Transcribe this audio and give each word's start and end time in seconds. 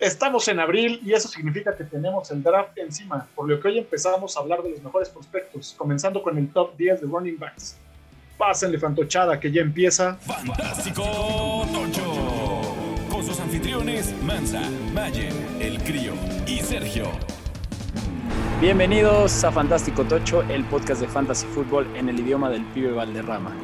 Estamos 0.00 0.48
en 0.48 0.58
abril 0.58 0.98
y 1.04 1.12
eso 1.12 1.28
significa 1.28 1.76
que 1.76 1.84
tenemos 1.84 2.30
el 2.30 2.42
draft 2.42 2.70
encima, 2.78 3.28
por 3.34 3.46
lo 3.46 3.60
que 3.60 3.68
hoy 3.68 3.78
empezamos 3.80 4.34
a 4.34 4.40
hablar 4.40 4.62
de 4.62 4.70
los 4.70 4.82
mejores 4.82 5.10
prospectos, 5.10 5.74
comenzando 5.76 6.22
con 6.22 6.38
el 6.38 6.50
top 6.50 6.74
10 6.78 7.02
de 7.02 7.06
running 7.06 7.38
backs. 7.38 7.76
Pásenle 8.38 8.78
fantochada 8.78 9.38
que 9.38 9.52
ya 9.52 9.60
empieza. 9.60 10.14
Fantástico 10.14 11.02
Tocho. 11.70 12.74
Con 13.10 13.22
sus 13.22 13.38
anfitriones 13.40 14.14
Mansa, 14.22 14.62
Mayer, 14.94 15.34
El 15.60 15.78
Crío 15.82 16.14
y 16.46 16.60
Sergio. 16.60 17.04
Bienvenidos 18.58 19.44
a 19.44 19.52
Fantástico 19.52 20.04
Tocho, 20.04 20.40
el 20.44 20.64
podcast 20.64 21.02
de 21.02 21.08
Fantasy 21.08 21.46
Football 21.48 21.94
en 21.94 22.08
el 22.08 22.18
idioma 22.18 22.48
del 22.48 22.64
pibe 22.72 22.92
Valderrama. 22.92 23.54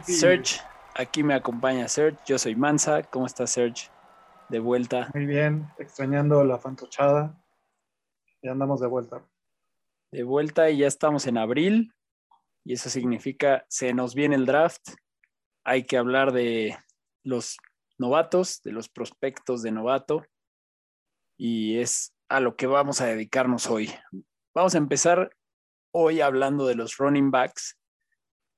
Serge, 0.00 0.62
aquí 0.94 1.22
me 1.22 1.34
acompaña 1.34 1.88
Serge, 1.88 2.16
yo 2.24 2.38
soy 2.38 2.56
Mansa. 2.56 3.02
¿Cómo 3.02 3.26
estás, 3.26 3.50
Serge? 3.50 3.90
De 4.48 4.60
vuelta. 4.60 5.10
Muy 5.14 5.26
bien, 5.26 5.68
extrañando 5.78 6.42
la 6.44 6.58
fantochada. 6.58 7.44
Ya 8.42 8.52
andamos 8.52 8.80
de 8.80 8.86
vuelta. 8.86 9.22
De 10.10 10.22
vuelta 10.22 10.70
y 10.70 10.78
ya 10.78 10.86
estamos 10.86 11.26
en 11.26 11.36
abril. 11.36 11.92
Y 12.64 12.72
eso 12.74 12.88
significa, 12.88 13.66
se 13.68 13.92
nos 13.92 14.14
viene 14.14 14.36
el 14.36 14.46
draft. 14.46 14.82
Hay 15.64 15.84
que 15.84 15.98
hablar 15.98 16.32
de 16.32 16.78
los 17.24 17.58
novatos, 17.98 18.62
de 18.62 18.72
los 18.72 18.88
prospectos 18.88 19.62
de 19.62 19.72
novato. 19.72 20.24
Y 21.36 21.78
es 21.78 22.14
a 22.28 22.40
lo 22.40 22.56
que 22.56 22.66
vamos 22.66 23.00
a 23.00 23.06
dedicarnos 23.06 23.66
hoy. 23.66 23.90
Vamos 24.54 24.74
a 24.74 24.78
empezar 24.78 25.30
hoy 25.92 26.20
hablando 26.20 26.66
de 26.66 26.74
los 26.74 26.96
running 26.96 27.30
backs, 27.30 27.78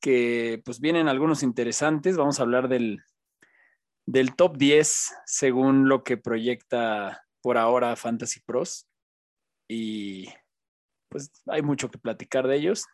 que 0.01 0.63
pues 0.65 0.81
vienen 0.81 1.09
algunos 1.09 1.43
interesantes. 1.43 2.17
Vamos 2.17 2.39
a 2.39 2.43
hablar 2.43 2.69
del, 2.69 3.03
del 4.11 4.35
top 4.35 4.57
10 4.57 5.15
según 5.25 5.89
lo 5.89 6.03
que 6.03 6.17
proyecta 6.17 7.23
por 7.41 7.57
ahora 7.57 7.95
Fantasy 7.95 8.41
Pros. 8.41 8.89
Y 9.69 10.27
pues 11.09 11.31
hay 11.47 11.63
mucho 11.63 11.93
que 11.93 11.99
platicar 11.99 12.49
de 12.49 12.57
ellos. 12.57 12.87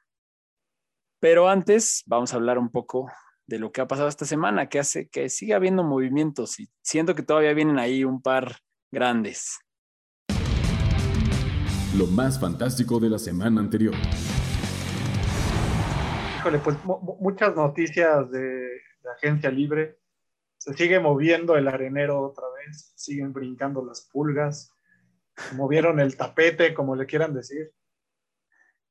Pero 1.19 1.49
antes 1.49 2.03
vamos 2.05 2.33
a 2.33 2.37
hablar 2.37 2.59
un 2.59 2.71
poco 2.71 3.11
de 3.47 3.59
lo 3.59 3.73
que 3.73 3.81
ha 3.81 3.89
pasado 3.89 4.09
esta 4.09 4.27
semana, 4.27 4.69
que 4.69 4.79
hace 4.79 5.09
que 5.09 5.31
siga 5.31 5.57
habiendo 5.57 5.85
movimientos 5.85 6.61
y 6.61 6.69
siento 6.83 7.15
que 7.15 7.23
todavía 7.23 7.55
vienen 7.55 7.79
ahí 7.79 8.05
un 8.05 8.21
par 8.21 8.59
grandes. 8.93 9.59
Lo 11.97 12.07
más 12.09 12.39
fantástico 12.39 13.01
de 13.01 13.09
la 13.09 13.19
semana 13.19 13.63
anterior. 13.63 13.95
Híjole, 16.41 16.59
pues 16.59 16.77
muchas 17.21 17.57
noticias 17.57 18.31
de, 18.31 18.41
de 18.41 19.11
agencia 19.17 19.51
libre 19.51 19.99
se 20.67 20.75
sigue 20.75 20.99
moviendo 20.99 21.57
el 21.57 21.69
arenero 21.69 22.21
otra 22.21 22.45
vez, 22.59 22.93
siguen 22.97 23.33
brincando 23.33 23.85
las 23.85 24.09
pulgas, 24.13 24.75
movieron 25.53 26.01
el 26.01 26.17
tapete, 26.17 26.75
como 26.75 26.97
le 26.97 27.07
quieran 27.07 27.35
decir. 27.35 27.73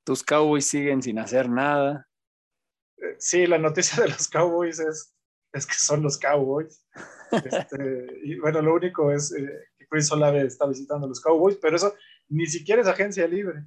Tus 0.05 0.23
Cowboys 0.23 0.65
siguen 0.65 1.01
sin 1.01 1.19
hacer 1.19 1.49
nada. 1.49 2.07
Eh, 2.95 3.15
sí, 3.19 3.45
la 3.45 3.57
noticia 3.57 4.03
de 4.03 4.09
los 4.09 4.29
Cowboys 4.29 4.79
es, 4.79 5.13
es 5.51 5.65
que 5.65 5.73
son 5.73 6.01
los 6.01 6.17
Cowboys. 6.17 6.83
Este, 7.31 8.07
y 8.23 8.39
bueno, 8.39 8.61
lo 8.61 8.75
único 8.75 9.11
es 9.11 9.33
eh, 9.33 9.49
que 9.77 9.87
Chris 9.87 10.09
Olave 10.11 10.43
está 10.43 10.67
visitando 10.67 11.05
a 11.05 11.09
los 11.09 11.19
Cowboys, 11.19 11.57
pero 11.57 11.75
eso 11.75 11.93
ni 12.29 12.45
siquiera 12.45 12.81
es 12.81 12.87
agencia 12.87 13.27
libre. 13.27 13.65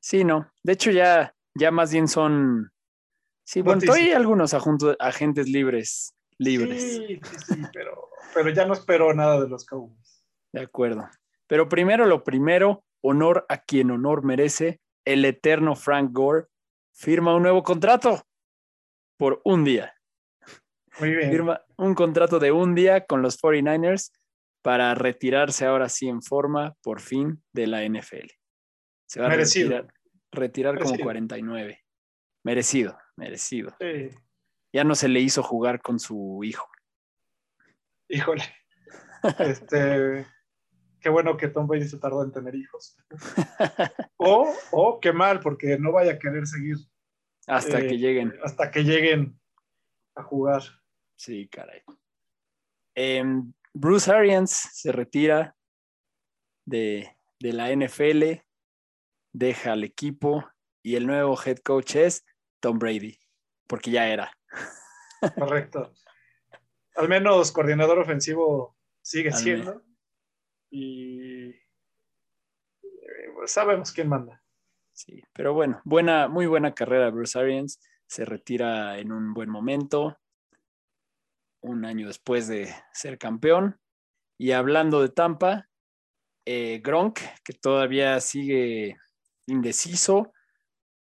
Sí, 0.00 0.24
no. 0.24 0.50
De 0.64 0.72
hecho, 0.72 0.90
ya, 0.90 1.32
ya 1.54 1.70
más 1.70 1.92
bien 1.92 2.08
son. 2.08 2.72
Sí, 3.44 3.60
bueno, 3.60 3.80
hay 3.92 4.10
algunos 4.10 4.52
agentes 4.54 5.48
libres 5.48 6.17
libres. 6.38 6.96
Sí, 6.96 7.20
sí, 7.22 7.36
sí, 7.54 7.62
pero, 7.72 8.08
pero 8.34 8.50
ya 8.50 8.64
no 8.64 8.74
espero 8.74 9.12
nada 9.12 9.40
de 9.40 9.48
los 9.48 9.66
Cowboys. 9.66 10.24
De 10.52 10.62
acuerdo. 10.62 11.08
Pero 11.46 11.68
primero 11.68 12.06
lo 12.06 12.24
primero, 12.24 12.84
honor 13.02 13.44
a 13.48 13.58
quien 13.58 13.90
honor 13.90 14.24
merece, 14.24 14.80
el 15.04 15.24
eterno 15.24 15.74
Frank 15.74 16.10
Gore 16.12 16.46
firma 16.94 17.34
un 17.34 17.42
nuevo 17.42 17.62
contrato 17.62 18.22
por 19.16 19.40
un 19.44 19.64
día. 19.64 19.94
Muy 21.00 21.14
bien. 21.14 21.30
Firma 21.30 21.62
un 21.76 21.94
contrato 21.94 22.38
de 22.38 22.52
un 22.52 22.74
día 22.74 23.04
con 23.04 23.22
los 23.22 23.40
49ers 23.40 24.12
para 24.62 24.94
retirarse 24.94 25.64
ahora 25.64 25.88
sí 25.88 26.08
en 26.08 26.22
forma, 26.22 26.74
por 26.82 27.00
fin, 27.00 27.42
de 27.52 27.66
la 27.66 27.84
NFL. 27.84 28.26
Se 29.06 29.20
va 29.20 29.28
a 29.28 29.30
retirar, 29.30 29.88
retirar 30.32 30.78
como 30.78 30.98
49. 30.98 31.84
Merecido, 32.44 32.98
merecido. 33.16 33.74
Sí 33.80 34.10
ya 34.78 34.84
no 34.84 34.94
se 34.94 35.08
le 35.08 35.18
hizo 35.18 35.42
jugar 35.42 35.82
con 35.82 35.98
su 35.98 36.40
hijo. 36.44 36.68
Híjole. 38.08 38.44
Este, 39.40 40.24
qué 41.00 41.08
bueno 41.08 41.36
que 41.36 41.48
Tom 41.48 41.66
Brady 41.66 41.88
se 41.88 41.98
tardó 41.98 42.22
en 42.22 42.30
tener 42.30 42.54
hijos. 42.54 42.96
o, 44.16 44.54
o 44.70 45.00
qué 45.00 45.12
mal, 45.12 45.40
porque 45.40 45.76
no 45.76 45.90
vaya 45.90 46.12
a 46.12 46.18
querer 46.20 46.46
seguir. 46.46 46.76
Hasta 47.48 47.80
que 47.80 47.94
eh, 47.94 47.98
lleguen. 47.98 48.32
Hasta 48.44 48.70
que 48.70 48.84
lleguen 48.84 49.40
a 50.14 50.22
jugar. 50.22 50.62
Sí, 51.16 51.48
caray. 51.48 51.82
Em, 52.94 53.52
Bruce 53.74 54.08
Arians 54.12 54.52
se 54.52 54.92
retira 54.92 55.56
de, 56.64 57.18
de 57.40 57.52
la 57.52 57.72
NFL, 57.74 58.40
deja 59.32 59.72
al 59.72 59.82
equipo 59.82 60.48
y 60.84 60.94
el 60.94 61.08
nuevo 61.08 61.36
head 61.44 61.58
coach 61.64 61.96
es 61.96 62.24
Tom 62.60 62.78
Brady, 62.78 63.18
porque 63.66 63.90
ya 63.90 64.06
era. 64.06 64.37
Correcto. 65.36 65.92
Al 66.96 67.08
menos 67.08 67.52
coordinador 67.52 67.98
ofensivo 67.98 68.76
sigue 69.02 69.32
siendo. 69.32 69.82
Y 70.70 71.50
eh, 71.50 71.60
sabemos 73.46 73.92
quién 73.92 74.08
manda. 74.08 74.42
Sí, 74.92 75.22
pero 75.32 75.54
bueno, 75.54 75.80
buena, 75.84 76.28
muy 76.28 76.46
buena 76.46 76.74
carrera 76.74 77.10
Bruce 77.10 77.38
Arians. 77.38 77.80
Se 78.06 78.24
retira 78.24 78.98
en 78.98 79.12
un 79.12 79.32
buen 79.32 79.48
momento, 79.48 80.18
un 81.60 81.84
año 81.84 82.08
después 82.08 82.48
de 82.48 82.74
ser 82.92 83.18
campeón. 83.18 83.80
Y 84.38 84.52
hablando 84.52 85.00
de 85.00 85.08
Tampa, 85.08 85.68
eh, 86.44 86.80
Gronk, 86.82 87.20
que 87.44 87.52
todavía 87.52 88.20
sigue 88.20 88.96
indeciso, 89.46 90.32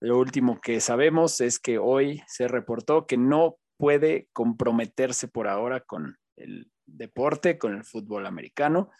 lo 0.05 0.19
último 0.19 0.61
que 0.61 0.81
sabemos 0.81 1.41
es 1.41 1.59
que 1.59 1.79
hoy 1.79 2.23
se 2.27 2.47
reportó 2.47 3.07
que 3.07 3.17
no 3.17 3.57
puede 3.79 4.29
comprometerse 4.35 5.29
por 5.29 5.49
ahora 5.49 5.81
con 5.81 6.19
el 6.37 6.71
deporte, 6.85 7.57
con 7.57 7.75
el 7.75 7.85
fútbol 7.85 8.27
americano, 8.27 8.91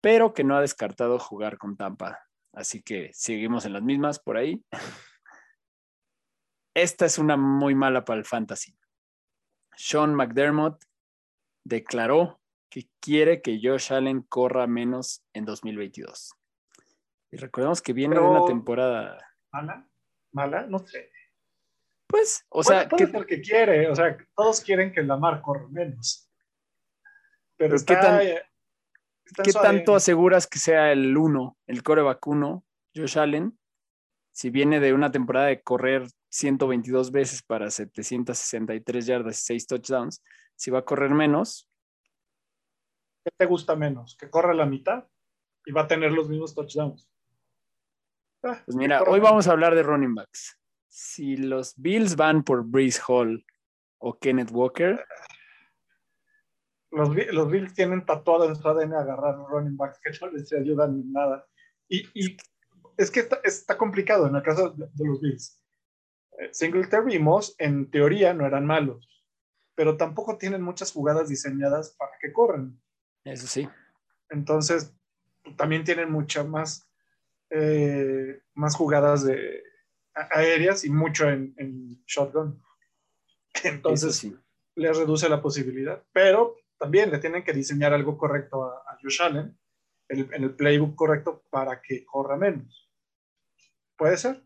pero 0.00 0.32
que 0.32 0.44
no 0.44 0.56
ha 0.56 0.60
descartado 0.60 1.18
jugar 1.18 1.58
con 1.58 1.76
Tampa. 1.76 2.20
Así 2.52 2.82
que 2.82 3.10
seguimos 3.12 3.64
en 3.64 3.72
las 3.72 3.82
mismas 3.82 4.20
por 4.20 4.36
ahí. 4.36 4.64
Esta 6.74 7.04
es 7.04 7.18
una 7.18 7.36
muy 7.36 7.74
mala 7.74 8.04
para 8.04 8.20
el 8.20 8.24
fantasy. 8.24 8.76
Sean 9.76 10.14
McDermott 10.14 10.84
declaró 11.64 12.40
que 12.70 12.88
quiere 13.00 13.42
que 13.42 13.58
Josh 13.60 13.92
Allen 13.92 14.22
corra 14.22 14.68
menos 14.68 15.24
en 15.32 15.46
2022. 15.46 16.32
Y 17.32 17.38
recordemos 17.38 17.82
que 17.82 17.92
viene 17.92 18.14
de 18.14 18.22
una 18.22 18.44
temporada 18.44 19.18
mala, 19.50 19.88
no 20.34 20.78
sé. 20.80 21.10
Pues, 22.06 22.44
o 22.50 22.62
sea, 22.62 22.88
que, 22.88 23.04
el 23.04 23.26
que 23.26 23.40
quiere, 23.40 23.88
o 23.88 23.96
sea, 23.96 24.16
todos 24.36 24.60
quieren 24.60 24.92
que 24.92 25.02
la 25.02 25.16
mar 25.16 25.40
corra 25.40 25.66
menos. 25.68 26.30
Pero 27.56 27.76
¿qué, 27.86 28.42
¿qué 29.42 29.52
tanto 29.52 29.94
aseguras 29.94 30.46
que 30.46 30.58
sea 30.58 30.92
el 30.92 31.16
1, 31.16 31.56
el 31.66 31.82
core 31.82 32.02
vacuno, 32.02 32.64
Josh 32.94 33.18
Allen, 33.18 33.58
si 34.32 34.50
viene 34.50 34.80
de 34.80 34.92
una 34.92 35.10
temporada 35.10 35.46
de 35.46 35.62
correr 35.62 36.06
122 36.28 37.10
veces 37.10 37.42
para 37.42 37.70
763 37.70 39.06
yardas 39.06 39.40
y 39.40 39.44
6 39.44 39.66
touchdowns, 39.66 40.22
si 40.56 40.70
va 40.70 40.80
a 40.80 40.84
correr 40.84 41.10
menos? 41.10 41.68
¿Qué 43.24 43.30
te 43.36 43.46
gusta 43.46 43.74
menos? 43.76 44.16
¿Que 44.16 44.28
corra 44.28 44.52
la 44.52 44.66
mitad 44.66 45.06
y 45.64 45.72
va 45.72 45.82
a 45.82 45.88
tener 45.88 46.12
los 46.12 46.28
mismos 46.28 46.54
touchdowns? 46.54 47.08
Ah, 48.44 48.60
pues 48.64 48.76
mira, 48.76 49.02
hoy 49.04 49.20
vamos 49.20 49.48
a 49.48 49.52
hablar 49.52 49.74
de 49.74 49.82
running 49.82 50.14
backs. 50.14 50.58
Si 50.88 51.36
los 51.36 51.74
Bills 51.76 52.14
van 52.14 52.44
por 52.44 52.62
Breeze 52.62 53.00
Hall 53.08 53.44
o 53.98 54.18
Kenneth 54.18 54.50
Walker. 54.52 55.02
Los, 56.90 57.50
Bills 57.50 57.72
tienen 57.72 58.04
tatuado 58.04 58.46
en 58.46 58.54
su 58.54 58.68
ADN 58.68 58.92
agarrar 58.92 59.36
running 59.48 59.76
backs 59.76 59.98
que 59.98 60.10
no 60.20 60.30
les 60.30 60.52
ayudan 60.52 60.90
en 60.90 61.12
nada. 61.12 61.46
Y, 61.88 62.06
es 62.98 63.10
que 63.10 63.26
está, 63.42 63.78
complicado 63.78 64.26
en 64.26 64.36
el 64.36 64.42
caso 64.42 64.70
de, 64.70 64.88
los 65.04 65.20
Bills. 65.20 65.60
Eh, 66.38 66.50
Singletary 66.52 67.14
y 67.14 67.18
Moss, 67.18 67.56
en 67.58 67.90
teoría, 67.90 68.34
no 68.34 68.46
eran 68.46 68.66
malos, 68.66 69.24
pero 69.74 69.96
tampoco 69.96 70.36
tienen 70.36 70.62
muchas 70.62 70.92
jugadas 70.92 71.28
diseñadas 71.28 71.96
para 71.98 72.12
que 72.20 72.32
corran. 72.32 72.80
Eso 73.24 73.46
sí. 73.46 73.68
Entonces, 74.28 74.94
también 75.56 75.84
tienen 75.84 76.12
mucha 76.12 76.44
más 76.44 76.88
eh, 77.50 78.40
más 78.54 78.76
jugadas 78.76 79.24
de 79.24 79.62
aéreas 80.14 80.84
y 80.84 80.90
mucho 80.90 81.28
en, 81.28 82.02
shotgun. 82.06 82.62
Entonces, 83.64 84.16
sí. 84.16 84.36
les 84.76 84.96
reduce 84.96 85.28
la 85.28 85.40
posibilidad, 85.42 86.02
pero 86.12 86.56
también 86.78 87.10
le 87.10 87.18
tienen 87.18 87.44
que 87.44 87.52
diseñar 87.52 87.92
algo 87.92 88.18
correcto 88.18 88.64
a, 88.64 88.78
a 88.92 88.98
Josh 89.02 89.22
Allen, 89.22 89.58
el, 90.08 90.28
en 90.32 90.42
el 90.44 90.54
playbook 90.54 90.94
correcto 90.94 91.44
para 91.50 91.80
que 91.80 92.04
corra 92.04 92.36
menos. 92.36 92.90
Puede 93.96 94.16
ser. 94.16 94.42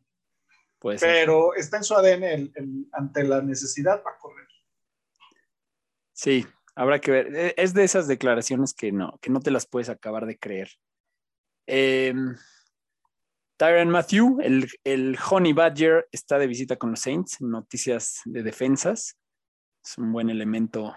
Puede 0.78 0.98
ser. 0.98 1.08
Pero 1.08 1.54
está 1.54 1.78
en 1.78 1.84
su 1.84 1.94
ADN 1.94 2.22
el- 2.32 2.52
el- 2.54 2.86
ante 2.92 3.24
la 3.24 3.40
necesidad 3.42 4.02
para 4.02 4.18
correr. 4.18 4.46
Sí, 6.12 6.46
habrá 6.74 7.00
que 7.00 7.10
ver. 7.10 7.34
E- 7.34 7.54
Es 7.56 7.74
de 7.74 7.84
esas 7.84 8.06
declaraciones 8.06 8.74
que 8.74 8.92
no, 8.92 9.18
que 9.20 9.30
no 9.30 9.40
te 9.40 9.50
las 9.50 9.66
puedes 9.66 9.88
acabar 9.88 10.26
de 10.26 10.38
creer. 10.38 10.70
Eh, 11.66 12.14
Tyron 13.58 13.90
Matthew, 13.90 14.38
el, 14.84 15.18
Honey 15.18 15.52
Badger, 15.52 16.08
está 16.12 16.38
de 16.38 16.46
visita 16.46 16.76
con 16.76 16.90
los 16.90 17.00
Saints. 17.00 17.40
Noticias 17.40 18.20
de 18.24 18.44
defensas. 18.44 19.18
Es 19.84 19.98
un 19.98 20.12
buen 20.12 20.30
elemento 20.30 20.94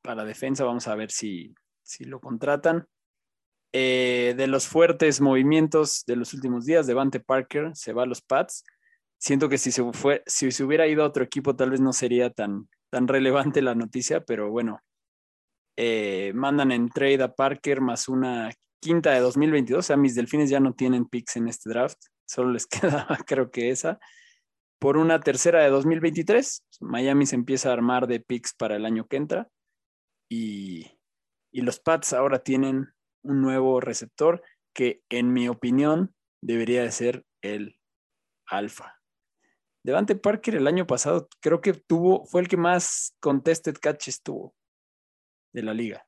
para 0.00 0.24
defensa. 0.24 0.64
Vamos 0.64 0.88
a 0.88 0.94
ver 0.94 1.10
si, 1.10 1.54
si 1.82 2.04
lo 2.04 2.18
contratan. 2.18 2.86
Eh, 3.74 4.32
de 4.38 4.46
los 4.46 4.66
fuertes 4.66 5.20
movimientos 5.20 6.04
de 6.06 6.16
los 6.16 6.32
últimos 6.32 6.64
días, 6.64 6.86
Devante 6.86 7.20
Parker 7.20 7.72
se 7.74 7.92
va 7.92 8.04
a 8.04 8.06
los 8.06 8.22
Pats. 8.22 8.64
Siento 9.18 9.50
que 9.50 9.58
si 9.58 9.70
se, 9.70 9.84
fue, 9.92 10.22
si 10.24 10.50
se 10.50 10.64
hubiera 10.64 10.86
ido 10.86 11.02
a 11.02 11.08
otro 11.08 11.22
equipo, 11.22 11.56
tal 11.56 11.72
vez 11.72 11.80
no 11.82 11.92
sería 11.92 12.30
tan, 12.30 12.70
tan 12.88 13.06
relevante 13.06 13.60
la 13.60 13.74
noticia, 13.74 14.24
pero 14.24 14.50
bueno, 14.50 14.80
eh, 15.76 16.32
mandan 16.34 16.72
en 16.72 16.88
trade 16.88 17.22
a 17.22 17.34
Parker 17.34 17.82
más 17.82 18.08
una 18.08 18.50
quinta 18.80 19.12
de 19.12 19.20
2022. 19.20 19.78
O 19.78 19.82
sea, 19.82 19.96
mis 19.96 20.14
delfines 20.14 20.50
ya 20.50 20.60
no 20.60 20.74
tienen 20.74 21.06
picks 21.06 21.36
en 21.36 21.48
este 21.48 21.70
draft, 21.70 21.98
solo 22.26 22.50
les 22.52 22.66
quedaba 23.06 23.16
creo 23.26 23.50
que 23.50 23.70
esa. 23.70 23.98
Por 24.78 24.96
una 24.96 25.20
tercera 25.20 25.62
de 25.62 25.70
2023, 25.70 26.64
Miami 26.80 27.26
se 27.26 27.34
empieza 27.34 27.70
a 27.70 27.72
armar 27.72 28.06
de 28.06 28.20
picks 28.20 28.54
para 28.54 28.76
el 28.76 28.84
año 28.86 29.06
que 29.06 29.16
entra 29.16 29.48
y, 30.30 30.86
y 31.52 31.62
los 31.62 31.80
Pats 31.80 32.12
ahora 32.12 32.38
tienen 32.38 32.92
un 33.22 33.42
nuevo 33.42 33.80
receptor 33.80 34.42
que 34.72 35.02
en 35.08 35.32
mi 35.32 35.48
opinión 35.48 36.14
debería 36.40 36.82
de 36.82 36.92
ser 36.92 37.24
el 37.42 37.80
alfa. 38.46 38.98
Devante 39.84 40.16
Parker 40.16 40.54
el 40.54 40.66
año 40.66 40.86
pasado 40.86 41.28
creo 41.40 41.60
que 41.60 41.72
tuvo, 41.72 42.24
fue 42.26 42.40
el 42.40 42.48
que 42.48 42.56
más 42.56 43.16
contested 43.20 43.76
catches 43.80 44.22
tuvo 44.22 44.54
de 45.52 45.62
la 45.62 45.74
liga. 45.74 46.07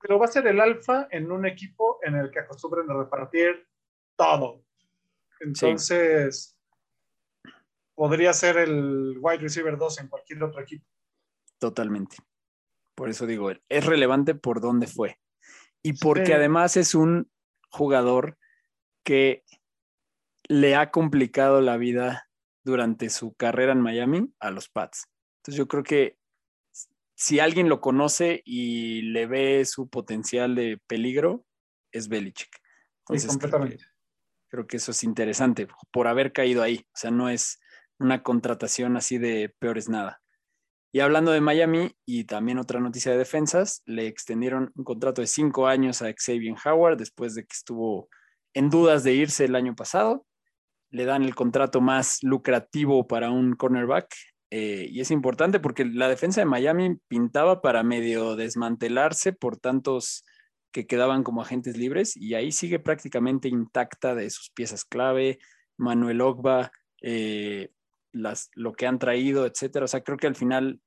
Pero 0.00 0.18
va 0.18 0.26
a 0.26 0.28
ser 0.28 0.46
el 0.46 0.60
alfa 0.60 1.08
en 1.10 1.30
un 1.32 1.46
equipo 1.46 1.98
en 2.02 2.14
el 2.16 2.30
que 2.30 2.40
acostumbran 2.40 2.90
a 2.90 2.94
repartir 2.96 3.66
todo. 4.16 4.64
Entonces, 5.40 6.56
podría 7.94 8.32
ser 8.32 8.58
el 8.58 9.16
wide 9.20 9.38
receiver 9.38 9.76
2 9.76 10.00
en 10.00 10.08
cualquier 10.08 10.42
otro 10.42 10.60
equipo. 10.62 10.86
Totalmente. 11.58 12.16
Por 12.94 13.08
eso 13.08 13.26
digo, 13.26 13.50
es 13.68 13.86
relevante 13.86 14.34
por 14.34 14.60
dónde 14.60 14.86
fue. 14.86 15.18
Y 15.82 15.94
porque 15.94 16.26
Sí. 16.26 16.32
además 16.32 16.76
es 16.76 16.94
un 16.94 17.30
jugador 17.70 18.36
que 19.04 19.44
le 20.48 20.74
ha 20.76 20.90
complicado 20.90 21.60
la 21.60 21.76
vida 21.76 22.28
durante 22.64 23.10
su 23.10 23.34
carrera 23.34 23.72
en 23.72 23.80
Miami 23.80 24.32
a 24.40 24.50
los 24.50 24.68
Pats. 24.68 25.08
Entonces 25.38 25.58
yo 25.58 25.68
creo 25.68 25.82
que 25.82 26.17
si 27.20 27.40
alguien 27.40 27.68
lo 27.68 27.80
conoce 27.80 28.42
y 28.44 29.02
le 29.02 29.26
ve 29.26 29.64
su 29.64 29.88
potencial 29.88 30.54
de 30.54 30.80
peligro, 30.86 31.44
es 31.90 32.08
Belichick. 32.08 32.48
Sí, 32.54 32.60
Entonces, 33.26 33.38
creo 33.38 33.64
que- 33.64 33.78
creo 34.50 34.66
que 34.68 34.76
eso 34.76 34.92
es 34.92 35.02
interesante 35.02 35.66
por 35.90 36.06
haber 36.06 36.32
caído 36.32 36.62
ahí. 36.62 36.86
O 36.94 36.96
sea, 36.96 37.10
no 37.10 37.28
es 37.28 37.58
una 37.98 38.22
contratación 38.22 38.96
así 38.96 39.18
de 39.18 39.52
peores 39.58 39.88
nada. 39.88 40.22
Y 40.92 41.00
hablando 41.00 41.32
de 41.32 41.40
Miami 41.40 41.90
y 42.06 42.22
también 42.24 42.58
otra 42.58 42.78
noticia 42.78 43.10
de 43.10 43.18
defensas, 43.18 43.82
le 43.84 44.06
extendieron 44.06 44.70
un 44.76 44.84
contrato 44.84 45.20
de 45.20 45.26
cinco 45.26 45.66
años 45.66 46.00
a 46.02 46.12
Xavier 46.16 46.54
Howard 46.64 46.98
después 46.98 47.34
de 47.34 47.42
que 47.42 47.52
estuvo 47.52 48.08
en 48.54 48.70
dudas 48.70 49.02
de 49.02 49.14
irse 49.14 49.44
el 49.44 49.56
año 49.56 49.74
pasado. 49.74 50.24
Le 50.90 51.04
dan 51.04 51.24
el 51.24 51.34
contrato 51.34 51.80
más 51.80 52.22
lucrativo 52.22 53.08
para 53.08 53.30
un 53.30 53.54
cornerback. 53.56 54.14
Eh, 54.50 54.86
y 54.90 55.00
es 55.00 55.10
importante 55.10 55.60
porque 55.60 55.84
la 55.84 56.08
defensa 56.08 56.40
de 56.40 56.46
Miami 56.46 56.96
pintaba 57.08 57.60
para 57.60 57.82
medio 57.82 58.34
desmantelarse 58.34 59.32
por 59.32 59.58
tantos 59.58 60.24
que 60.72 60.86
quedaban 60.86 61.22
como 61.22 61.42
agentes 61.42 61.76
libres 61.76 62.16
y 62.16 62.34
ahí 62.34 62.52
sigue 62.52 62.78
prácticamente 62.78 63.48
intacta 63.48 64.14
de 64.14 64.30
sus 64.30 64.50
piezas 64.50 64.84
clave, 64.84 65.38
Manuel 65.76 66.20
Ogba, 66.20 66.70
eh, 67.02 67.70
las, 68.12 68.50
lo 68.54 68.72
que 68.72 68.86
han 68.86 68.98
traído, 68.98 69.46
etcétera. 69.46 69.84
O 69.84 69.88
sea, 69.88 70.02
creo 70.02 70.16
que 70.16 70.26
al 70.26 70.36
final 70.36 70.80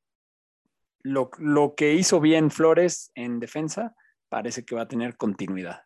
lo, 1.04 1.30
lo 1.38 1.75
que 1.75 1.94
hizo 1.94 2.19
bien 2.19 2.52
Flores 2.52 3.12
en 3.16 3.40
defensa 3.40 3.96
parece 4.30 4.63
que 4.66 4.75
va 4.75 4.84
a 4.84 4.88
tener 4.88 5.18
continuidad. 5.18 5.84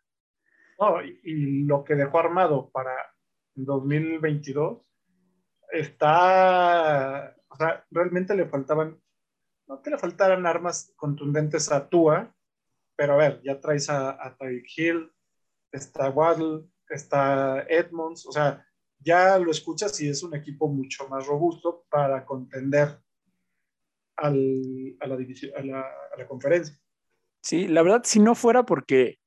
Y 1.24 1.64
lo 1.64 1.84
que 1.84 1.94
dejó 1.94 2.18
armado 2.18 2.70
para 2.70 2.92
2022 3.54 4.82
está, 5.72 7.34
o 7.56 7.58
sea, 7.58 7.84
realmente 7.90 8.34
le 8.34 8.46
faltaban, 8.46 9.00
no 9.66 9.82
que 9.82 9.90
le 9.90 9.98
faltaran 9.98 10.46
armas 10.46 10.92
contundentes 10.96 11.72
a 11.72 11.88
Tua, 11.88 12.34
pero 12.96 13.14
a 13.14 13.16
ver, 13.16 13.40
ya 13.42 13.58
traes 13.60 13.88
a, 13.88 14.10
a 14.10 14.36
Tyreek 14.36 14.66
Hill, 14.76 15.10
está 15.72 16.10
Waddle, 16.10 16.68
está 16.88 17.62
Edmonds, 17.68 18.26
o 18.26 18.32
sea, 18.32 18.64
ya 18.98 19.38
lo 19.38 19.50
escuchas 19.50 19.98
y 20.00 20.08
es 20.08 20.22
un 20.22 20.34
equipo 20.34 20.68
mucho 20.68 21.08
más 21.08 21.26
robusto 21.26 21.86
para 21.88 22.24
contender 22.24 22.98
al, 24.16 24.96
a, 25.00 25.06
la 25.06 25.14
a, 25.14 25.62
la, 25.62 25.80
a 25.80 26.18
la 26.18 26.26
conferencia. 26.26 26.78
Sí, 27.42 27.68
la 27.68 27.82
verdad, 27.82 28.02
si 28.04 28.20
no 28.20 28.34
fuera 28.34 28.64
porque, 28.64 29.18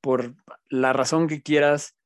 por 0.00 0.34
la 0.68 0.92
razón 0.92 1.28
que 1.28 1.42
quieras, 1.42 1.96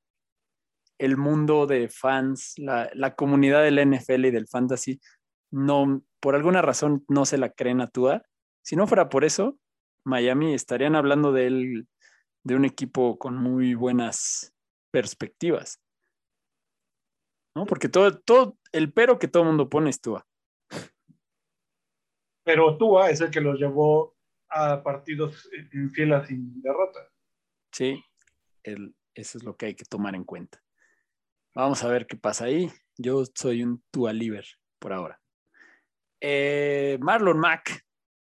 el 0.98 1.16
mundo 1.16 1.66
de 1.66 1.88
fans, 1.88 2.54
la, 2.56 2.90
la 2.94 3.14
comunidad 3.14 3.62
del 3.62 3.90
NFL 3.90 4.26
y 4.26 4.30
del 4.30 4.48
fantasy, 4.48 5.00
no, 5.54 6.02
por 6.18 6.34
alguna 6.34 6.62
razón 6.62 7.04
no 7.08 7.24
se 7.24 7.38
la 7.38 7.50
creen 7.50 7.80
a 7.80 7.86
Tua. 7.86 8.24
Si 8.64 8.74
no 8.74 8.88
fuera 8.88 9.08
por 9.08 9.24
eso, 9.24 9.56
Miami 10.04 10.52
estarían 10.52 10.96
hablando 10.96 11.30
de 11.30 11.46
él, 11.46 11.88
de 12.42 12.56
un 12.56 12.64
equipo 12.64 13.18
con 13.18 13.36
muy 13.36 13.74
buenas 13.74 14.52
perspectivas. 14.90 15.80
¿No? 17.54 17.66
Porque 17.66 17.88
todo, 17.88 18.18
todo, 18.18 18.58
el 18.72 18.92
pero 18.92 19.20
que 19.20 19.28
todo 19.28 19.44
el 19.44 19.50
mundo 19.50 19.68
pone 19.68 19.90
es 19.90 20.00
Tua. 20.00 20.26
Pero 22.42 22.76
Tua 22.76 23.10
es 23.10 23.20
el 23.20 23.30
que 23.30 23.40
los 23.40 23.56
llevó 23.56 24.16
a 24.48 24.82
partidos 24.82 25.48
en 25.52 25.88
fila 25.90 26.26
sin 26.26 26.60
derrota. 26.62 27.08
Sí, 27.72 28.04
el, 28.64 28.96
eso 29.14 29.38
es 29.38 29.44
lo 29.44 29.56
que 29.56 29.66
hay 29.66 29.74
que 29.76 29.84
tomar 29.84 30.16
en 30.16 30.24
cuenta. 30.24 30.60
Vamos 31.54 31.84
a 31.84 31.88
ver 31.88 32.08
qué 32.08 32.16
pasa 32.16 32.46
ahí. 32.46 32.72
Yo 32.98 33.22
soy 33.36 33.62
un 33.62 33.84
Tua 33.92 34.12
Liver 34.12 34.46
por 34.80 34.92
ahora. 34.92 35.23
Eh, 36.20 36.98
Marlon 37.00 37.38
Mack, 37.38 37.84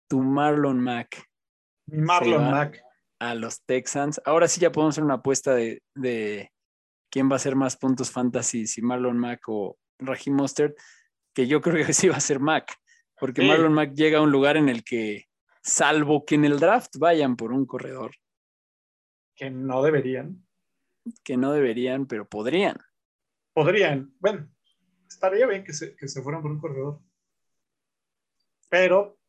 tu 0.08 0.22
Marlon 0.22 0.80
Mack. 0.80 1.24
Marlon 1.88 2.52
Mack. 2.52 2.82
A 3.20 3.36
los 3.36 3.64
Texans. 3.66 4.20
Ahora 4.26 4.48
sí 4.48 4.60
ya 4.60 4.72
podemos 4.72 4.96
hacer 4.96 5.04
una 5.04 5.16
apuesta 5.16 5.54
de, 5.54 5.84
de 5.94 6.52
quién 7.12 7.30
va 7.30 7.34
a 7.34 7.36
hacer 7.36 7.56
más 7.56 7.78
puntos 7.78 8.10
fantasy, 8.10 8.66
si 8.66 8.82
Marlon 8.82 9.18
Mack 9.18 9.42
o 9.48 9.78
Raheem 10.00 10.36
Mostert, 10.36 10.76
que 11.36 11.48
yo 11.48 11.62
creo 11.62 11.86
que 11.86 11.94
sí 11.94 12.10
va 12.10 12.18
a 12.18 12.22
ser 12.22 12.40
Mack, 12.40 12.74
porque 13.20 13.42
sí. 13.42 13.48
Marlon 13.48 13.74
Mack 13.74 13.94
llega 13.94 14.20
a 14.20 14.22
un 14.22 14.32
lugar 14.32 14.58
en 14.58 14.70
el 14.70 14.84
que, 14.84 15.28
salvo 15.62 16.26
que 16.26 16.36
en 16.36 16.46
el 16.46 16.60
draft 16.60 16.98
vayan 16.98 17.36
por 17.36 17.52
un 17.52 17.66
corredor. 17.66 18.16
Que 19.36 19.50
no 19.50 19.82
deberían. 19.82 20.46
Que 21.24 21.38
no 21.38 21.52
deberían, 21.52 22.06
pero 22.06 22.28
podrían. 22.28 22.78
Podrían. 23.54 24.14
Bueno, 24.20 24.50
estaría 25.08 25.48
bien 25.48 25.64
que 25.64 25.74
se, 25.74 25.96
que 25.96 26.08
se 26.08 26.22
fueran 26.22 26.42
por 26.42 26.52
un 26.52 26.60
corredor. 26.60 27.02
Pero 28.72 29.20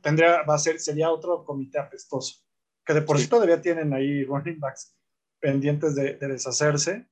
tendría, 0.00 0.42
va 0.44 0.54
a 0.54 0.58
ser, 0.58 0.80
sería 0.80 1.10
otro 1.10 1.44
comité 1.44 1.78
apestoso. 1.78 2.42
Que 2.82 2.94
de 2.94 3.02
por 3.02 3.18
sí, 3.18 3.28
todavía 3.28 3.60
tienen 3.60 3.92
ahí 3.92 4.24
running 4.24 4.58
backs 4.58 4.96
pendientes 5.38 5.94
de, 5.94 6.14
de 6.14 6.28
deshacerse. 6.28 7.06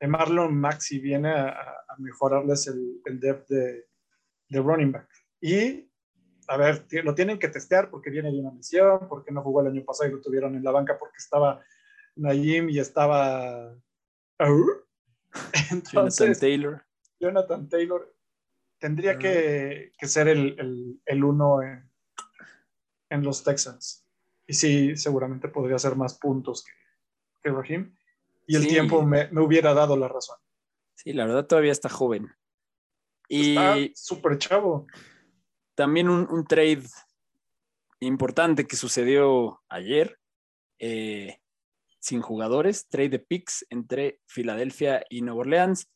De 0.00 0.08
Marlon 0.08 0.52
Mack 0.52 0.80
si 0.80 0.98
viene 0.98 1.30
a, 1.30 1.50
a 1.50 1.96
mejorarles 1.98 2.66
el, 2.66 3.00
el 3.04 3.20
depth 3.20 3.48
de, 3.48 3.86
de, 4.48 4.60
running 4.60 4.90
back. 4.90 5.08
Y, 5.40 5.88
a 6.48 6.56
ver, 6.56 6.84
lo 7.04 7.14
tienen 7.14 7.38
que 7.38 7.48
testear 7.48 7.88
porque 7.88 8.10
viene 8.10 8.32
de 8.32 8.40
una 8.40 8.52
lesión, 8.52 9.06
porque 9.08 9.30
no 9.30 9.42
jugó 9.42 9.60
el 9.60 9.68
año 9.68 9.84
pasado 9.84 10.10
y 10.10 10.12
lo 10.12 10.20
tuvieron 10.20 10.56
en 10.56 10.64
la 10.64 10.72
banca 10.72 10.98
porque 10.98 11.18
estaba 11.18 11.62
Naim 12.16 12.68
y 12.68 12.80
estaba... 12.80 13.72
Entonces, 15.70 15.92
Jonathan 15.92 16.40
Taylor. 16.40 16.84
Jonathan 17.20 17.68
Taylor 17.68 18.15
tendría 18.78 19.18
que, 19.18 19.92
que, 19.98 20.06
ser 20.06 20.28
el, 20.28 20.58
el, 20.58 21.00
el 21.04 21.24
uno 21.24 21.62
en, 21.62 21.90
en, 23.10 23.22
los 23.22 23.42
Texans. 23.42 24.06
Y 24.46 24.54
sí, 24.54 24.96
seguramente 24.96 25.48
podría 25.48 25.76
hacer 25.76 25.96
más 25.96 26.18
puntos 26.18 26.64
que, 26.64 26.72
que 27.42 27.50
Raheem. 27.50 27.96
Y 28.46 28.56
el 28.56 28.62
sí. 28.62 28.68
tiempo 28.68 29.02
me, 29.02 29.28
me, 29.30 29.40
hubiera 29.40 29.74
dado 29.74 29.96
la 29.96 30.08
razón. 30.08 30.38
Sí, 30.94 31.12
la 31.12 31.26
verdad 31.26 31.46
todavía 31.46 31.72
está 31.72 31.88
joven. 31.88 32.28
Y 33.28 33.50
está 33.50 33.76
súper 33.94 34.38
chavo. 34.38 34.86
También 35.74 36.08
un, 36.08 36.28
un, 36.30 36.46
trade 36.46 36.84
importante 38.00 38.66
que 38.66 38.76
sucedió 38.76 39.62
ayer, 39.68 40.18
eh, 40.78 41.40
sin 41.98 42.22
jugadores, 42.22 42.86
trade 42.88 43.08
de 43.08 43.18
picks 43.18 43.66
entre 43.68 44.20
Filadelfia 44.26 45.04
y 45.10 45.22
Nueva 45.22 45.40
Orleans. 45.40 45.88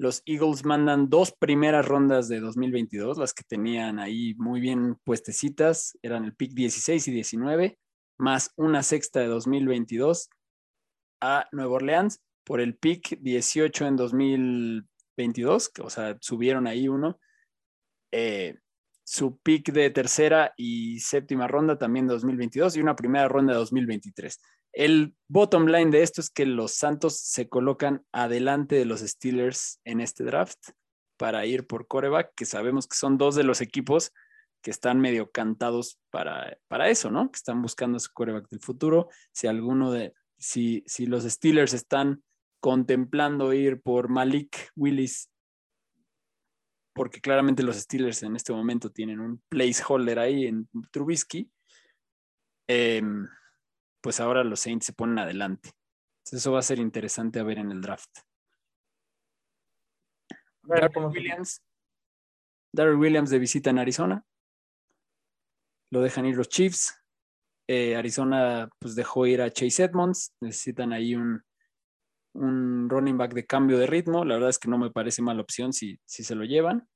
Los 0.00 0.22
Eagles 0.24 0.64
mandan 0.64 1.10
dos 1.10 1.30
primeras 1.30 1.86
rondas 1.86 2.26
de 2.26 2.40
2022, 2.40 3.18
las 3.18 3.34
que 3.34 3.44
tenían 3.44 3.98
ahí 3.98 4.34
muy 4.38 4.58
bien 4.58 4.96
puestecitas, 5.04 5.98
eran 6.00 6.24
el 6.24 6.34
pick 6.34 6.52
16 6.54 7.06
y 7.08 7.12
19, 7.12 7.78
más 8.16 8.50
una 8.56 8.82
sexta 8.82 9.20
de 9.20 9.26
2022 9.26 10.30
a 11.20 11.46
Nueva 11.52 11.74
Orleans 11.74 12.18
por 12.44 12.62
el 12.62 12.78
pick 12.78 13.18
18 13.20 13.88
en 13.88 13.96
2022, 13.96 15.70
o 15.82 15.90
sea, 15.90 16.16
subieron 16.22 16.66
ahí 16.66 16.88
uno. 16.88 17.20
Eh, 18.10 18.56
su 19.04 19.38
pick 19.40 19.70
de 19.70 19.90
tercera 19.90 20.54
y 20.56 20.98
séptima 21.00 21.46
ronda 21.46 21.76
también 21.76 22.06
2022 22.06 22.74
y 22.74 22.80
una 22.80 22.96
primera 22.96 23.28
ronda 23.28 23.52
de 23.52 23.58
2023. 23.58 24.40
El 24.72 25.16
bottom 25.28 25.66
line 25.66 25.90
de 25.90 26.02
esto 26.02 26.20
es 26.20 26.30
que 26.30 26.46
los 26.46 26.74
Santos 26.74 27.18
se 27.18 27.48
colocan 27.48 28.04
adelante 28.12 28.76
de 28.76 28.84
los 28.84 29.00
Steelers 29.00 29.80
en 29.84 30.00
este 30.00 30.24
draft 30.24 30.58
para 31.16 31.44
ir 31.44 31.66
por 31.66 31.86
coreback, 31.86 32.32
que 32.34 32.46
sabemos 32.46 32.86
que 32.86 32.96
son 32.96 33.18
dos 33.18 33.34
de 33.34 33.44
los 33.44 33.60
equipos 33.60 34.12
que 34.62 34.70
están 34.70 35.00
medio 35.00 35.30
cantados 35.30 35.98
para, 36.10 36.56
para 36.68 36.88
eso, 36.88 37.10
¿no? 37.10 37.30
Que 37.30 37.36
están 37.36 37.62
buscando 37.62 37.98
su 37.98 38.10
coreback 38.12 38.48
del 38.48 38.60
futuro. 38.60 39.08
Si 39.32 39.46
alguno 39.46 39.90
de, 39.90 40.14
si, 40.38 40.84
si 40.86 41.06
los 41.06 41.24
Steelers 41.24 41.72
están 41.72 42.22
contemplando 42.60 43.52
ir 43.52 43.80
por 43.80 44.08
Malik 44.08 44.70
Willis, 44.76 45.30
porque 46.94 47.20
claramente 47.20 47.62
los 47.62 47.76
Steelers 47.76 48.22
en 48.22 48.36
este 48.36 48.52
momento 48.52 48.90
tienen 48.90 49.20
un 49.20 49.42
placeholder 49.48 50.18
ahí 50.18 50.46
en 50.46 50.68
Trubisky, 50.90 51.50
eh, 52.68 53.02
pues 54.00 54.20
ahora 54.20 54.44
los 54.44 54.60
Saints 54.60 54.86
se 54.86 54.92
ponen 54.92 55.18
adelante. 55.18 55.70
eso 56.30 56.52
va 56.52 56.60
a 56.60 56.62
ser 56.62 56.78
interesante 56.78 57.40
a 57.40 57.42
ver 57.42 57.58
en 57.58 57.70
el 57.70 57.80
draft. 57.80 58.10
Darrell 60.62 61.06
Williams, 61.06 61.62
Williams 62.74 63.30
de 63.30 63.38
visita 63.38 63.70
en 63.70 63.78
Arizona. 63.78 64.24
Lo 65.90 66.00
dejan 66.00 66.26
ir 66.26 66.36
los 66.36 66.48
Chiefs. 66.48 66.96
Eh, 67.66 67.96
Arizona 67.96 68.68
pues 68.78 68.94
dejó 68.94 69.26
ir 69.26 69.42
a 69.42 69.50
Chase 69.50 69.84
Edmonds. 69.84 70.34
Necesitan 70.40 70.92
ahí 70.92 71.14
un, 71.14 71.42
un 72.34 72.88
running 72.88 73.18
back 73.18 73.34
de 73.34 73.46
cambio 73.46 73.78
de 73.78 73.86
ritmo. 73.86 74.24
La 74.24 74.34
verdad 74.34 74.50
es 74.50 74.58
que 74.58 74.68
no 74.68 74.78
me 74.78 74.90
parece 74.90 75.22
mala 75.22 75.42
opción 75.42 75.72
si, 75.72 75.98
si 76.04 76.22
se 76.22 76.34
lo 76.34 76.44
llevan. 76.44 76.88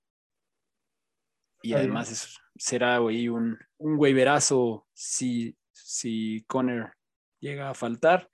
Y 1.63 1.73
además 1.73 2.39
será 2.57 2.97
ahí 2.97 3.29
un, 3.29 3.59
un 3.79 3.99
waiverazo 3.99 4.87
si, 4.93 5.57
si 5.75 6.45
Conner 6.47 6.93
llega 7.41 7.71
a 7.71 7.75
faltar. 7.75 8.31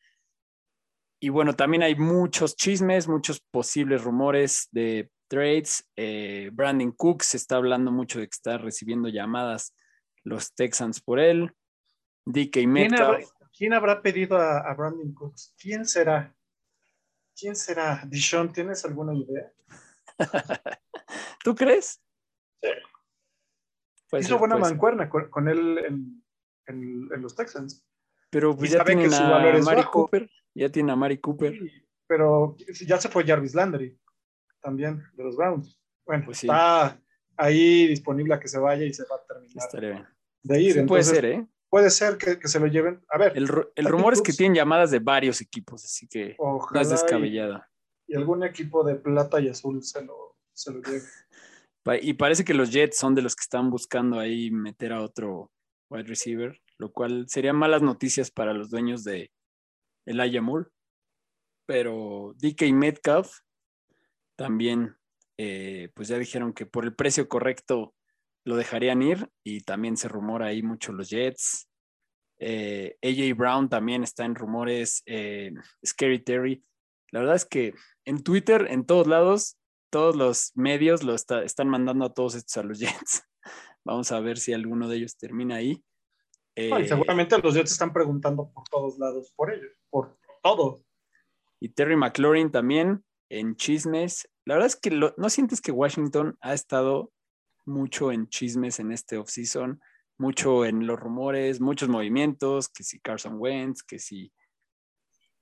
Y 1.20 1.28
bueno, 1.28 1.54
también 1.54 1.82
hay 1.82 1.96
muchos 1.96 2.56
chismes, 2.56 3.08
muchos 3.08 3.40
posibles 3.40 4.02
rumores 4.02 4.68
de 4.72 5.10
trades. 5.28 5.88
Eh, 5.96 6.50
Brandon 6.52 6.92
Cooks 6.92 7.34
está 7.34 7.56
hablando 7.56 7.92
mucho 7.92 8.20
de 8.20 8.26
que 8.26 8.34
está 8.34 8.58
recibiendo 8.58 9.08
llamadas 9.08 9.74
los 10.24 10.54
Texans 10.54 11.00
por 11.00 11.20
él. 11.20 11.54
DK 12.26 12.66
Metcalf. 12.66 13.30
¿Quién 13.56 13.74
habrá, 13.74 14.00
pedido 14.00 14.38
a, 14.38 14.72
Brandon 14.74 15.12
Cooks? 15.12 15.54
¿Quién 15.60 15.84
será? 15.84 16.34
¿Quién 17.36 17.54
será? 17.54 18.02
Dishon, 18.06 18.52
¿tienes 18.52 18.84
alguna 18.84 19.14
idea? 19.14 19.52
¿Tú 21.44 21.54
crees? 21.54 22.00
Sí. 22.62 22.68
Hizo 24.18 24.38
buena 24.38 24.56
mancuerna 24.56 25.08
con, 25.08 25.48
él 25.48 25.78
en, 25.78 26.24
en, 26.70 27.22
los 27.22 27.34
Texans. 27.34 27.84
Pero 28.30 28.56
pues 28.56 28.70
ya 28.70 28.84
Mari 28.84 29.82
Cooper. 29.84 30.30
Ya 30.54 30.68
tiene 30.68 30.92
a 30.92 30.96
Mari 30.96 31.18
Cooper. 31.18 31.58
pero 32.06 32.56
ya 32.86 32.98
se 32.98 33.08
fue 33.08 33.24
Jarvis 33.24 33.54
Landry 33.54 33.98
también 34.60 35.02
de 35.14 35.24
los 35.24 35.36
Browns. 35.36 35.78
Bueno, 36.06 36.24
pues 36.26 36.42
está 36.42 37.00
ahí 37.36 37.86
disponible 37.86 38.34
a 38.34 38.40
que 38.40 38.48
se 38.48 38.58
vaya 38.58 38.84
y 38.84 38.92
se 38.92 39.04
va 39.04 39.16
a 39.16 39.26
terminar 39.26 40.08
de 40.42 40.60
ir. 40.60 40.86
puede 40.86 41.02
ser, 41.02 41.24
¿eh? 41.24 41.46
Puede 41.68 41.90
ser 41.90 42.18
que, 42.18 42.36
se 42.48 42.58
lo 42.58 42.66
lleven. 42.66 43.00
A 43.08 43.18
ver. 43.18 43.32
El, 43.36 43.46
rumor 43.46 44.12
es 44.12 44.20
que 44.20 44.32
tienen 44.32 44.56
llamadas 44.56 44.90
de 44.90 44.98
varios 44.98 45.40
equipos, 45.40 45.84
así 45.84 46.08
que 46.08 46.36
no 46.38 46.80
es 46.80 46.90
descabellada. 46.90 47.70
Y, 48.08 48.16
algún 48.16 48.42
equipo 48.42 48.82
de 48.82 48.96
plata 48.96 49.40
y 49.40 49.48
azul 49.48 49.82
se 49.84 50.04
lo, 50.04 50.36
se 50.52 50.72
lo 50.72 50.80
lleve. 50.82 51.02
Y 52.02 52.12
parece 52.12 52.44
que 52.44 52.54
los 52.54 52.70
Jets 52.70 52.98
son 52.98 53.14
de 53.14 53.22
los 53.22 53.34
que 53.34 53.40
están 53.40 53.70
buscando 53.70 54.20
ahí 54.20 54.50
meter 54.50 54.92
a 54.92 55.00
otro 55.00 55.50
wide 55.90 56.04
receiver, 56.04 56.60
lo 56.78 56.92
cual 56.92 57.26
serían 57.28 57.56
malas 57.56 57.82
noticias 57.82 58.30
para 58.30 58.54
los 58.54 58.70
dueños 58.70 59.04
de 59.04 59.30
Elijah 60.06 60.40
Moore. 60.40 60.70
Pero 61.66 62.34
DK 62.38 62.72
Metcalf 62.72 63.40
también, 64.36 64.96
eh, 65.36 65.90
pues 65.94 66.08
ya 66.08 66.18
dijeron 66.18 66.52
que 66.52 66.66
por 66.66 66.84
el 66.84 66.94
precio 66.94 67.28
correcto 67.28 67.94
lo 68.44 68.56
dejarían 68.56 69.02
ir 69.02 69.28
y 69.44 69.60
también 69.60 69.96
se 69.96 70.08
rumora 70.08 70.46
ahí 70.46 70.62
mucho 70.62 70.92
los 70.92 71.10
Jets. 71.10 71.68
Eh, 72.38 72.96
AJ 73.02 73.36
Brown 73.36 73.68
también 73.68 74.02
está 74.02 74.24
en 74.24 74.34
rumores, 74.34 75.02
eh, 75.04 75.52
Scary 75.84 76.20
Terry. 76.24 76.64
La 77.10 77.20
verdad 77.20 77.36
es 77.36 77.44
que 77.44 77.74
en 78.06 78.22
Twitter, 78.22 78.66
en 78.70 78.86
todos 78.86 79.06
lados, 79.06 79.58
todos 79.90 80.16
los 80.16 80.52
medios 80.54 81.02
lo 81.02 81.14
están 81.14 81.68
mandando 81.68 82.06
a 82.06 82.14
todos 82.14 82.34
estos 82.34 82.56
a 82.56 82.62
los 82.62 82.78
Jets. 82.78 83.24
Vamos 83.84 84.12
a 84.12 84.20
ver 84.20 84.38
si 84.38 84.52
alguno 84.52 84.88
de 84.88 84.96
ellos 84.96 85.16
termina 85.16 85.56
ahí. 85.56 85.82
Eh, 86.56 86.86
seguramente 86.86 87.38
los 87.38 87.54
Jets 87.54 87.72
están 87.72 87.92
preguntando 87.92 88.50
por 88.52 88.64
todos 88.68 88.98
lados 88.98 89.32
por 89.34 89.52
ellos, 89.52 89.72
por 89.88 90.18
todo. 90.42 90.82
Y 91.60 91.70
Terry 91.70 91.96
McLaurin 91.96 92.50
también 92.50 93.04
en 93.28 93.56
chismes. 93.56 94.28
La 94.44 94.54
verdad 94.54 94.66
es 94.66 94.76
que 94.76 94.90
no 94.90 95.30
sientes 95.30 95.60
que 95.60 95.72
Washington 95.72 96.36
ha 96.40 96.54
estado 96.54 97.12
mucho 97.64 98.12
en 98.12 98.28
chismes 98.28 98.80
en 98.80 98.92
este 98.92 99.16
offseason, 99.16 99.80
mucho 100.18 100.64
en 100.64 100.86
los 100.86 100.98
rumores, 100.98 101.60
muchos 101.60 101.88
movimientos, 101.88 102.68
que 102.68 102.82
si 102.82 103.00
Carson 103.00 103.36
Wentz, 103.38 103.82
que 103.82 103.98
si 103.98 104.32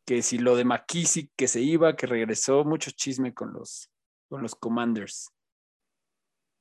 que 0.05 0.23
si 0.23 0.39
lo 0.39 0.57
de 0.57 0.65
McKissick 0.65 1.31
que 1.37 1.49
se 1.49 1.61
iba, 1.61 1.95
que 1.95 2.07
regresó, 2.07 2.65
mucho 2.65 2.91
chisme 2.91 3.35
con 3.35 3.53
los 3.53 3.91
con 4.29 4.43
los 4.43 4.55
Commanders. 4.55 5.31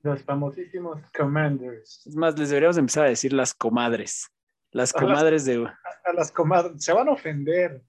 Los 0.07 0.23
famosísimos 0.23 1.01
Commanders. 1.11 2.07
Es 2.07 2.15
más, 2.15 2.39
les 2.39 2.47
deberíamos 2.47 2.77
empezar 2.77 3.05
a 3.05 3.09
decir 3.09 3.33
las 3.33 3.53
comadres. 3.53 4.29
Las 4.71 4.93
comadres 4.93 5.43
de. 5.43 5.65
A, 5.65 6.13
las 6.13 6.31
comadres. 6.31 6.81
Se 6.81 6.93
van 6.93 7.09
a 7.09 7.11
ofender. 7.11 7.83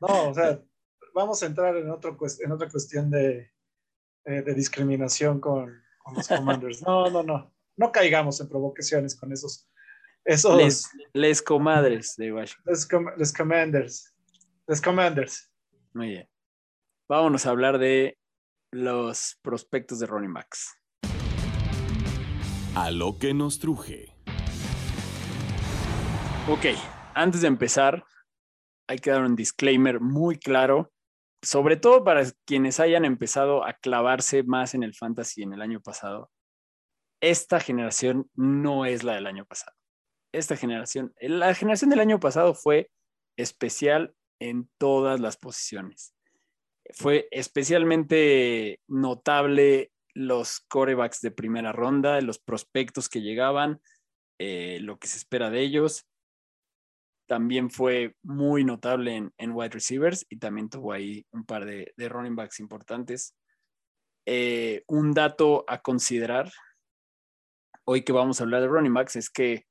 No, 0.00 0.30
o 0.30 0.34
sea, 0.34 0.60
vamos 1.14 1.40
a 1.42 1.46
entrar 1.46 1.76
en, 1.76 1.88
otro, 1.90 2.16
en 2.42 2.52
otra 2.52 2.68
cuestión 2.68 3.10
de, 3.10 3.52
eh, 4.24 4.42
de 4.42 4.54
discriminación 4.54 5.40
con, 5.40 5.80
los 6.16 6.26
Commanders. 6.26 6.82
No, 6.82 7.10
no, 7.10 7.22
no. 7.22 7.54
No 7.76 7.92
caigamos 7.92 8.40
en 8.40 8.48
provocaciones 8.48 9.14
con 9.14 9.32
esos. 9.32 9.70
esos 10.24 10.90
les, 11.12 11.42
comadres 11.42 12.16
de 12.16 12.32
Washington. 12.32 12.64
Les, 13.16 13.32
Commanders. 13.32 14.14
Les 14.66 14.80
Commanders. 14.80 15.52
Muy 15.92 16.08
bien. 16.08 16.28
Vámonos 17.08 17.46
a 17.46 17.50
hablar 17.50 17.78
de 17.78 18.18
los 18.72 19.38
prospectos 19.42 20.00
de 20.00 20.06
running 20.06 20.32
backs. 20.32 20.79
A 22.76 22.92
lo 22.92 23.18
que 23.18 23.34
nos 23.34 23.58
truje. 23.58 24.14
Ok, 26.48 26.66
antes 27.14 27.40
de 27.40 27.48
empezar, 27.48 28.04
hay 28.86 28.98
que 29.00 29.10
dar 29.10 29.24
un 29.24 29.34
disclaimer 29.34 29.98
muy 29.98 30.38
claro, 30.38 30.92
sobre 31.42 31.76
todo 31.76 32.04
para 32.04 32.22
quienes 32.46 32.78
hayan 32.78 33.04
empezado 33.04 33.66
a 33.66 33.72
clavarse 33.72 34.44
más 34.44 34.74
en 34.74 34.84
el 34.84 34.94
fantasy 34.94 35.42
en 35.42 35.52
el 35.52 35.62
año 35.62 35.80
pasado. 35.80 36.30
Esta 37.20 37.58
generación 37.58 38.30
no 38.34 38.86
es 38.86 39.02
la 39.02 39.14
del 39.14 39.26
año 39.26 39.44
pasado. 39.46 39.76
Esta 40.32 40.56
generación, 40.56 41.12
la 41.20 41.52
generación 41.54 41.90
del 41.90 42.00
año 42.00 42.20
pasado 42.20 42.54
fue 42.54 42.88
especial 43.36 44.14
en 44.38 44.70
todas 44.78 45.18
las 45.18 45.36
posiciones. 45.36 46.14
Fue 46.92 47.26
especialmente 47.32 48.80
notable 48.86 49.90
los 50.14 50.60
corebacks 50.68 51.20
de 51.20 51.30
primera 51.30 51.72
ronda, 51.72 52.20
los 52.20 52.38
prospectos 52.38 53.08
que 53.08 53.22
llegaban, 53.22 53.80
eh, 54.38 54.78
lo 54.80 54.98
que 54.98 55.08
se 55.08 55.18
espera 55.18 55.50
de 55.50 55.60
ellos. 55.60 56.06
También 57.26 57.70
fue 57.70 58.16
muy 58.22 58.64
notable 58.64 59.30
en, 59.36 59.52
wide 59.52 59.70
receivers 59.70 60.26
y 60.28 60.38
también 60.38 60.68
tuvo 60.68 60.92
ahí 60.92 61.26
un 61.30 61.44
par 61.44 61.64
de, 61.64 61.92
running 61.96 62.34
backs 62.34 62.58
importantes. 62.60 63.36
Eh, 64.26 64.82
un 64.88 65.12
dato 65.12 65.64
a 65.68 65.80
considerar 65.80 66.50
hoy 67.84 68.02
que 68.02 68.12
vamos 68.12 68.40
a 68.40 68.44
hablar 68.44 68.60
de 68.60 68.68
running 68.68 68.94
backs 68.94 69.16
es 69.16 69.30
que 69.30 69.66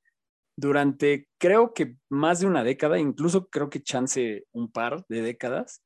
durante 0.56 1.28
creo 1.38 1.72
que 1.72 1.96
más 2.10 2.40
de 2.40 2.46
una 2.46 2.62
década, 2.62 2.98
incluso 2.98 3.48
creo 3.48 3.70
que 3.70 3.82
chance 3.82 4.46
un 4.52 4.70
par 4.70 5.04
de 5.08 5.22
décadas, 5.22 5.82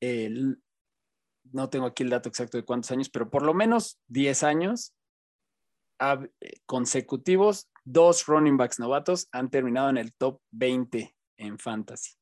el, 0.00 0.62
no 1.52 1.68
tengo 1.70 1.86
aquí 1.86 2.02
el 2.02 2.10
dato 2.10 2.28
exacto 2.28 2.56
de 2.56 2.64
cuántos 2.64 2.90
años, 2.90 3.08
pero 3.10 3.30
por 3.30 3.42
lo 3.42 3.54
menos 3.54 3.98
10 4.08 4.42
años 4.42 4.94
eh, 6.00 6.60
consecutivos, 6.66 7.70
dos 7.84 8.26
running 8.26 8.56
backs 8.56 8.78
novatos 8.78 9.28
han 9.32 9.50
terminado 9.50 9.90
en 9.90 9.98
el 9.98 10.12
top 10.14 10.40
20 10.50 11.14
en 11.38 11.58
fantasy. 11.58 12.12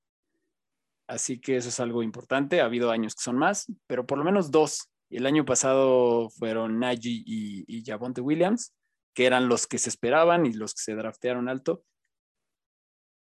Así 1.09 1.41
que 1.41 1.57
eso 1.57 1.69
es 1.69 1.81
algo 1.81 2.03
importante. 2.03 2.61
Ha 2.61 2.67
habido 2.67 2.91
años 2.91 3.15
que 3.15 3.23
son 3.23 3.37
más, 3.37 3.71
pero 3.87 4.07
por 4.07 4.19
lo 4.19 4.25
menos 4.25 4.51
dos. 4.51 4.89
El 5.11 5.27
año 5.27 5.45
pasado 5.45 6.31
fueron 6.31 6.79
Najee 6.79 7.23
y, 7.27 7.65
y 7.67 7.85
Javonte 7.85 8.23
Williams, 8.23 8.75
que 9.15 9.27
eran 9.27 9.49
los 9.49 9.67
que 9.67 9.79
se 9.79 9.91
esperaban 9.91 10.47
y 10.47 10.53
los 10.55 10.75
que 10.75 10.83
se 10.83 10.95
draftearon 10.95 11.49
alto. 11.49 11.85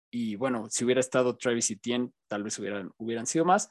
Y 0.10 0.36
bueno, 0.36 0.68
si 0.70 0.86
hubiera 0.86 1.02
estado 1.02 1.36
Travis 1.36 1.72
Etienne, 1.72 2.12
tal 2.28 2.44
vez 2.44 2.58
hubieran 2.60 3.26
sido 3.26 3.46
más. 3.46 3.70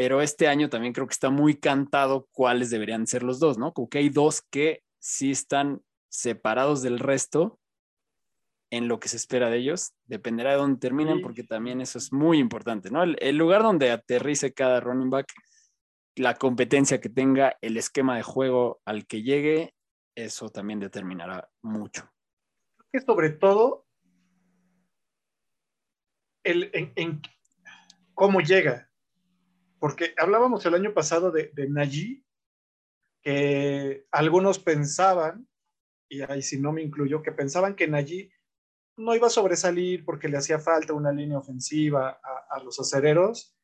Pero 0.00 0.22
este 0.22 0.48
año 0.48 0.70
también 0.70 0.94
creo 0.94 1.06
que 1.06 1.12
está 1.12 1.28
muy 1.28 1.56
cantado 1.56 2.26
cuáles 2.32 2.70
deberían 2.70 3.06
ser 3.06 3.22
los 3.22 3.38
dos, 3.38 3.58
¿no? 3.58 3.74
Como 3.74 3.90
que 3.90 3.98
hay 3.98 4.08
dos 4.08 4.40
que 4.40 4.82
sí 4.98 5.30
están 5.30 5.82
separados 6.08 6.80
del 6.80 6.98
resto 6.98 7.60
en 8.70 8.88
lo 8.88 8.98
que 8.98 9.10
se 9.10 9.18
espera 9.18 9.50
de 9.50 9.58
ellos. 9.58 9.92
Dependerá 10.06 10.52
de 10.52 10.56
dónde 10.56 10.80
terminen, 10.80 11.20
porque 11.20 11.44
también 11.44 11.82
eso 11.82 11.98
es 11.98 12.14
muy 12.14 12.38
importante, 12.38 12.90
¿no? 12.90 13.02
El, 13.02 13.36
lugar 13.36 13.62
donde 13.62 13.90
aterrice 13.90 14.54
cada 14.54 14.80
running 14.80 15.10
back, 15.10 15.34
la 16.16 16.34
competencia 16.36 16.98
que 16.98 17.10
tenga, 17.10 17.58
el 17.60 17.76
esquema 17.76 18.16
de 18.16 18.22
juego 18.22 18.80
al 18.86 19.06
que 19.06 19.22
llegue, 19.22 19.74
eso 20.14 20.48
también 20.48 20.80
determinará 20.80 21.50
mucho. 21.60 22.10
Que 22.90 23.02
sobre 23.02 23.28
todo, 23.28 23.84
el, 26.42 26.70
en, 26.72 27.20
cómo 28.14 28.40
llega. 28.40 28.89
Porque 29.80 30.14
hablábamos 30.18 30.64
el 30.66 30.74
año 30.74 30.94
pasado 30.94 31.32
de, 31.32 31.50
de 31.54 32.22
que 33.22 34.06
algunos 34.12 34.58
pensaban, 34.58 35.48
y 36.08 36.22
ahí 36.22 36.42
si 36.42 36.60
no 36.60 36.72
me 36.72 36.82
incluyo, 36.82 37.22
que 37.22 37.32
pensaban 37.32 37.74
que 37.74 37.88
Najee 37.88 38.30
no 38.96 39.14
iba 39.14 39.26
a 39.26 39.30
sobresalir 39.30 40.04
porque 40.04 40.28
le 40.28 40.36
hacía 40.36 40.58
falta 40.58 40.92
una 40.92 41.12
línea 41.12 41.38
ofensiva 41.38 42.20
a, 42.50 42.62
los 42.62 42.78
acereros 42.78 43.56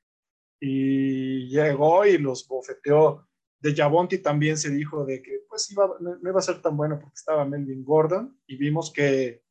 y 0.58 1.48
llegó 1.48 2.06
y 2.06 2.18
los 2.18 2.48
bofeteó. 2.48 3.28
De 3.60 3.74
Javonti 3.74 4.18
también 4.18 4.56
se 4.56 4.70
dijo 4.70 5.04
de 5.04 5.22
que 5.22 5.40
pues 5.48 5.70
iba, 5.70 5.90
no, 6.00 6.18
iba 6.22 6.38
a 6.38 6.42
ser 6.42 6.62
tan 6.62 6.76
bueno 6.76 6.98
porque 6.98 7.14
estaba 7.14 7.44
Melvin 7.44 7.84
Gordon 7.84 8.40
y 8.46 8.56
vimos 8.56 8.92
que, 8.92 9.42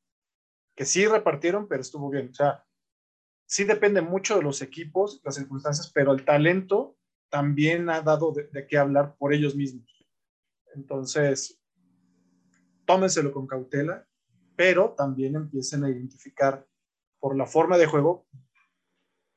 que 0.76 0.86
sí 0.86 1.06
repartieron, 1.06 1.68
pero 1.68 1.82
estuvo 1.82 2.10
bien. 2.10 2.30
O 2.30 2.34
sea, 2.34 2.66
sí 3.46 3.64
depende 3.64 4.02
mucho 4.02 4.38
de 4.38 4.44
los 4.44 4.62
equipos, 4.62 5.22
las 5.24 5.36
circunstancias, 5.36 5.92
pero 5.94 6.14
el 6.14 6.26
talento 6.26 6.98
también 7.30 7.90
ha 7.90 8.02
dado 8.02 8.32
de, 8.32 8.68
qué 8.68 8.78
hablar 8.78 9.16
por 9.18 9.34
ellos 9.34 9.56
mismos. 9.56 9.86
Entonces, 10.74 11.62
tómenselo 12.86 13.32
con 13.32 13.48
cautela 13.48 14.08
pero 14.56 14.92
también 14.92 15.36
empiecen 15.36 15.84
a 15.84 15.90
identificar 15.90 16.66
por 17.20 17.36
la 17.36 17.46
forma 17.46 17.78
de 17.78 17.86
juego 17.86 18.26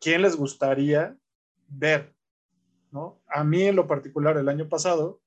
quién 0.01 0.23
les 0.23 0.37
gustaría 0.37 1.17
ver, 1.67 2.15
¿no? 2.91 3.21
A 3.27 3.45
mí 3.45 3.63
en 3.63 3.77
lo 3.77 3.87
particular 3.87 4.37
el 4.37 4.49
año 4.49 4.69
pasado, 4.69 5.21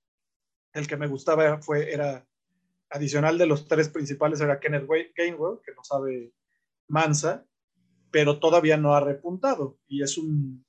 el 0.73 0.87
que 0.87 0.97
me 0.97 1.07
gustaba 1.07 1.61
fue, 1.61 1.93
era 1.93 2.25
adicional 2.89 3.37
de 3.37 3.45
los 3.45 3.67
tres 3.67 3.89
principales, 3.89 4.41
era 4.41 4.59
Kenneth 4.59 4.87
Gainwell, 5.15 5.59
que 5.63 5.73
no 5.73 5.83
sabe 5.83 6.33
Mansa, 6.87 7.45
pero 8.11 8.39
todavía 8.39 8.77
no 8.77 8.93
ha 8.93 8.99
repuntado 8.99 9.79
y 9.87 10.03
es 10.03 10.17
un 10.17 10.65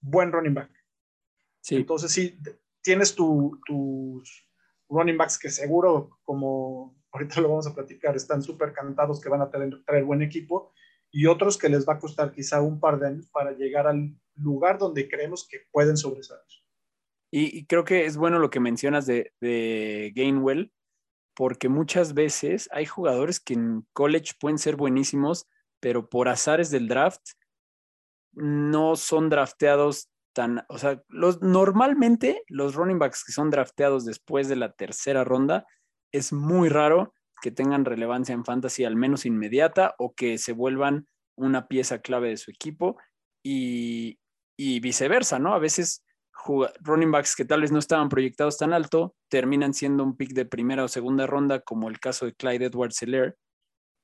buen 0.00 0.30
running 0.32 0.54
back. 0.54 0.70
Sí. 1.60 1.76
Entonces, 1.76 2.12
sí, 2.12 2.38
tienes 2.82 3.14
tus 3.14 4.48
running 4.88 5.16
backs 5.16 5.38
que 5.38 5.50
seguro, 5.50 6.18
como 6.24 6.96
ahorita 7.12 7.40
lo 7.40 7.48
vamos 7.48 7.66
a 7.66 7.74
platicar, 7.74 8.16
están 8.16 8.42
súper 8.42 8.72
cantados 8.72 9.20
que 9.20 9.28
van 9.28 9.42
a 9.42 9.50
tener, 9.50 9.82
traer 9.84 10.04
buen 10.04 10.22
equipo 10.22 10.72
y 11.10 11.26
otros 11.26 11.58
que 11.58 11.68
les 11.68 11.86
va 11.86 11.94
a 11.94 11.98
costar 11.98 12.32
quizá 12.32 12.60
un 12.62 12.80
par 12.80 12.98
de 12.98 13.08
años 13.08 13.28
para 13.28 13.52
llegar 13.52 13.86
al 13.86 14.16
lugar 14.34 14.78
donde 14.78 15.08
creemos 15.08 15.46
que 15.46 15.58
pueden 15.70 15.96
sobresalir. 15.96 16.42
Y, 17.34 17.64
creo 17.64 17.84
que 17.84 18.04
es 18.04 18.18
bueno 18.18 18.38
lo 18.38 18.50
que 18.50 18.60
mencionas 18.60 19.06
de, 19.06 19.32
de 19.40 20.12
Gainwell, 20.14 20.70
porque 21.34 21.70
muchas 21.70 22.12
veces 22.12 22.68
hay 22.72 22.84
jugadores 22.84 23.40
que 23.40 23.54
en 23.54 23.86
college 23.94 24.32
pueden 24.38 24.58
ser 24.58 24.76
buenísimos, 24.76 25.48
pero 25.82 26.08
por 26.08 26.28
azares 26.28 26.70
del 26.70 26.86
draft 26.86 27.32
no 28.32 28.94
son 28.94 29.28
drafteados 29.28 30.08
tan, 30.32 30.64
o 30.68 30.78
sea, 30.78 31.02
los, 31.08 31.42
normalmente 31.42 32.44
los 32.48 32.74
running 32.76 33.00
backs 33.00 33.24
que 33.24 33.32
son 33.32 33.50
drafteados 33.50 34.06
después 34.06 34.48
de 34.48 34.56
la 34.56 34.72
tercera 34.72 35.24
ronda 35.24 35.66
es 36.12 36.32
muy 36.32 36.68
raro 36.68 37.12
que 37.42 37.50
tengan 37.50 37.84
relevancia 37.84 38.32
en 38.32 38.44
fantasy 38.44 38.84
al 38.84 38.94
menos 38.94 39.26
inmediata 39.26 39.94
o 39.98 40.14
que 40.14 40.38
se 40.38 40.52
vuelvan 40.52 41.08
una 41.36 41.66
pieza 41.66 41.98
clave 41.98 42.28
de 42.28 42.36
su 42.36 42.50
equipo 42.52 42.96
y, 43.44 44.18
viceversa, 44.56 45.40
¿no? 45.40 45.54
A 45.54 45.58
veces 45.58 46.04
running 46.80 47.10
backs 47.10 47.34
que 47.34 47.44
tal 47.44 47.62
vez 47.62 47.72
no 47.72 47.80
estaban 47.80 48.08
proyectados 48.08 48.58
tan 48.58 48.72
alto 48.72 49.16
terminan 49.28 49.74
siendo 49.74 50.04
un 50.04 50.16
pick 50.16 50.32
de 50.34 50.46
primera 50.46 50.84
o 50.84 50.88
segunda 50.88 51.26
ronda, 51.26 51.60
como 51.60 51.88
el 51.88 51.98
caso 51.98 52.26
de 52.26 52.34
Clyde 52.34 52.66
Edwards 52.66 52.96
Seller, 52.96 53.36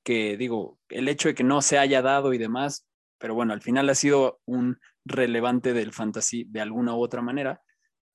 que 0.09 0.37
digo, 0.37 0.79
el 0.89 1.07
hecho 1.07 1.27
de 1.27 1.35
que 1.35 1.43
no 1.43 1.61
se 1.61 1.77
haya 1.77 2.01
dado 2.01 2.33
y 2.33 2.39
demás, 2.39 2.87
pero 3.19 3.35
bueno, 3.35 3.53
al 3.53 3.61
final 3.61 3.87
ha 3.91 3.93
sido 3.93 4.41
un 4.45 4.79
relevante 5.05 5.71
del 5.71 5.93
fantasy 5.93 6.45
de 6.45 6.61
alguna 6.61 6.95
u 6.95 7.03
otra 7.03 7.21
manera 7.21 7.61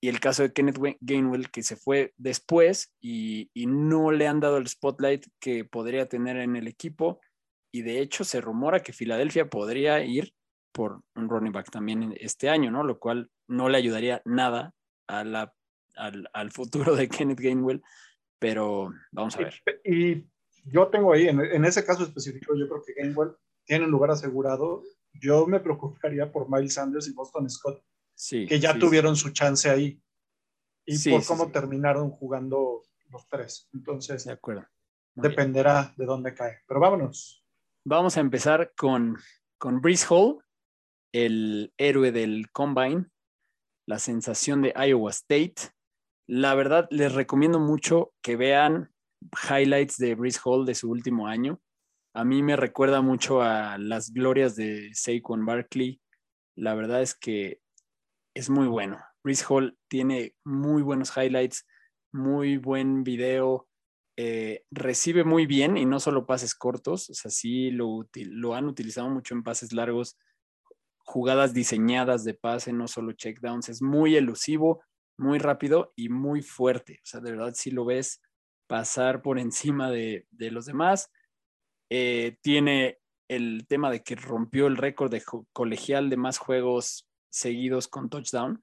y 0.00 0.08
el 0.08 0.18
caso 0.18 0.42
de 0.42 0.52
Kenneth 0.52 0.80
Gainwell, 1.00 1.52
que 1.52 1.62
se 1.62 1.76
fue 1.76 2.12
después 2.16 2.92
y, 3.00 3.48
no 3.54 4.10
le 4.10 4.26
han 4.26 4.40
dado 4.40 4.56
el 4.56 4.66
spotlight 4.66 5.24
que 5.38 5.64
podría 5.64 6.08
tener 6.08 6.38
en 6.38 6.56
el 6.56 6.66
equipo. 6.66 7.20
Y 7.72 7.82
de 7.82 8.00
hecho 8.00 8.24
se 8.24 8.40
rumora 8.40 8.80
que 8.80 8.92
Filadelfia 8.92 9.48
podría 9.48 10.02
ir 10.02 10.34
por 10.72 11.00
un 11.14 11.28
running 11.28 11.52
back 11.52 11.70
también 11.70 12.12
este 12.18 12.50
año, 12.50 12.72
¿no? 12.72 12.82
Lo 12.82 12.98
cual 12.98 13.30
no 13.46 13.68
le 13.68 13.78
ayudaría 13.78 14.20
nada 14.24 14.74
a 15.06 15.22
la, 15.22 15.54
al, 15.94 16.50
futuro 16.50 16.96
de 16.96 17.08
Kenneth 17.08 17.38
Gainwell, 17.38 17.82
pero 18.40 18.90
vamos 19.12 19.36
a 19.36 19.38
ver. 19.38 19.62
Y, 19.84 20.26
yo 20.64 20.88
tengo 20.88 21.12
ahí, 21.12 21.28
en, 21.28 21.64
ese 21.64 21.84
caso 21.84 22.04
específico, 22.04 22.54
yo 22.56 22.68
creo 22.68 22.82
que 22.82 22.94
Gainwell 22.94 23.36
tiene 23.64 23.84
un 23.84 23.90
lugar 23.90 24.10
asegurado. 24.10 24.82
Yo 25.12 25.46
me 25.46 25.60
preocuparía 25.60 26.30
por 26.30 26.50
Miles 26.50 26.74
Sanders 26.74 27.08
y 27.08 27.12
Boston 27.12 27.48
Scott 27.48 27.82
que 28.30 28.60
ya 28.60 28.78
tuvieron 28.78 29.16
su 29.16 29.30
chance 29.30 29.68
ahí. 29.68 30.00
Y 30.86 31.10
por 31.10 31.24
cómo 31.24 31.50
terminaron 31.50 32.10
jugando 32.10 32.82
los 33.10 33.26
tres. 33.28 33.68
Entonces, 33.72 34.24
de 34.24 34.32
acuerdo. 34.32 34.66
dependerá 35.14 35.94
de 35.96 36.04
dónde 36.04 36.34
cae. 36.34 36.60
Pero 36.66 36.80
vámonos. 36.80 37.44
Vamos 37.84 38.16
a 38.16 38.20
empezar 38.20 38.72
con, 38.76 39.18
con 39.58 39.80
Breeze 39.80 40.06
Hall, 40.08 40.42
el 41.12 41.72
héroe 41.76 42.12
del 42.12 42.50
Combine, 42.50 43.06
la 43.86 43.98
sensación 43.98 44.62
de 44.62 44.74
Iowa 44.76 45.10
State. 45.10 45.54
La 46.26 46.54
verdad, 46.54 46.86
les 46.90 47.12
recomiendo 47.12 47.60
mucho 47.60 48.12
que 48.22 48.36
vean 48.36 48.93
highlights 49.32 49.96
de 49.96 50.14
Breeze 50.14 50.40
Hall 50.44 50.66
de 50.66 50.74
su 50.74 50.90
último 50.90 51.26
año. 51.26 51.60
A 52.14 52.24
mí 52.24 52.42
me 52.42 52.56
recuerda 52.56 53.00
mucho 53.02 53.42
a 53.42 53.78
las 53.78 54.12
glorias 54.12 54.54
de 54.56 54.90
Saquon 54.94 55.44
Barkley. 55.44 56.00
La 56.56 56.74
verdad 56.74 57.02
es 57.02 57.14
que 57.14 57.60
es 58.34 58.50
muy 58.50 58.66
bueno. 58.66 58.98
Reese 59.24 59.44
Hall 59.48 59.78
tiene 59.88 60.34
muy 60.44 60.82
buenos 60.82 61.16
highlights, 61.16 61.66
muy 62.12 62.58
buen 62.58 63.02
video, 63.04 63.66
eh, 64.16 64.62
recibe 64.70 65.24
muy 65.24 65.46
bien 65.46 65.76
y 65.76 65.86
no 65.86 65.98
solo 65.98 66.26
pases 66.26 66.54
cortos, 66.54 67.10
o 67.10 67.14
sea, 67.14 67.30
sí 67.30 67.70
lo, 67.70 68.06
lo 68.14 68.54
han 68.54 68.66
utilizado 68.66 69.08
mucho 69.08 69.34
en 69.34 69.42
pases 69.42 69.72
largos, 69.72 70.16
jugadas 70.98 71.52
diseñadas 71.52 72.22
de 72.22 72.34
pase, 72.34 72.72
no 72.72 72.86
solo 72.86 73.12
checkdowns, 73.12 73.70
es 73.70 73.82
muy 73.82 74.14
elusivo, 74.14 74.84
muy 75.18 75.38
rápido 75.38 75.92
y 75.96 76.10
muy 76.10 76.42
fuerte, 76.42 77.00
o 77.02 77.06
sea, 77.06 77.20
de 77.20 77.32
verdad 77.32 77.54
si 77.56 77.70
lo 77.72 77.84
ves 77.84 78.20
pasar 78.66 79.22
por 79.22 79.38
encima 79.38 79.90
de, 79.90 80.26
los 80.38 80.66
demás. 80.66 81.10
Eh, 81.90 82.38
tiene 82.42 82.98
el 83.28 83.66
tema 83.66 83.90
de 83.90 84.02
que 84.02 84.16
rompió 84.16 84.66
el 84.66 84.76
récord 84.76 85.10
de 85.10 85.22
colegial 85.52 86.10
de 86.10 86.16
más 86.16 86.38
juegos 86.38 87.08
seguidos 87.30 87.88
con 87.88 88.10
touchdown, 88.10 88.62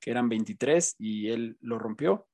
que 0.00 0.10
eran 0.10 0.28
23 0.28 0.96
y 0.98 1.28
él 1.30 1.56
lo 1.60 1.78
rompió. 1.78 2.28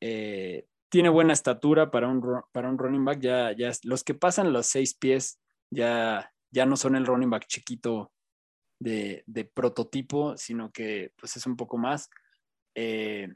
Eh, 0.00 0.66
tiene 0.88 1.08
buena 1.08 1.32
estatura 1.32 1.90
para 1.90 2.08
un, 2.08 2.42
para 2.52 2.68
un 2.68 2.78
running 2.78 3.04
back. 3.04 3.20
Ya, 3.20 3.52
ya 3.52 3.70
los 3.84 4.04
que 4.04 4.14
pasan 4.14 4.52
los 4.52 4.66
seis 4.66 4.94
pies 4.94 5.40
ya, 5.70 6.32
ya 6.50 6.66
no 6.66 6.76
son 6.76 6.96
el 6.96 7.06
running 7.06 7.30
back 7.30 7.46
chiquito 7.46 8.12
de, 8.80 9.50
prototipo, 9.54 10.36
sino 10.36 10.70
que 10.70 11.12
pues 11.16 11.36
es 11.36 11.46
un 11.46 11.56
poco 11.56 11.78
más. 11.78 12.10
Eh, 12.74 13.28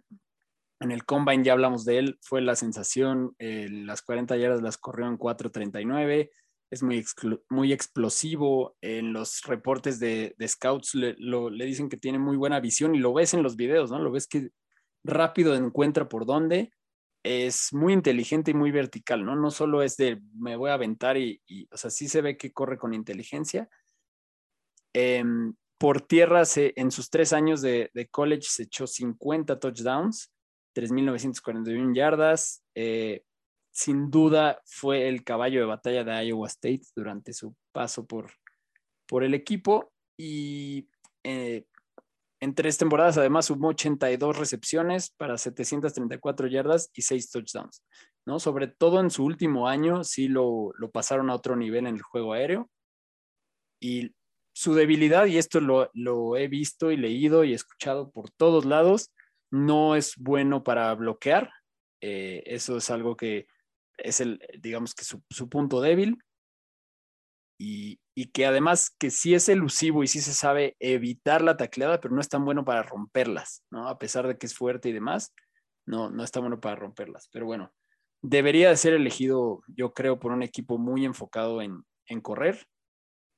en 0.83 0.90
el 0.90 1.05
combine 1.05 1.45
ya 1.45 1.53
hablamos 1.53 1.85
de 1.85 1.99
él, 1.99 2.18
fue 2.21 2.40
la 2.42 2.57
sensación, 2.57 3.35
eh, 3.38 3.68
las 3.71 4.03
40 4.03 4.37
yardas 4.37 4.62
las 4.62 4.79
corrió 4.79 5.07
en 5.07 5.18
4.39, 5.18 6.31
es 6.71 6.83
muy, 6.83 7.05
muy 7.51 7.73
explosivo. 7.73 8.77
En 8.81 9.12
los 9.12 9.42
reportes 9.42 10.01
de, 10.01 10.35
scouts 10.47 10.95
le, 10.95 11.14
le, 11.18 11.64
dicen 11.64 11.88
que 11.88 11.97
tiene 11.97 12.18
muy 12.18 12.37
buena 12.37 12.61
visión 12.61 12.95
y 12.95 12.99
lo 12.99 13.12
ves 13.12 13.35
en 13.35 13.42
los 13.42 13.57
videos, 13.57 13.90
¿no? 13.90 13.99
Lo 13.99 14.11
ves 14.11 14.27
que 14.27 14.51
rápido 15.05 15.55
encuentra 15.55 16.09
por 16.09 16.27
dónde 16.27 16.73
es 17.23 17.73
muy 17.73 17.92
inteligente 17.92 18.51
y 18.51 18.55
muy 18.55 18.71
vertical, 18.71 19.25
¿no? 19.25 19.37
No 19.37 19.51
solo 19.51 19.83
es 19.83 19.97
de 19.97 20.21
me 20.35 20.57
voy 20.57 20.71
a 20.71 20.75
aventar 20.75 21.16
y, 21.16 21.40
y 21.47 21.68
o 21.71 21.77
sea, 21.77 21.90
sí 21.90 22.09
se 22.09 22.23
ve 22.23 22.37
que 22.37 22.53
corre 22.53 22.79
con 22.79 22.95
inteligencia. 22.95 23.68
Em, 24.92 25.55
por 25.79 26.01
tierra, 26.01 26.45
se, 26.45 26.73
en 26.77 26.90
sus 26.90 27.11
tres 27.11 27.33
años 27.33 27.61
de, 27.61 27.90
de, 27.95 28.09
college, 28.09 28.47
se 28.49 28.64
echó 28.64 28.87
50 28.87 29.59
touchdowns, 29.59 30.33
3.941 30.74 31.94
yardas. 31.94 32.64
Eh, 32.74 33.24
sin 33.70 34.11
duda 34.11 34.61
fue 34.66 35.08
el 35.08 35.24
caballo 35.24 35.61
de 35.61 35.66
batalla 35.66 36.04
de 36.04 36.26
Iowa 36.26 36.46
State 36.46 36.82
durante 36.94 37.32
su 37.32 37.54
paso 37.72 38.06
por, 38.06 38.30
por 39.06 39.24
el 39.24 39.35
equipo 39.35 39.92
y 40.16 40.88
eh, 41.24 41.64
en 42.40 42.54
tres 42.54 42.76
temporadas 42.76 43.16
además 43.18 43.46
sumó 43.46 43.68
82 43.68 44.37
recepciones 44.37 45.11
para 45.16 45.38
734 45.38 46.48
yardas 46.48 46.90
y 46.92 47.02
6 47.02 47.30
touchdowns, 47.30 47.82
¿no? 48.26 48.40
Sobre 48.40 48.66
todo 48.66 49.00
en 49.00 49.11
su 49.11 49.24
último 49.24 49.68
año 49.68 50.04
sí 50.04 50.28
lo, 50.28 50.72
lo 50.76 50.90
pasaron 50.90 51.30
a 51.30 51.35
otro 51.35 51.56
nivel 51.56 51.87
en 51.87 51.94
el 51.94 52.02
juego 52.02 52.32
aéreo 52.32 52.68
y 53.80 54.14
su 54.54 54.74
debilidad, 54.74 55.26
y 55.26 55.38
esto 55.38 55.61
lo, 55.61 55.90
lo, 55.94 56.37
he 56.37 56.46
visto 56.46 56.90
y 56.90 56.96
leído 56.96 57.42
y 57.44 57.54
escuchado 57.54 58.11
por 58.11 58.30
todos 58.30 58.64
lados, 58.64 59.11
no 59.53 59.95
es 59.95 60.17
bueno 60.17 60.65
para 60.65 60.93
bloquear. 60.95 61.53
Eh, 62.01 62.43
eso 62.47 62.79
es 62.79 62.91
algo 62.91 63.17
que 63.17 63.47
es 63.99 64.21
el, 64.21 64.41
digamos 64.59 64.95
que 64.95 65.05
su, 65.05 65.49
punto 65.49 65.81
débil. 65.81 66.19
Y, 67.61 68.01
y, 68.17 68.33
que 68.33 68.47
además 68.47 68.91
que 68.99 69.11
sí 69.11 69.35
es 69.35 69.49
elusivo 69.49 70.03
y 70.03 70.09
sí 70.09 70.21
se 70.21 70.33
sabe 70.33 70.75
evitar 70.81 71.43
la 71.43 71.57
tacleada, 71.57 72.01
pero 72.01 72.12
no 72.12 72.21
es 72.21 72.29
tan 72.29 72.45
bueno 72.45 72.65
para 72.65 72.83
romperlas, 72.83 73.62
¿no? 73.71 73.88
A 73.88 73.99
pesar 74.01 74.27
de 74.27 74.37
que 74.37 74.47
es 74.47 74.55
fuerte 74.55 74.88
y 74.88 74.93
demás, 74.93 75.33
no, 75.87 76.11
no 76.11 76.25
está 76.25 76.41
bueno 76.41 76.59
para 76.59 76.75
romperlas. 76.75 77.29
Pero 77.31 77.47
bueno, 77.47 77.73
debería 78.21 78.71
de 78.71 78.77
ser 78.77 78.95
elegido, 78.95 79.62
yo 79.69 79.93
creo, 79.93 80.19
por 80.19 80.33
un 80.33 80.43
equipo 80.43 80.79
muy 80.79 81.05
enfocado 81.05 81.62
en, 81.62 81.85
en 82.07 82.21
correr. 82.21 82.67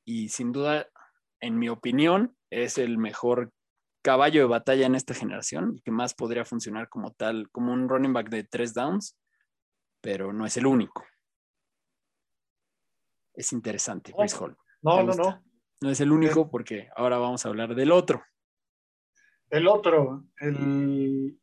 Y 0.07 0.29
sin 0.31 0.53
duda, 0.53 0.89
en 1.41 1.59
mi 1.59 1.69
opinión, 1.69 2.35
es 2.51 2.79
el 2.79 2.97
mejor 2.99 3.53
caballo 4.05 4.43
de 4.43 4.49
batalla 4.49 4.85
en 4.87 4.95
esta 4.95 5.15
generación, 5.15 5.81
que 5.83 5.91
más 5.91 6.15
podría 6.15 6.45
funcionar 6.45 6.91
como 6.91 7.13
tal, 7.13 7.51
como 7.51 7.73
un 7.73 7.89
running 7.89 8.13
back 8.13 8.29
de 8.29 8.45
tres 8.45 8.75
downs, 8.75 9.19
pero 10.03 10.33
no 10.33 10.45
es 10.45 10.59
el 10.59 10.67
único. 10.67 11.07
Es 13.33 13.53
interesante, 13.53 14.13
Chris 14.17 14.35
Hall. 14.35 14.57
No, 14.83 15.03
no, 15.03 15.15
no. 15.15 15.43
No 15.81 15.91
es 15.91 16.01
el 16.01 16.13
único 16.13 16.51
porque 16.51 16.89
ahora 16.95 17.19
vamos 17.19 17.45
a 17.45 17.49
hablar 17.49 17.75
del 17.75 17.93
otro. 17.93 18.23
El 19.49 19.67
otro, 19.67 20.27
el, 20.39 21.41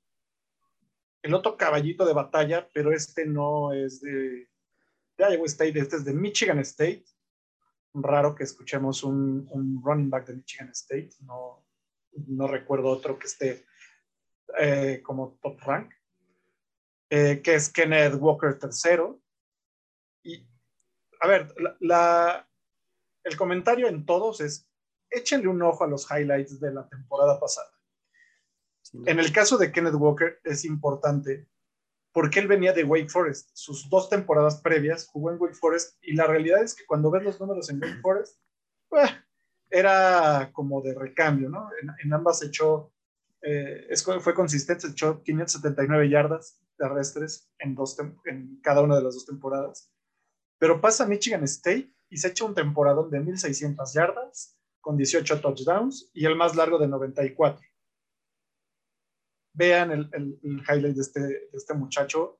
el 1.21 1.33
otro 1.33 1.57
caballito 1.57 2.05
de 2.05 2.13
batalla, 2.13 2.69
pero 2.73 2.93
este 2.93 3.25
no 3.25 3.73
es 3.73 4.01
de, 4.01 4.49
de 5.17 5.33
Iowa 5.33 5.45
State, 5.45 5.79
este 5.79 5.95
es 5.97 6.05
de 6.05 6.13
Michigan 6.13 6.59
State. 6.59 7.05
Raro 7.93 8.35
que 8.35 8.43
escuchemos 8.43 9.03
un, 9.03 9.47
un 9.49 9.81
running 9.83 10.09
back 10.09 10.27
de 10.27 10.35
Michigan 10.35 10.69
State, 10.69 11.11
no, 11.21 11.65
no 12.27 12.47
recuerdo 12.47 12.89
otro 12.89 13.17
que 13.17 13.27
esté 13.27 13.65
eh, 14.59 15.01
como 15.03 15.37
top 15.41 15.59
rank, 15.61 15.93
eh, 17.09 17.41
que 17.43 17.55
es 17.55 17.69
Kenneth 17.69 18.15
Walker 18.15 18.57
III. 18.61 19.19
Y, 20.23 20.47
a 21.21 21.27
ver, 21.27 21.53
la, 21.57 21.77
la, 21.79 22.49
el 23.23 23.37
comentario 23.37 23.87
en 23.87 24.05
todos 24.05 24.41
es, 24.41 24.67
échenle 25.09 25.47
un 25.47 25.61
ojo 25.61 25.83
a 25.83 25.87
los 25.87 26.09
highlights 26.09 26.59
de 26.59 26.73
la 26.73 26.87
temporada 26.87 27.39
pasada. 27.39 27.71
Sí. 28.81 28.99
En 29.05 29.19
el 29.19 29.31
caso 29.31 29.57
de 29.57 29.71
Kenneth 29.71 29.95
Walker 29.95 30.39
es 30.43 30.65
importante 30.65 31.47
porque 32.13 32.39
él 32.39 32.47
venía 32.47 32.73
de 32.73 32.83
Wake 32.83 33.09
Forest. 33.09 33.51
Sus 33.53 33.89
dos 33.89 34.09
temporadas 34.09 34.61
previas 34.61 35.07
jugó 35.07 35.31
en 35.31 35.41
Wake 35.41 35.55
Forest 35.55 35.97
y 36.01 36.13
la 36.13 36.27
realidad 36.27 36.61
es 36.61 36.75
que 36.75 36.85
cuando 36.85 37.11
ves 37.11 37.23
los 37.23 37.39
números 37.39 37.69
en 37.69 37.81
Wake 37.81 38.01
Forest, 38.01 38.37
eh, 38.91 39.23
era 39.71 40.51
como 40.51 40.81
de 40.81 40.93
recambio, 40.93 41.49
¿no? 41.49 41.69
En, 41.81 41.89
en 42.03 42.13
ambas 42.13 42.43
echó, 42.43 42.93
eh, 43.41 43.87
fue 44.19 44.33
consistente, 44.33 44.87
echó 44.87 45.23
579 45.23 46.09
yardas 46.09 46.59
terrestres 46.77 47.49
en, 47.59 47.75
dos 47.75 47.97
en 48.25 48.59
cada 48.61 48.81
una 48.81 48.97
de 48.97 49.03
las 49.03 49.15
dos 49.15 49.25
temporadas. 49.25 49.91
Pero 50.59 50.81
pasa 50.81 51.05
a 51.05 51.07
Michigan 51.07 51.43
State 51.43 51.93
y 52.09 52.17
se 52.17 52.27
echa 52.27 52.45
un 52.45 52.53
temporadón 52.53 53.09
de 53.09 53.21
1.600 53.21 53.93
yardas 53.93 54.57
con 54.81 54.97
18 54.97 55.39
touchdowns 55.39 56.11
y 56.13 56.25
el 56.25 56.35
más 56.35 56.55
largo 56.55 56.77
de 56.77 56.87
94. 56.87 57.65
Vean 59.53 59.91
el, 59.91 60.09
el, 60.13 60.39
el 60.43 60.61
highlight 60.61 60.95
de 60.95 61.01
este, 61.01 61.19
de 61.21 61.49
este, 61.53 61.73
muchacho. 61.73 62.39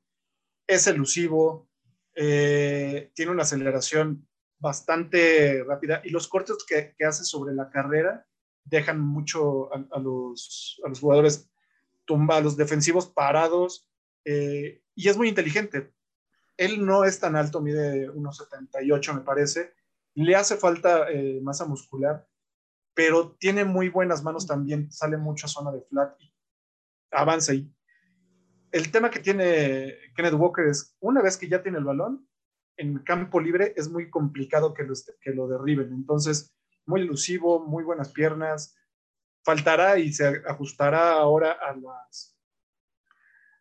Es 0.68 0.88
elusivo, 0.88 1.70
eh, 2.16 3.12
tiene 3.16 3.32
una 3.32 3.44
aceleración 3.44 4.28
bastante 4.62 5.64
rápida 5.64 6.02
y 6.04 6.12
los 6.12 6.28
cortes 6.28 6.58
que, 6.68 6.94
que 6.98 7.06
hace 7.06 7.24
sobre 7.24 7.54
la 7.54 7.70
carrera 7.70 8.26
dejan 8.64 9.02
mucho 9.02 9.74
a, 9.74 9.84
a, 9.92 10.00
los, 10.00 10.80
a 10.86 10.90
los, 10.90 11.00
jugadores 11.00 11.50
tumba, 12.06 12.38
a 12.38 12.42
los 12.42 12.56
defensivos 12.56 13.08
parados 13.08 13.90
eh, 14.24 14.84
y 14.96 15.10
es 15.10 15.18
muy 15.18 15.30
inteligente. 15.30 15.92
Él 16.58 16.86
no 16.86 17.06
es 17.06 17.20
tan 17.20 17.36
alto, 17.36 17.60
mide 17.60 18.10
1,78 18.12 19.16
me 19.16 19.22
parece, 19.22 19.74
le 20.14 20.36
hace 20.36 20.58
falta 20.58 21.10
eh, 21.10 21.40
masa 21.42 21.66
muscular, 21.66 22.28
pero 22.94 23.32
tiene 23.40 23.66
muy 23.66 23.90
buenas 23.90 24.22
manos 24.24 24.46
también, 24.46 24.92
sale 24.92 25.18
mucho 25.18 25.48
a 25.48 25.50
zona 25.50 25.72
de 25.72 25.82
flat 25.82 26.22
y 26.22 26.32
avanza. 27.10 27.56
Y 27.56 27.74
el 28.72 28.92
tema 28.92 29.10
que 29.10 29.20
tiene 29.20 29.96
Kenneth 30.16 30.36
Walker 30.36 30.68
es, 30.68 30.96
una 31.00 31.22
vez 31.22 31.36
que 31.38 31.48
ya 31.48 31.64
tiene 31.64 31.80
el 31.80 31.84
balón, 31.84 32.28
en 32.82 32.98
campo 33.00 33.40
libre 33.40 33.74
es 33.78 33.90
muy 33.90 34.10
complicado 34.10 34.74
que 34.74 34.84
lo, 34.84 34.94
que 35.22 35.32
lo 35.32 35.48
derriben. 35.48 35.94
Entonces, 35.94 36.52
muy 36.86 37.02
elusivo, 37.02 37.60
muy 37.60 37.84
buenas 37.84 38.12
piernas. 38.12 38.76
Faltará 39.44 40.00
y 40.00 40.12
se 40.12 40.42
ajustará 40.48 41.14
ahora 41.14 41.52
a 41.52 41.76
las, 41.76 42.36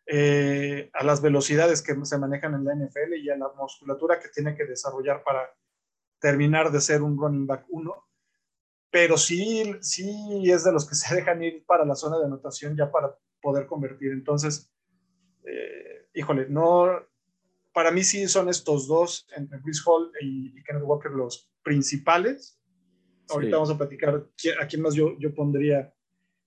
eh, 0.07 0.89
a 0.93 1.03
las 1.03 1.21
velocidades 1.21 1.83
que 1.83 1.95
se 2.03 2.17
manejan 2.17 2.55
en 2.55 2.65
la 2.65 2.73
NFL 2.73 3.13
y 3.17 3.29
a 3.29 3.37
la 3.37 3.49
musculatura 3.55 4.19
que 4.19 4.29
tiene 4.29 4.55
que 4.55 4.65
desarrollar 4.65 5.23
para 5.23 5.47
terminar 6.19 6.71
de 6.71 6.81
ser 6.81 7.03
un 7.03 7.15
running 7.15 7.45
back 7.45 7.65
1. 7.69 7.93
Pero 8.89 9.17
sí, 9.17 9.75
sí 9.81 10.51
es 10.51 10.63
de 10.63 10.71
los 10.71 10.89
que 10.89 10.95
se 10.95 11.13
dejan 11.13 11.43
ir 11.43 11.63
para 11.65 11.85
la 11.85 11.95
zona 11.95 12.17
de 12.17 12.25
anotación 12.25 12.75
ya 12.75 12.91
para 12.91 13.15
poder 13.39 13.67
convertir. 13.67 14.13
Entonces, 14.13 14.73
eh, 15.45 16.07
híjole, 16.15 16.47
no, 16.49 17.10
para 17.73 17.91
mí 17.91 18.03
sí 18.03 18.27
son 18.27 18.49
estos 18.49 18.87
dos, 18.87 19.27
entre 19.35 19.61
Chris 19.61 19.81
Hall 19.85 20.11
y, 20.21 20.57
y 20.57 20.63
Kenneth 20.63 20.83
Walker, 20.83 21.11
los 21.11 21.49
principales. 21.63 22.59
Ahorita 23.29 23.49
sí. 23.49 23.53
vamos 23.53 23.69
a 23.71 23.77
platicar 23.77 24.27
a 24.59 24.67
quién 24.67 24.81
más 24.81 24.93
yo, 24.93 25.17
yo 25.19 25.33
pondría 25.33 25.93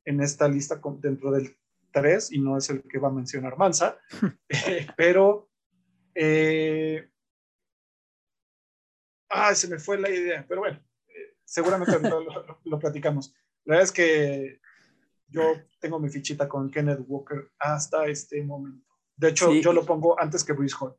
en 0.05 0.21
esta 0.21 0.49
lista 0.49 0.81
dentro 1.01 1.31
del 1.31 1.57
3 1.93 2.33
y 2.33 2.41
no 2.41 2.59
es 2.59 2.69
el 2.71 2.83
que 2.83 2.99
va 2.99 3.09
a 3.09 3.13
mencionar 3.13 3.57
Mansa, 3.57 3.99
eh, 4.49 4.87
pero 4.97 5.49
eh, 6.15 7.09
ah, 9.31 9.55
se 9.55 9.69
me 9.69 9.79
fue 9.79 9.99
la 9.99 10.11
idea, 10.11 10.45
pero 10.47 10.61
bueno, 10.61 10.79
eh, 11.09 11.37
seguramente 11.45 11.99
lo, 12.01 12.21
lo, 12.21 12.61
lo, 12.63 12.79
platicamos. 12.79 13.35
La 13.65 13.77
verdad 13.77 13.85
es 13.85 13.93
que 13.93 14.61
yo 15.29 15.43
tengo 15.81 15.99
mi 15.99 16.11
fichita 16.11 16.49
con 16.49 16.71
Kenneth 16.71 17.05
Walker 17.07 17.51
hasta 17.59 18.07
este 18.07 18.43
momento. 18.43 18.87
De 19.17 19.29
hecho, 19.29 19.51
sí. 19.51 19.63
yo 19.63 19.73
lo 19.73 19.87
pongo 19.87 20.21
antes 20.21 20.45
que 20.45 20.53
Bruce 20.53 20.77
Hall. 20.79 20.97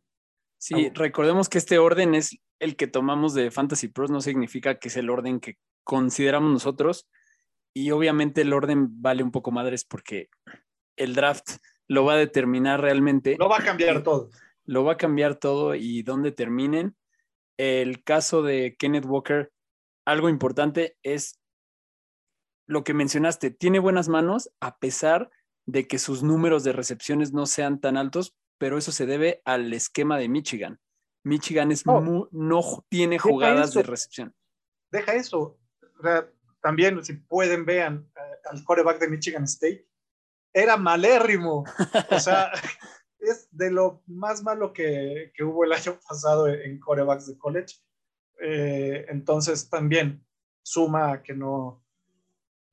Sí, 0.58 0.90
recordemos 0.94 1.50
que 1.50 1.58
este 1.58 1.78
orden 1.78 2.16
es 2.16 2.38
el 2.60 2.76
que 2.76 2.88
tomamos 2.88 3.34
de 3.34 3.52
Fantasy 3.52 3.90
Pros, 3.90 4.10
no 4.10 4.22
significa 4.22 4.80
que 4.80 4.88
es 4.88 4.98
el 4.98 5.10
orden 5.10 5.40
que 5.40 5.58
consideramos 5.84 6.52
nosotros. 6.52 7.08
Y 7.74 7.92
obviamente 7.92 8.42
el 8.42 8.54
orden 8.54 9.02
vale 9.02 9.22
un 9.22 9.32
poco 9.32 9.52
madres 9.52 9.84
porque 9.84 10.30
el 10.96 11.14
draft 11.14 11.58
lo 11.88 12.06
va 12.06 12.14
a 12.14 12.18
determinar 12.18 12.82
realmente. 12.82 13.36
Lo 13.38 13.50
va 13.50 13.58
a 13.58 13.64
cambiar 13.64 14.02
todo. 14.02 14.30
Lo 14.64 14.84
va 14.84 14.94
a 14.94 14.98
cambiar 14.98 15.36
todo 15.36 15.76
y 15.76 16.02
dónde 16.02 16.32
terminen. 16.32 16.96
El 17.58 18.04
caso 18.04 18.42
de 18.42 18.76
Kenneth 18.78 19.06
Walker, 19.06 19.52
algo 20.06 20.30
importante 20.30 20.98
es 21.04 21.40
lo 22.68 22.84
que 22.84 22.94
mencionaste, 22.94 23.52
tiene 23.52 23.80
buenas 23.80 24.10
manos 24.10 24.50
a 24.60 24.78
pesar 24.78 25.30
de 25.68 25.88
que 25.88 26.00
sus 26.00 26.24
números 26.24 26.64
de 26.64 26.74
recepciones 26.74 27.32
no 27.32 27.46
sean 27.46 27.80
tan 27.80 27.98
altos, 27.98 28.36
pero 28.58 28.78
eso 28.78 28.92
se 28.92 29.06
debe 29.06 29.42
al 29.46 29.74
esquema 29.74 30.18
de 30.18 30.30
Michigan. 30.30 30.80
Michigan 31.24 31.72
es 31.72 31.84
Oh. 31.86 31.94
no, 31.94 32.02
muy, 32.02 32.28
no 32.32 32.86
tiene 32.90 33.18
jugadas 33.18 33.74
de 33.74 33.84
recepción. 33.84 34.34
Deja 34.92 35.14
eso. 35.14 35.58
También, 36.62 37.04
si 37.04 37.14
pueden, 37.14 37.66
vean 37.66 38.10
uh, 38.16 38.50
al 38.50 38.64
coreback 38.64 39.00
de 39.00 39.10
Michigan 39.10 39.44
State. 39.44 39.88
Era 40.54 40.78
malérrimo. 40.78 41.64
O 42.12 42.20
sea, 42.20 42.52
es 43.20 43.48
de 43.52 43.72
lo 43.72 44.04
más 44.08 44.44
malo 44.44 44.72
que, 44.72 45.32
que, 45.36 45.44
hubo 45.44 45.64
el 45.64 45.74
año 45.74 46.00
pasado 46.08 46.48
en 46.48 46.80
corebacks 46.80 47.28
de 47.28 47.38
college. 47.38 47.76
Eh, 48.42 49.06
entonces, 49.10 49.70
también 49.70 50.26
suma 50.64 51.22
que 51.24 51.34
no, 51.34 51.84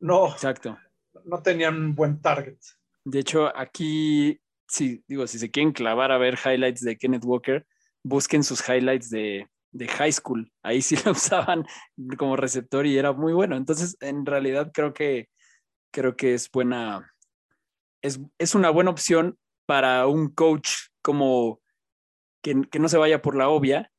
no, 0.00 0.28
Exacto. 0.28 0.78
no 1.24 1.42
tenían 1.42 1.76
un 1.76 1.94
buen 1.94 2.20
target. 2.20 2.58
De 3.04 3.20
hecho, 3.20 3.56
aquí 3.56 4.41
si, 4.72 5.04
digo, 5.06 5.26
si 5.26 5.38
se 5.38 5.50
quieren 5.50 5.72
clavar 5.72 6.12
a 6.12 6.18
ver 6.18 6.38
highlights 6.42 6.80
de 6.80 6.96
Kenneth 6.96 7.24
Walker, 7.24 7.66
busquen 8.02 8.42
sus 8.42 8.66
highlights 8.66 9.10
de, 9.10 9.46
de 9.70 9.86
high 9.86 10.12
school. 10.12 10.50
Ahí 10.62 10.80
sí 10.80 10.96
lo 11.04 11.12
usaban 11.12 11.66
como 12.16 12.36
receptor 12.36 12.86
y 12.86 12.96
era 12.96 13.12
muy 13.12 13.34
bueno. 13.34 13.56
Entonces, 13.56 13.96
en 14.00 14.24
realidad 14.24 14.70
creo 14.72 14.94
que, 14.94 15.28
creo 15.92 16.16
que 16.16 16.32
es 16.32 16.50
buena, 16.50 17.12
es, 18.02 18.18
es 18.38 18.54
una 18.54 18.70
buena 18.70 18.90
opción 18.90 19.38
para 19.66 20.06
un 20.06 20.28
coach 20.28 20.70
como 21.02 21.60
que, 22.42 22.62
que, 22.70 22.78
no 22.78 22.88
se 22.88 22.98
vaya 22.98 23.20
por 23.20 23.36
la 23.36 23.50
obvia 23.50 23.92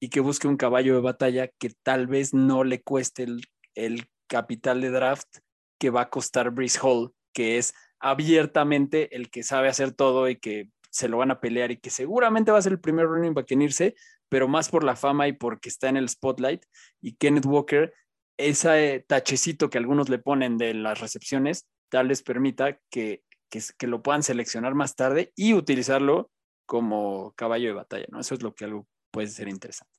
y 0.00 0.08
que 0.08 0.20
busque 0.20 0.48
un 0.48 0.56
caballo 0.56 0.94
de 0.94 1.00
batalla 1.00 1.48
que 1.58 1.70
tal 1.84 2.08
vez 2.08 2.34
no 2.34 2.64
le 2.64 2.82
cueste 2.82 3.22
el, 3.22 3.42
el 3.74 4.08
capital 4.26 4.80
de 4.80 4.90
draft 4.90 5.38
que 5.78 5.90
va 5.90 6.02
a 6.02 6.10
costar 6.10 6.50
Breeze 6.50 6.80
Hall, 6.82 7.14
que 7.32 7.58
es 7.58 7.74
abiertamente 8.00 9.14
el 9.16 9.30
que 9.30 9.42
sabe 9.42 9.68
hacer 9.68 9.92
todo 9.92 10.28
y 10.28 10.36
que 10.36 10.70
se 10.90 11.08
lo 11.08 11.18
van 11.18 11.30
a 11.30 11.40
pelear 11.40 11.70
y 11.70 11.78
que 11.78 11.90
seguramente 11.90 12.50
va 12.50 12.58
a 12.58 12.62
ser 12.62 12.72
el 12.72 12.80
primer 12.80 13.06
running 13.06 13.34
back 13.34 13.50
en 13.50 13.62
irse, 13.62 13.94
pero 14.28 14.48
más 14.48 14.68
por 14.68 14.82
la 14.82 14.96
fama 14.96 15.28
y 15.28 15.32
porque 15.32 15.68
está 15.68 15.88
en 15.88 15.96
el 15.96 16.08
spotlight. 16.08 16.64
Y 17.00 17.16
Kenneth 17.16 17.46
Walker, 17.46 17.92
ese 18.38 19.04
tachecito 19.06 19.70
que 19.70 19.78
algunos 19.78 20.08
le 20.08 20.18
ponen 20.18 20.56
de 20.56 20.74
las 20.74 21.00
recepciones, 21.00 21.68
tal 21.90 22.08
les 22.08 22.22
permita 22.22 22.80
que, 22.90 23.22
que, 23.50 23.60
que 23.76 23.86
lo 23.86 24.02
puedan 24.02 24.22
seleccionar 24.22 24.74
más 24.74 24.96
tarde 24.96 25.32
y 25.36 25.54
utilizarlo 25.54 26.30
como 26.66 27.32
caballo 27.36 27.68
de 27.68 27.74
batalla, 27.74 28.06
¿no? 28.10 28.20
Eso 28.20 28.34
es 28.34 28.42
lo 28.42 28.54
que 28.54 28.64
algo 28.64 28.86
puede 29.10 29.28
ser 29.28 29.48
interesante. 29.48 29.92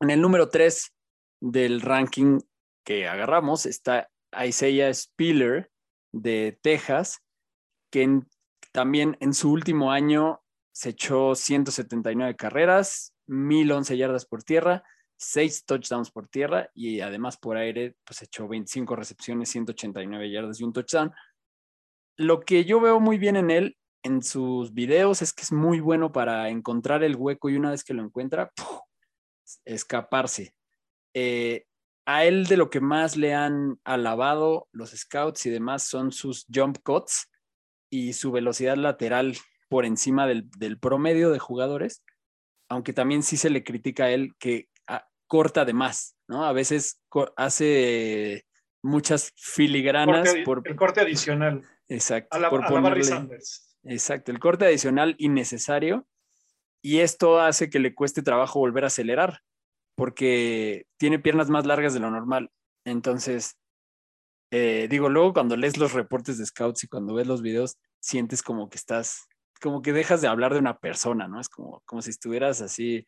En 0.00 0.10
el 0.10 0.20
número 0.20 0.48
3 0.48 0.92
del 1.40 1.80
ranking 1.80 2.40
que 2.84 3.06
agarramos 3.08 3.66
está 3.66 4.10
Isaiah 4.44 4.92
Spiller 4.92 5.70
de 6.20 6.58
Texas, 6.62 7.22
que 7.90 8.22
también 8.72 9.16
en 9.20 9.34
su 9.34 9.52
último 9.52 9.92
año 9.92 10.42
se 10.72 10.90
echó 10.90 11.34
179 11.34 12.36
carreras, 12.36 13.14
1011 13.26 13.96
yardas 13.96 14.26
por 14.26 14.42
tierra, 14.42 14.84
6 15.18 15.64
touchdowns 15.64 16.10
por 16.10 16.28
tierra 16.28 16.70
y 16.74 17.00
además 17.00 17.38
por 17.38 17.56
aire 17.56 17.96
pues 18.04 18.22
echó 18.22 18.46
25 18.46 18.94
recepciones, 18.96 19.48
189 19.48 20.30
yardas 20.30 20.60
y 20.60 20.64
un 20.64 20.72
touchdown. 20.72 21.12
Lo 22.16 22.40
que 22.40 22.64
yo 22.64 22.80
veo 22.80 23.00
muy 23.00 23.18
bien 23.18 23.36
en 23.36 23.50
él 23.50 23.76
en 24.02 24.22
sus 24.22 24.72
videos 24.72 25.22
es 25.22 25.32
que 25.32 25.42
es 25.42 25.52
muy 25.52 25.80
bueno 25.80 26.12
para 26.12 26.48
encontrar 26.48 27.02
el 27.02 27.16
hueco 27.16 27.50
y 27.50 27.56
una 27.56 27.70
vez 27.70 27.82
que 27.82 27.94
lo 27.94 28.02
encuentra, 28.02 28.52
escaparse. 29.64 30.54
Eh, 31.14 31.66
a 32.06 32.24
él 32.24 32.46
de 32.46 32.56
lo 32.56 32.70
que 32.70 32.80
más 32.80 33.16
le 33.16 33.34
han 33.34 33.80
alabado 33.84 34.68
los 34.72 34.90
scouts 34.90 35.44
y 35.46 35.50
demás 35.50 35.82
son 35.82 36.12
sus 36.12 36.46
jump 36.52 36.78
cuts 36.82 37.28
y 37.90 38.12
su 38.12 38.30
velocidad 38.30 38.76
lateral 38.76 39.36
por 39.68 39.84
encima 39.84 40.26
del, 40.26 40.78
promedio 40.80 41.30
de 41.30 41.40
jugadores, 41.40 42.04
aunque 42.68 42.92
también 42.92 43.24
sí 43.24 43.36
se 43.36 43.50
le 43.50 43.64
critica 43.64 44.04
a 44.04 44.10
él 44.10 44.32
que 44.38 44.68
corta 45.26 45.64
de 45.64 45.72
más, 45.72 46.16
¿no? 46.28 46.44
A 46.44 46.52
veces 46.52 47.02
hace 47.36 48.46
muchas 48.80 49.32
filigranas 49.34 50.32
por 50.44 50.62
el 50.64 50.76
corte 50.76 51.00
adicional. 51.00 51.64
Exacto. 51.88 52.36
A 52.36 52.38
la, 52.38 52.48
por 52.48 52.62
Exacto, 53.82 54.30
el 54.30 54.38
corte 54.38 54.66
adicional 54.66 55.16
innecesario 55.18 56.06
y 56.80 57.00
esto 57.00 57.40
hace 57.40 57.68
que 57.68 57.80
le 57.80 57.94
cueste 57.94 58.22
trabajo 58.22 58.60
volver 58.60 58.84
a 58.84 58.88
acelerar 58.88 59.40
porque 59.96 60.86
tiene 60.98 61.18
piernas 61.18 61.50
más 61.50 61.66
largas 61.66 61.94
de 61.94 62.00
lo 62.00 62.10
normal. 62.10 62.50
Entonces, 62.84 63.58
eh, 64.52 64.86
digo, 64.88 65.08
luego 65.08 65.32
cuando 65.32 65.56
lees 65.56 65.76
los 65.78 65.92
reportes 65.92 66.38
de 66.38 66.46
scouts 66.46 66.84
y 66.84 66.88
cuando 66.88 67.14
ves 67.14 67.26
los 67.26 67.42
videos, 67.42 67.78
sientes 67.98 68.42
como 68.42 68.68
que 68.68 68.76
estás, 68.76 69.26
como 69.60 69.82
que 69.82 69.92
dejas 69.92 70.20
de 70.20 70.28
hablar 70.28 70.52
de 70.52 70.60
una 70.60 70.78
persona, 70.78 71.26
¿no? 71.26 71.40
Es 71.40 71.48
como, 71.48 71.82
como 71.84 72.02
si 72.02 72.10
estuvieras 72.10 72.60
así, 72.60 73.06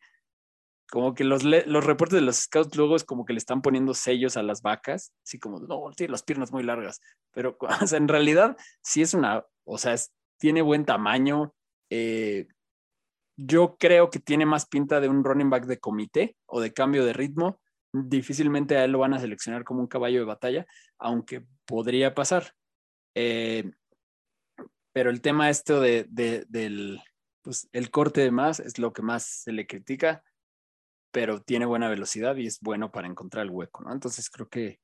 como 0.91 1.13
que 1.13 1.23
los, 1.23 1.43
los 1.43 1.85
reportes 1.85 2.15
de 2.15 2.25
los 2.25 2.37
scouts 2.37 2.75
luego 2.75 2.95
es 2.95 3.03
como 3.03 3.23
que 3.23 3.33
le 3.33 3.39
están 3.39 3.61
poniendo 3.61 3.93
sellos 3.93 4.35
a 4.35 4.43
las 4.43 4.61
vacas, 4.61 5.13
así 5.23 5.39
como, 5.39 5.59
no, 5.59 5.91
tiene 5.95 6.11
las 6.11 6.23
piernas 6.23 6.51
muy 6.51 6.63
largas, 6.63 6.99
pero 7.31 7.57
o 7.83 7.87
sea, 7.87 7.97
en 7.97 8.07
realidad 8.07 8.57
sí 8.81 9.01
es 9.01 9.13
una, 9.13 9.45
o 9.63 9.77
sea, 9.77 9.95
tiene 10.39 10.61
buen 10.61 10.85
tamaño, 10.85 11.53
eh, 11.91 12.47
yo 13.41 13.77
creo 13.79 14.09
que 14.09 14.19
tiene 14.19 14.45
más 14.45 14.67
pinta 14.67 14.99
de 14.99 15.07
un 15.07 15.23
running 15.23 15.49
back 15.49 15.65
de 15.65 15.79
comité 15.79 16.35
o 16.45 16.59
de 16.59 16.73
cambio 16.73 17.05
de 17.05 17.13
ritmo. 17.13 17.61
Difícilmente 17.93 18.75
a 18.75 18.83
él 18.83 18.91
lo 18.91 18.99
van 18.99 19.13
a 19.13 19.19
seleccionar 19.19 19.63
como 19.63 19.79
un 19.79 19.87
caballo 19.87 20.19
de 20.19 20.25
batalla, 20.25 20.65
aunque 20.97 21.45
podría 21.65 22.13
pasar. 22.13 22.51
Eh, 23.15 23.71
pero 24.91 25.09
el 25.09 25.21
tema 25.21 25.49
esto 25.49 25.79
de, 25.79 26.05
del 26.09 27.01
pues, 27.41 27.69
el 27.71 27.89
corte 27.89 28.19
de 28.21 28.31
más 28.31 28.59
es 28.59 28.77
lo 28.77 28.91
que 28.91 29.03
más 29.03 29.23
se 29.23 29.53
le 29.53 29.65
critica, 29.65 30.21
pero 31.11 31.41
tiene 31.41 31.65
buena 31.65 31.87
velocidad 31.87 32.35
y 32.35 32.45
es 32.45 32.59
bueno 32.59 32.91
para 32.91 33.07
encontrar 33.07 33.45
el 33.45 33.51
hueco, 33.51 33.83
¿no? 33.83 33.93
Entonces 33.93 34.29
creo 34.29 34.49
que 34.49 34.81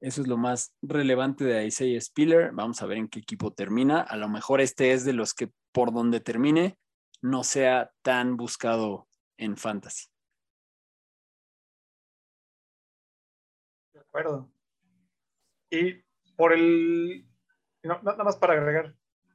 eso 0.00 0.22
es 0.22 0.28
lo 0.28 0.36
más 0.36 0.74
relevante 0.80 1.44
de 1.44 1.66
Isaiah 1.66 2.00
Spiller. 2.00 2.52
Vamos 2.52 2.80
a 2.82 2.86
ver 2.86 2.98
en 2.98 3.08
qué 3.08 3.18
equipo 3.18 3.52
termina. 3.52 4.00
A 4.00 4.16
lo 4.16 4.28
mejor 4.28 4.60
este 4.60 4.92
es 4.92 5.04
de 5.04 5.12
los 5.12 5.34
que 5.34 5.50
por 5.72 5.92
donde 5.92 6.20
termine 6.20 6.78
no 7.22 7.44
sea 7.44 7.92
tan 8.02 8.36
buscado 8.36 9.08
en 9.36 9.56
fantasy. 9.56 10.08
De 13.92 14.00
acuerdo. 14.00 14.52
Y 15.70 16.02
por 16.36 16.52
el, 16.52 17.26
nada 17.82 18.24
más 18.24 18.36
para 18.36 18.54
agregar, 18.54 18.94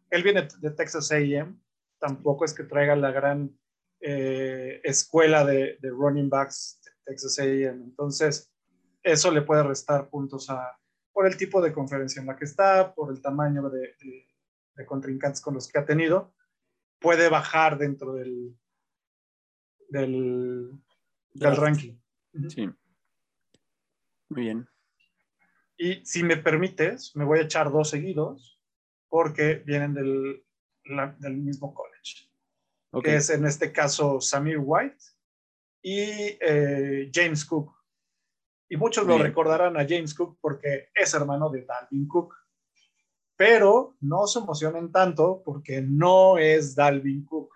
él 0.10 0.24
viene 0.24 0.48
de 0.60 0.72
Texas 0.72 1.12
AM, 1.12 1.62
tampoco 2.00 2.46
es 2.46 2.54
que 2.54 2.64
traiga 2.64 2.96
la 2.96 3.12
gran 3.12 3.58
eh, 4.02 4.82
escuela 4.84 5.46
de, 5.46 5.78
running 5.82 6.30
backs 6.30 6.82
de 6.84 6.92
Texas 7.06 7.40
AM, 7.40 7.84
entonces 7.84 8.52
eso 9.02 9.32
le 9.32 9.44
puede 9.44 9.64
restar 9.64 10.10
puntos 10.10 10.50
a, 10.50 10.78
por 11.14 11.26
el 11.28 11.38
tipo 11.38 11.62
de 11.62 11.72
conferencia 11.72 12.20
en 12.20 12.28
la 12.28 12.36
que 12.36 12.46
está, 12.46 12.94
por 12.94 13.12
el 13.12 13.22
tamaño 13.22 13.70
de, 13.70 13.96
de 14.76 14.86
contrincantes 14.86 15.42
con 15.42 15.54
los 15.54 15.72
que 15.72 15.80
ha 15.80 15.86
tenido, 15.86 16.34
puede 17.00 17.30
bajar 17.30 17.78
dentro 17.78 18.14
del, 18.14 18.58
del, 19.90 20.72
del 21.34 21.56
ranking. 21.56 21.98
Sí. 22.50 22.70
Muy 24.30 24.42
bien. 24.42 24.68
Y 25.78 26.06
si 26.06 26.24
me 26.24 26.38
permites, 26.38 27.16
me 27.16 27.26
voy 27.26 27.40
a 27.40 27.44
echar 27.44 27.72
dos 27.72 27.90
seguidos 27.90 28.60
porque 29.10 29.56
vienen 29.66 29.94
del, 29.94 30.44
del 31.20 31.38
mismo 31.38 31.74
college. 31.74 32.30
Que 33.04 33.18
es 33.18 33.30
en 33.30 33.46
este 33.46 33.74
caso 33.74 34.22
Samir 34.22 34.58
White 34.58 35.04
y 35.82 36.38
eh, 36.40 37.12
James 37.14 37.44
Cook. 37.44 37.76
Y 38.70 38.78
muchos 38.78 39.06
lo 39.06 39.18
recordarán 39.18 39.78
a 39.78 39.86
James 39.88 40.14
Cook 40.14 40.38
porque 40.40 40.90
es 40.96 41.14
hermano 41.14 41.50
de 41.50 41.66
Dalvin 41.66 42.08
Cook 42.08 42.34
pero 43.38 43.96
no 44.00 44.28
se 44.28 44.40
emocionen 44.40 44.92
tanto 44.92 45.42
porque 45.44 45.82
no 45.82 46.38
es 46.38 46.76
Dalvin 46.76 47.26
Cook. 47.26 47.54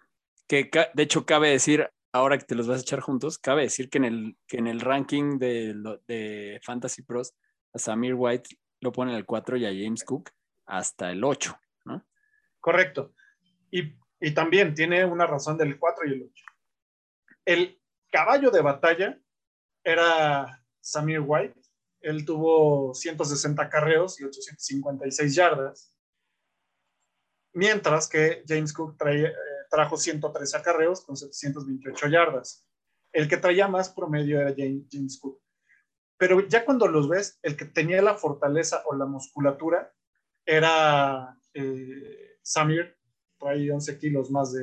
Que 0.47 0.69
de 0.93 1.03
hecho 1.03 1.25
cabe 1.25 1.49
decir, 1.49 1.89
ahora 2.11 2.37
que 2.37 2.45
te 2.45 2.55
los 2.55 2.67
vas 2.67 2.79
a 2.79 2.81
echar 2.81 2.99
juntos, 2.99 3.37
cabe 3.37 3.63
decir 3.63 3.89
que 3.89 3.99
en 3.99 4.05
el, 4.05 4.37
que 4.47 4.57
en 4.57 4.67
el 4.67 4.79
ranking 4.81 5.37
de, 5.37 5.73
de 6.07 6.59
Fantasy 6.63 7.03
Pros, 7.03 7.33
a 7.73 7.79
Samir 7.79 8.15
White 8.15 8.49
lo 8.81 8.91
pone 8.91 9.11
en 9.11 9.17
el 9.17 9.25
4 9.25 9.57
y 9.57 9.65
a 9.65 9.69
James 9.69 10.03
Cook 10.03 10.31
hasta 10.65 11.11
el 11.11 11.23
8, 11.23 11.57
¿no? 11.85 12.05
Correcto. 12.59 13.13
Y, 13.71 13.95
y 14.19 14.33
también 14.33 14.73
tiene 14.73 15.05
una 15.05 15.27
razón 15.27 15.57
del 15.57 15.77
4 15.77 16.07
y 16.07 16.13
el 16.13 16.23
8. 16.23 16.45
El 17.45 17.81
caballo 18.11 18.51
de 18.51 18.61
batalla 18.61 19.19
era 19.83 20.63
Samir 20.81 21.21
White 21.21 21.59
él 22.01 22.25
tuvo 22.25 22.93
160 22.93 23.69
carreos 23.69 24.19
y 24.19 24.23
856 24.23 25.35
yardas, 25.35 25.93
mientras 27.53 28.07
que 28.07 28.43
James 28.47 28.73
Cook 28.73 28.95
eh, 29.05 29.33
trajo 29.69 29.97
113 29.97 30.57
acarreos 30.57 31.01
con 31.01 31.17
728 31.17 32.07
yardas. 32.07 32.65
El 33.11 33.27
que 33.27 33.37
traía 33.37 33.67
más 33.67 33.89
promedio 33.89 34.39
era 34.39 34.53
James, 34.55 35.19
Cook. 35.19 35.41
Pero 36.17 36.47
ya 36.47 36.63
cuando 36.63 36.87
los 36.87 37.09
ves, 37.09 37.39
el 37.41 37.57
que 37.57 37.65
tenía 37.65 38.01
la 38.01 38.15
fortaleza 38.15 38.83
o 38.85 38.95
la 38.95 39.05
musculatura 39.05 39.91
era 40.45 41.35
eh, 41.53 42.37
Samir, 42.43 42.97
traía 43.39 43.73
11 43.73 43.97
kilos 43.97 44.29
más 44.29 44.53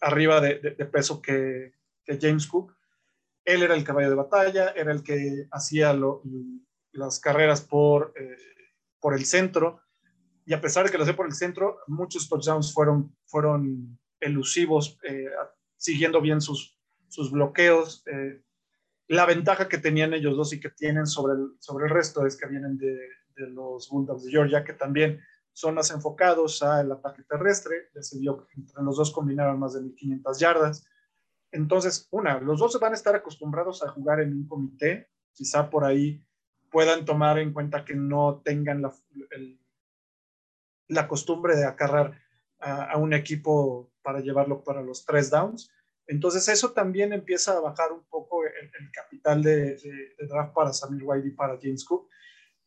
arriba 0.00 0.40
de, 0.40 0.58
peso 0.86 1.20
que 1.20 1.72
James 2.20 2.46
Cook 2.46 2.75
él 3.46 3.62
era 3.62 3.74
el 3.74 3.84
caballo 3.84 4.10
de 4.10 4.16
batalla, 4.16 4.70
era 4.70 4.92
el 4.92 5.02
que 5.02 5.46
hacía 5.50 5.96
las 6.92 7.20
carreras 7.20 7.62
por, 7.62 8.12
eh, 8.16 8.36
por 9.00 9.14
el 9.14 9.24
centro, 9.24 9.80
y 10.44 10.52
a 10.52 10.60
pesar 10.60 10.84
de 10.84 10.92
que 10.92 10.98
lo 10.98 11.04
hacía 11.04 11.16
por 11.16 11.26
el 11.26 11.32
centro, 11.32 11.78
muchos 11.86 12.28
touchdowns 12.28 12.72
fueron, 12.72 13.16
fueron 13.24 13.98
elusivos, 14.20 14.98
eh, 15.02 15.28
siguiendo 15.76 16.20
bien 16.20 16.40
sus, 16.40 16.78
sus 17.08 17.32
bloqueos. 17.32 18.04
Eh, 18.06 18.42
la 19.08 19.26
ventaja 19.26 19.68
que 19.68 19.78
tenían 19.78 20.14
ellos 20.14 20.36
dos 20.36 20.52
y 20.52 20.60
que 20.60 20.70
tienen 20.70 21.06
sobre 21.06 21.34
el, 21.34 21.56
sobre 21.58 21.86
el 21.86 21.90
resto 21.90 22.26
es 22.26 22.36
que 22.36 22.46
vienen 22.46 22.76
de, 22.78 22.96
los 23.48 23.90
Bulldogs 23.90 24.24
de 24.24 24.30
Georgia, 24.30 24.64
que 24.64 24.72
también 24.72 25.20
zonas 25.52 25.90
enfocados 25.90 26.62
al 26.62 26.90
ataque 26.90 27.22
terrestre, 27.24 27.90
ya 27.94 28.02
se 28.02 28.18
vio 28.18 28.46
que 28.46 28.60
entre 28.60 28.82
los 28.82 28.96
dos 28.96 29.12
combinaron 29.12 29.58
más 29.58 29.74
de 29.74 29.82
1500 29.82 30.38
yardas. 30.38 30.86
Entonces, 31.52 32.08
una, 32.10 32.40
los 32.40 32.58
dos 32.58 32.78
van 32.80 32.92
a 32.92 32.96
estar 32.96 33.14
acostumbrados 33.14 33.82
a 33.82 33.88
jugar 33.88 34.20
en 34.20 34.32
un 34.32 34.46
comité, 34.46 35.08
quizá 35.32 35.70
por 35.70 35.84
ahí 35.84 36.22
puedan 36.70 37.04
tomar 37.04 37.38
en 37.38 37.52
cuenta 37.52 37.84
que 37.84 37.94
no 37.94 38.42
tengan 38.44 38.82
la, 38.82 38.92
la 40.88 41.08
costumbre 41.08 41.56
de 41.56 41.64
acarrar 41.64 42.20
a, 42.60 42.96
un 42.96 43.12
equipo 43.12 43.92
para 44.02 44.20
llevarlo 44.20 44.62
para 44.62 44.82
los 44.82 45.04
tres 45.04 45.30
downs. 45.30 45.70
Entonces 46.06 46.48
eso 46.48 46.72
también 46.72 47.12
empieza 47.12 47.52
a 47.52 47.60
bajar 47.60 47.92
un 47.92 48.04
poco 48.04 48.44
el, 48.44 48.90
capital 48.92 49.42
de, 49.42 49.76
draft 50.28 50.54
para 50.54 50.72
Samir 50.72 51.02
White 51.04 51.28
y 51.28 51.30
para 51.32 51.58
James 51.60 51.84
Cook. 51.84 52.08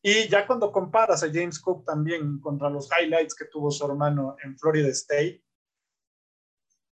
Y 0.01 0.27
ya 0.29 0.45
cuando 0.47 0.71
comparas 0.71 1.23
a 1.23 1.31
James 1.31 1.59
Cook 1.59 1.85
también 1.85 2.39
contra 2.39 2.69
los 2.69 2.89
highlights 2.91 3.35
que 3.35 3.45
tuvo 3.45 3.71
su 3.71 3.85
hermano 3.85 4.35
en 4.43 4.57
Florida 4.57 4.89
State, 4.89 5.43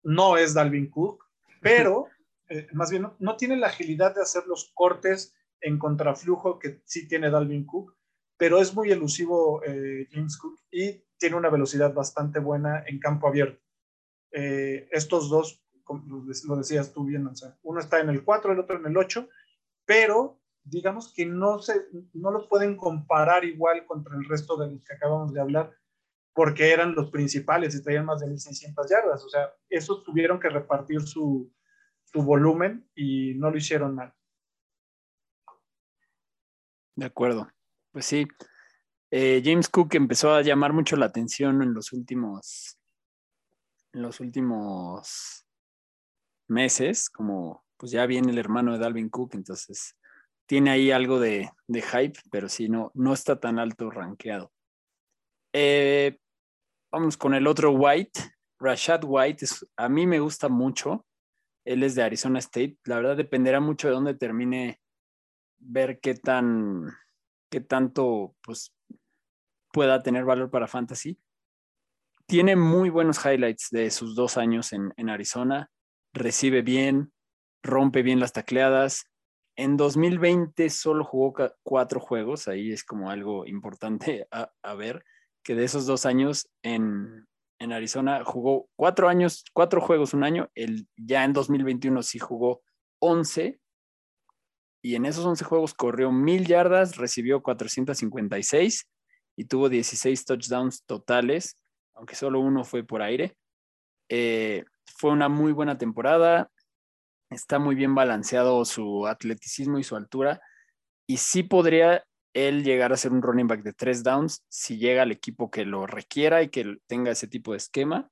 no 0.04 0.38
es 0.38 0.54
Dalvin 0.54 0.89
Cook, 0.89 1.23
pero 1.63 2.08
eh, 2.49 2.67
más 2.73 2.91
bien 2.91 3.08
no, 3.17 3.38
tiene 3.38 3.58
la 3.58 3.67
agilidad 3.67 4.13
de 4.13 4.21
hacer 4.21 4.45
los 4.45 4.71
cortes 4.76 5.34
en 5.62 5.80
contraflujo 5.80 6.60
que 6.60 6.82
sí 6.86 7.08
tiene 7.08 7.32
Dalvin 7.32 7.65
Cook, 7.65 7.95
pero 8.38 8.60
es 8.60 8.76
muy 8.76 8.91
elusivo 8.91 9.63
eh, 9.63 10.08
James 10.12 10.38
Cook 10.38 10.60
y 10.69 11.04
tiene 11.17 11.38
una 11.38 11.49
velocidad 11.49 11.93
bastante 11.93 12.39
buena 12.39 12.84
en 12.86 12.99
campo 12.99 13.28
abierto. 13.28 13.63
Eh, 14.32 14.89
estos 14.91 15.30
dos, 15.30 15.63
lo 16.45 16.56
decías 16.58 16.91
tú 16.91 17.06
bien, 17.06 17.26
o 17.28 17.36
sea, 17.36 17.58
uno 17.63 17.80
está 17.80 17.99
en 17.99 18.10
el 18.10 18.23
4, 18.23 18.52
el 18.52 18.60
otro 18.60 18.78
en 18.78 18.86
el 18.88 18.97
8, 18.97 19.30
pero 19.86 20.41
digamos 20.63 21.13
que 21.13 21.26
no, 21.26 21.60
se, 21.60 21.86
no 22.13 22.32
los 22.32 22.47
pueden 22.47 22.76
comparar 22.76 23.45
igual 23.45 23.86
contra 23.86 24.15
el 24.15 24.26
resto 24.26 24.58
de 24.58 24.71
los 24.71 24.84
que 24.84 24.93
acabamos 24.93 25.34
de 25.34 25.41
hablar, 25.41 25.71
porque 26.34 26.72
eran 26.72 26.96
los 26.96 27.12
principales 27.12 27.76
y 27.76 27.84
traían 27.84 28.06
más 28.06 28.19
de 28.19 28.28
1.600 28.28 28.89
yardas. 28.89 29.24
O 29.24 29.30
sea, 29.30 29.54
esos 29.69 30.04
tuvieron 30.04 30.39
que 30.39 30.50
repartir 30.50 31.02
su, 31.02 31.52
su 32.04 32.24
volumen 32.24 32.89
y 32.96 33.36
no 33.36 33.52
lo 33.52 33.58
hicieron 33.58 33.96
mal. 33.96 34.13
De 36.96 37.06
acuerdo. 37.06 37.52
Pues 37.91 38.06
sí, 38.06 38.28
eh, 39.12 39.41
James 39.46 39.69
Cook 39.69 39.93
empezó 39.93 40.34
a 40.34 40.41
llamar 40.41 40.74
mucho 40.74 40.96
la 40.96 41.06
atención 41.06 41.62
en 41.62 41.74
los 41.76 41.93
últimos, 41.93 42.80
en 43.93 44.02
los 44.02 44.19
últimos 44.19 45.46
meses, 46.48 47.10
como 47.12 47.63
pues 47.78 47.91
ya 47.91 48.08
viene 48.08 48.32
el 48.32 48.39
hermano 48.39 48.74
de 48.74 48.80
Dalvin 48.80 49.10
Cook, 49.10 49.36
entonces 49.36 49.96
tiene 50.48 50.72
ahí 50.72 50.89
algo 50.89 51.19
de, 51.19 51.52
hype, 51.67 52.19
pero 52.32 52.50
sí, 52.50 52.69
no, 52.69 52.91
no 52.96 53.13
está 53.13 53.39
tan 53.39 53.60
alto 53.60 53.91
rankeado. 53.91 54.52
Eh, 55.54 56.17
vamos 56.94 57.18
con 57.18 57.34
el 57.34 57.48
otro 57.48 57.72
White, 57.72 58.20
Rashad 58.60 59.02
White, 59.04 59.48
a 59.78 59.90
mí 59.90 60.06
me 60.06 60.20
gusta 60.20 60.48
mucho, 60.48 61.08
él 61.66 61.82
es 61.82 61.96
de 61.96 62.04
Arizona 62.04 62.38
State, 62.38 62.78
la 62.86 62.98
verdad 62.98 63.18
dependerá 63.18 63.60
mucho 63.60 63.88
de 63.88 63.96
dónde 63.96 64.14
termine 64.14 64.80
ver 65.58 66.00
qué 66.00 66.14
tan, 66.14 66.86
qué 67.50 67.62
tanto, 67.62 68.36
pues 68.44 68.76
pueda 69.72 70.04
tener 70.04 70.24
valor 70.24 70.52
para 70.52 70.68
fantasy. 70.68 71.20
Tiene 72.28 72.56
muy 72.56 72.92
buenos 72.92 73.26
highlights 73.26 73.70
de 73.72 73.90
sus 73.90 74.16
dos 74.16 74.38
años 74.38 74.72
en, 74.72 75.10
Arizona. 75.10 75.72
Recibe 76.14 76.62
bien, 76.62 77.12
rompe 77.64 78.04
bien 78.04 78.20
las 78.20 78.34
tacleadas. 78.34 79.06
En 79.56 79.78
2020 79.78 80.70
solo 80.70 81.04
jugó 81.04 81.34
cuatro 81.64 82.00
juegos, 82.00 82.48
ahí 82.48 82.72
es 82.72 82.84
como 82.84 83.10
algo 83.10 83.48
importante 83.48 84.28
a, 84.32 84.74
ver, 84.76 85.04
que 85.44 85.56
de 85.56 85.66
esos 85.66 85.86
dos 85.86 86.06
años 86.06 86.50
en, 86.62 87.28
Arizona 87.60 88.26
jugó 88.26 88.68
cuatro 88.76 89.08
años, 89.08 89.46
cuatro 89.54 89.80
juegos 89.80 90.14
un 90.14 90.26
año, 90.26 90.50
el, 90.54 90.86
ya 90.98 91.24
en 91.24 91.32
2021 91.32 92.04
sí 92.04 92.20
jugó 92.20 92.62
11 93.00 93.58
y 94.82 94.96
en 94.96 95.06
esos 95.06 95.26
11 95.26 95.46
juegos 95.46 95.74
corrió 95.74 96.12
mil 96.12 96.46
yardas, 96.46 96.98
recibió 96.98 97.42
456 97.42 98.90
y 99.38 99.46
tuvo 99.46 99.70
16 99.70 100.26
touchdowns 100.26 100.84
totales, 100.84 101.58
aunque 101.94 102.16
solo 102.16 102.42
uno 102.42 102.66
fue 102.66 102.84
por 102.84 103.02
aire. 103.02 103.38
Eh, 104.10 104.66
fue 104.98 105.12
una 105.12 105.30
muy 105.30 105.54
buena 105.54 105.78
temporada, 105.78 106.52
está 107.30 107.60
muy 107.60 107.76
bien 107.76 107.96
balanceado 107.96 108.66
su 108.66 109.08
atleticismo 109.08 109.80
y 109.80 109.84
su 109.84 109.96
altura, 109.96 110.42
y 111.08 111.16
sí 111.16 111.44
podría 111.44 112.04
él 112.34 112.63
llegar 112.63 112.93
a 112.93 112.98
ser 112.98 113.12
un 113.12 113.22
running 113.22 113.48
back 113.48 113.63
de 113.63 113.74
tres 113.74 114.04
downs 114.04 114.43
si 114.50 114.78
llega 114.78 115.04
al 115.04 115.12
equipo 115.12 115.52
que 115.52 115.65
lo 115.65 115.88
requiera 115.88 116.41
y 116.41 116.50
que 116.50 116.78
tenga 116.88 117.12
ese 117.12 117.28
tipo 117.28 117.52
de 117.52 117.58
esquema. 117.58 118.10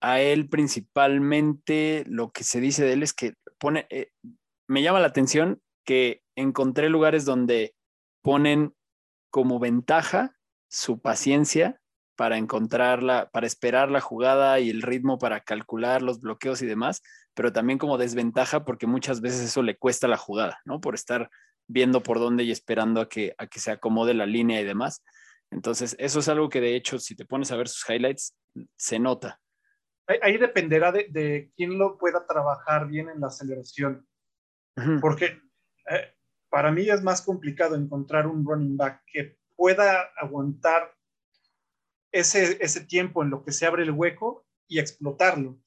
A 0.00 0.20
él 0.20 0.48
principalmente 0.48 2.04
lo 2.06 2.30
que 2.32 2.44
se 2.44 2.60
dice 2.60 2.84
de 2.84 2.94
él 2.94 3.02
es 3.02 3.12
que 3.12 3.34
pone, 3.58 3.86
eh, 3.90 4.10
me 4.66 4.82
llama 4.82 5.00
la 5.00 5.08
atención 5.08 5.60
que 5.84 6.22
encontré 6.36 6.88
lugares 6.88 7.24
donde 7.24 7.74
ponen 8.22 8.74
como 9.30 9.58
ventaja 9.58 10.36
su 10.68 11.00
paciencia 11.00 11.80
para 12.16 12.36
encontrarla, 12.36 13.30
para 13.32 13.46
esperar 13.46 13.90
la 13.90 14.00
jugada 14.00 14.60
y 14.60 14.70
el 14.70 14.82
ritmo 14.82 15.18
para 15.18 15.40
calcular 15.40 16.02
los 16.02 16.20
bloqueos 16.20 16.60
y 16.62 16.66
demás, 16.66 17.02
pero 17.34 17.52
también 17.52 17.78
como 17.78 17.98
desventaja 17.98 18.64
porque 18.64 18.86
muchas 18.86 19.20
veces 19.20 19.40
eso 19.40 19.62
le 19.62 19.78
cuesta 19.78 20.06
la 20.06 20.18
jugada, 20.18 20.60
¿no? 20.64 20.80
Por 20.80 20.94
estar 20.94 21.30
viendo 21.68 22.02
por 22.02 22.18
dónde 22.18 22.44
y 22.44 22.50
esperando 22.50 23.00
a 23.00 23.08
que, 23.08 23.34
a 23.38 23.46
que 23.46 23.60
se 23.60 23.70
acomode 23.70 24.14
la 24.14 24.26
línea 24.26 24.60
y 24.60 24.64
demás. 24.64 25.02
Entonces, 25.50 25.96
eso 25.98 26.20
es 26.20 26.28
algo 26.28 26.48
que 26.48 26.60
de 26.60 26.76
hecho, 26.76 26.98
si 26.98 27.16
te 27.16 27.24
pones 27.24 27.50
a 27.50 27.56
ver 27.56 27.68
sus 27.68 27.88
highlights, 27.88 28.36
se 28.76 28.98
nota. 28.98 29.40
Ahí, 30.22 30.38
dependerá 30.38 30.90
de, 30.90 31.52
quién 31.56 31.78
lo 31.78 31.96
pueda 31.96 32.26
trabajar 32.26 32.88
bien 32.88 33.08
en 33.08 33.20
la 33.20 33.28
aceleración. 33.28 34.06
Porque 35.00 35.40
eh, 35.90 36.14
para 36.48 36.72
mí 36.72 36.88
es 36.88 37.02
más 37.02 37.22
complicado 37.22 37.76
encontrar 37.76 38.26
un 38.26 38.44
running 38.44 38.76
back 38.76 39.02
que 39.06 39.36
pueda 39.54 40.10
aguantar 40.16 40.94
ese, 42.12 42.58
ese 42.60 42.84
tiempo 42.86 43.22
en 43.22 43.30
lo 43.30 43.44
que 43.44 43.52
se 43.52 43.66
abre 43.66 43.82
el 43.82 43.92
hueco 43.92 44.46
y 44.66 44.78
explotarlo. 44.78 45.60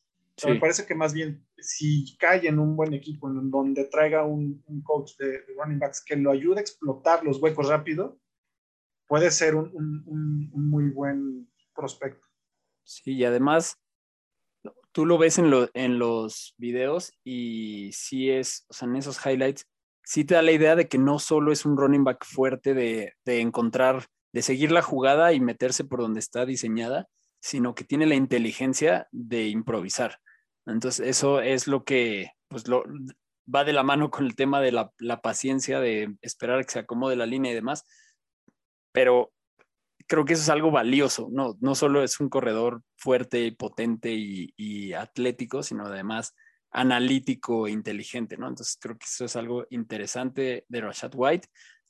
Me 0.45 0.59
parece 0.59 0.85
que 0.85 0.95
más 0.95 1.13
bien 1.13 1.45
si 1.57 2.17
cae 2.17 2.47
en 2.47 2.59
un 2.59 2.75
buen 2.75 2.93
equipo 2.93 3.29
en 3.29 3.51
donde 3.51 3.85
traiga 3.85 4.25
un, 4.25 4.63
coach 4.83 5.15
de, 5.17 5.41
running 5.57 5.79
backs 5.79 6.03
que 6.03 6.15
lo 6.15 6.31
ayude 6.31 6.57
a 6.57 6.61
explotar 6.61 7.23
los 7.23 7.41
huecos 7.41 7.67
rápido, 7.67 8.19
puede 9.07 9.29
ser 9.31 9.55
un, 9.55 9.71
un, 10.05 10.69
muy 10.69 10.89
buen 10.89 11.49
prospecto. 11.75 12.27
Sí, 12.83 13.13
y 13.13 13.23
además 13.25 13.79
tú 14.91 15.05
lo 15.05 15.17
ves 15.17 15.37
en, 15.37 15.49
lo, 15.49 15.69
en 15.73 15.99
los 15.99 16.53
videos 16.57 17.13
y 17.23 17.91
sí 17.93 18.29
es, 18.29 18.65
o 18.69 18.73
sea, 18.73 18.87
en 18.87 18.95
esos 18.95 19.23
highlights, 19.25 19.67
sí 20.03 20.25
te 20.25 20.35
da 20.35 20.41
la 20.41 20.51
idea 20.51 20.75
de 20.75 20.87
que 20.87 20.97
no 20.97 21.19
solo 21.19 21.51
es 21.51 21.65
un 21.65 21.77
running 21.77 22.03
back 22.03 22.25
fuerte 22.25 22.73
de, 22.73 23.13
encontrar, 23.25 24.05
de 24.33 24.41
seguir 24.41 24.71
la 24.71 24.81
jugada 24.81 25.33
y 25.33 25.39
meterse 25.39 25.83
por 25.83 25.99
donde 25.99 26.19
está 26.19 26.45
diseñada, 26.45 27.07
sino 27.43 27.75
que 27.75 27.83
tiene 27.83 28.05
la 28.05 28.15
inteligencia 28.15 29.09
de 29.11 29.49
improvisar. 29.49 30.21
Entonces, 30.65 31.05
eso 31.05 31.41
es 31.41 31.67
lo 31.67 31.83
que 31.83 32.31
pues, 32.47 32.69
lo, 32.69 32.85
va 33.53 33.65
de 33.65 33.73
la 33.73 33.83
mano 33.83 34.09
con 34.09 34.25
el 34.25 34.37
tema 34.37 34.61
de 34.61 34.71
la, 34.71 35.21
paciencia, 35.21 35.81
de 35.81 36.15
esperar 36.21 36.65
que 36.65 36.71
se 36.71 36.79
acomode 36.79 37.17
la 37.17 37.25
línea 37.25 37.51
y 37.51 37.55
demás. 37.55 37.83
Pero 38.93 39.33
creo 40.07 40.23
que 40.23 40.33
eso 40.33 40.41
es 40.41 40.49
algo 40.49 40.71
valioso, 40.71 41.27
no, 41.33 41.57
no 41.59 41.75
solo 41.75 42.01
es 42.01 42.21
un 42.21 42.29
corredor 42.29 42.81
fuerte 42.95 43.51
potente 43.51 44.13
y, 44.13 44.53
y 44.55 44.93
atlético, 44.93 45.63
sino 45.63 45.85
además 45.85 46.33
analítico 46.71 47.67
e 47.67 47.71
inteligente, 47.71 48.37
¿no? 48.37 48.47
Entonces 48.47 48.77
creo 48.79 48.97
que 48.97 49.05
eso 49.05 49.25
es 49.25 49.35
algo 49.35 49.67
interesante 49.69 50.65
de 50.69 50.81
Rashad 50.81 51.11
White. 51.13 51.49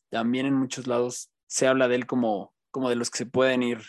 También 0.10 0.48
en 0.48 0.56
muchos 0.56 0.88
lados 0.88 1.32
se 1.46 1.68
habla 1.68 1.88
de 1.88 1.96
él 1.96 2.08
como, 2.08 2.56
como 2.72 2.89
de 2.89 2.96
los 2.96 3.12
que 3.12 3.20
se 3.20 3.26
pueden 3.28 3.62
ir 3.62 3.84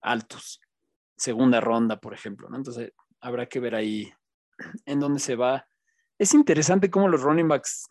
altos, 0.00 0.60
segunda 1.16 1.60
ronda, 1.60 1.98
por 2.00 2.14
ejemplo, 2.14 2.48
¿no? 2.48 2.56
Entonces 2.56 2.92
habrá 3.20 3.46
que 3.46 3.60
ver 3.60 3.74
ahí 3.74 4.12
en 4.84 5.00
dónde 5.00 5.20
se 5.20 5.36
va. 5.36 5.66
Es 6.18 6.34
interesante 6.34 6.90
cómo 6.90 7.08
los 7.08 7.22
running 7.22 7.48
backs 7.48 7.90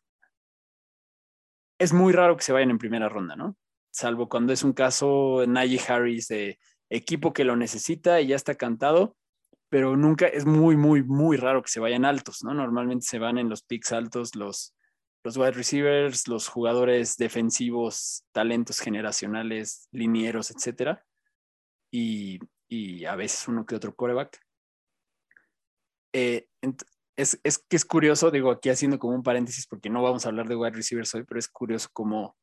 es 1.77 1.93
muy 1.93 2.13
raro 2.13 2.37
que 2.37 2.43
se 2.43 2.53
vayan 2.53 2.71
en 2.71 2.77
primera 2.77 3.09
ronda, 3.09 3.35
¿no? 3.35 3.57
Salvo 3.91 4.29
cuando 4.29 4.53
es 4.53 4.63
un 4.63 4.73
caso 4.73 5.43
Najee 5.47 5.81
Harris 5.87 6.27
de 6.27 6.59
equipo 6.89 7.33
que 7.33 7.43
lo 7.43 7.55
necesita 7.55 8.21
y 8.21 8.27
ya 8.27 8.35
está 8.35 8.55
cantado 8.55 9.15
pero 9.75 9.97
nunca 9.97 10.27
es 10.27 10.45
muy, 10.45 10.77
muy, 10.77 11.03
muy 11.03 11.37
raro 11.37 11.61
que 11.61 11.69
se 11.69 11.79
vayan 11.81 12.05
altos, 12.05 12.45
¿no? 12.45 12.53
Normalmente 12.53 13.05
se 13.05 13.19
van 13.19 13.37
en 13.37 13.49
los 13.49 13.61
picks 13.63 13.91
altos 13.91 14.35
los, 14.35 14.73
los 15.21 15.35
wide 15.35 15.51
receivers, 15.51 16.29
los 16.29 16.47
jugadores 16.47 17.17
defensivos, 17.17 18.23
talentos 18.31 18.79
generacionales, 18.79 19.89
linieros, 19.91 20.51
etcétera, 20.51 21.03
y, 21.91 22.39
y 22.75 23.05
a 23.05 23.15
veces 23.15 23.47
uno 23.47 23.65
que 23.65 23.75
otro 23.75 23.95
coreback. 23.95 24.39
Eh, 26.13 26.47
es, 27.17 27.39
es, 27.43 27.57
que 27.57 27.75
es 27.75 27.85
curioso, 27.85 28.31
digo 28.31 28.51
aquí 28.51 28.69
haciendo 28.69 28.99
como 28.99 29.15
un 29.15 29.23
paréntesis 29.23 29.67
porque 29.67 29.89
no 29.89 30.01
vamos 30.01 30.25
a 30.25 30.29
hablar 30.29 30.47
de 30.47 30.55
wide 30.55 30.75
receivers 30.75 31.13
hoy, 31.15 31.23
pero 31.23 31.39
es 31.39 31.47
curioso 31.47 31.89
como 31.93 32.37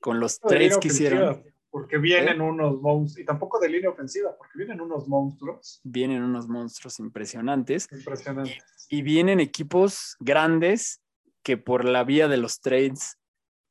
con 0.00 0.20
los 0.20 0.38
trades 0.40 0.78
que 0.78 0.88
hicieron 0.88 1.42
porque 1.76 1.98
vienen 1.98 2.40
unos 2.40 2.80
monstruos, 2.80 3.18
y 3.18 3.26
tampoco 3.26 3.60
de 3.60 3.68
línea 3.68 3.90
ofensiva, 3.90 4.34
porque 4.34 4.56
vienen 4.56 4.80
unos 4.80 5.06
monstruos. 5.08 5.78
Vienen 5.84 6.22
unos 6.22 6.48
monstruos 6.48 6.98
impresionantes. 7.00 7.86
Impresionantes. 7.92 8.64
Y 8.88 9.02
vienen 9.02 9.40
equipos 9.40 10.16
grandes 10.18 11.02
que 11.42 11.58
por 11.58 11.84
la 11.84 12.02
vía 12.02 12.28
de 12.28 12.38
los 12.38 12.62
trades 12.62 13.18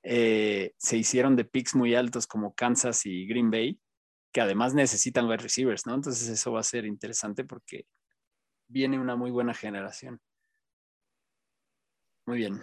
eh, 0.03 0.75
se 0.77 0.97
hicieron 0.97 1.35
de 1.35 1.45
picks 1.45 1.73
muy 1.73 1.95
altos 1.95 2.27
como 2.27 2.53
Kansas 2.53 3.07
y 3.07 3.25
Green 3.25 3.49
Bay, 3.49 3.79
que 4.35 4.41
además 4.41 4.73
necesitan 4.73 5.27
wide 5.29 5.37
receivers, 5.43 5.87
¿no? 5.87 5.93
Entonces 5.93 6.27
eso 6.27 6.51
va 6.51 6.59
a 6.59 6.63
ser 6.63 6.85
interesante 6.85 7.45
porque 7.45 7.87
viene 8.67 8.99
una 8.99 9.15
muy 9.15 9.31
buena 9.31 9.53
generación. 9.53 10.19
Muy 12.27 12.39
bien, 12.39 12.61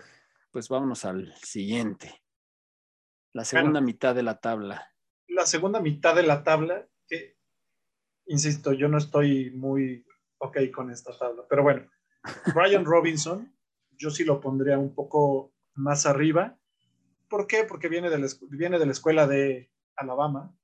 pues 0.51 0.69
vámonos 0.69 1.07
al 1.07 1.35
siguiente. 1.37 2.23
La 3.33 3.47
segunda 3.47 3.81
Bueno. 3.81 3.87
mitad 3.87 4.15
de 4.15 4.23
la 4.23 4.39
tabla. 4.39 4.95
La 5.29 5.47
segunda 5.47 5.81
mitad 5.81 6.15
de 6.15 6.25
la 6.25 6.45
tabla, 6.45 6.87
que, 7.09 7.39
insisto, 8.27 8.75
yo 8.75 8.89
no 8.89 8.99
estoy 8.99 9.51
muy 9.53 10.05
ok 10.41 10.59
con 10.75 10.91
esta 10.91 11.17
tabla, 11.17 11.45
pero 11.49 11.63
bueno, 11.63 11.91
Brian 12.55 12.85
Robinson, 12.85 13.57
yo 13.93 14.11
sí 14.11 14.25
lo 14.25 14.43
pondría 14.43 14.79
un 14.79 14.95
poco 14.95 15.55
más 15.73 16.05
arriba. 16.05 16.59
¿Por 17.31 17.47
qué? 17.47 17.65
Porque 17.65 17.89
viene 17.89 18.11
de 18.11 18.19
la, 18.19 18.27
viene 18.51 18.79
de 18.79 18.85
la 18.85 18.93
escuela 18.93 19.27
de 19.27 19.73
Alabama, 19.97 20.55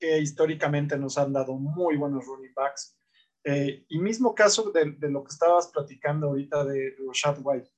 que 0.00 0.18
históricamente 0.18 0.96
nos 0.98 1.18
han 1.18 1.32
dado 1.32 1.54
muy 1.54 1.96
buenos 1.96 2.24
running 2.26 2.54
backs. 2.54 2.96
Eh, 3.44 3.84
y 3.88 3.98
mismo 3.98 4.34
caso 4.34 4.72
de, 4.72 4.96
lo 5.08 5.22
que 5.22 5.30
estabas 5.30 5.68
platicando 5.68 6.28
ahorita 6.28 6.64
de 6.64 6.96
Rashad 7.06 7.38
White. 7.42 7.70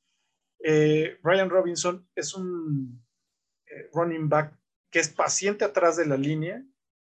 Eh, 0.61 1.19
Brian 1.23 1.51
Robinson 1.51 2.09
es 2.15 2.35
un 2.35 3.05
eh, 3.67 3.89
running 3.93 4.29
back 4.29 4.57
que 4.91 5.01
es 5.01 5.09
paciente 5.09 5.65
atrás 5.65 5.97
de 5.97 6.07
la 6.07 6.17
línea, 6.17 6.65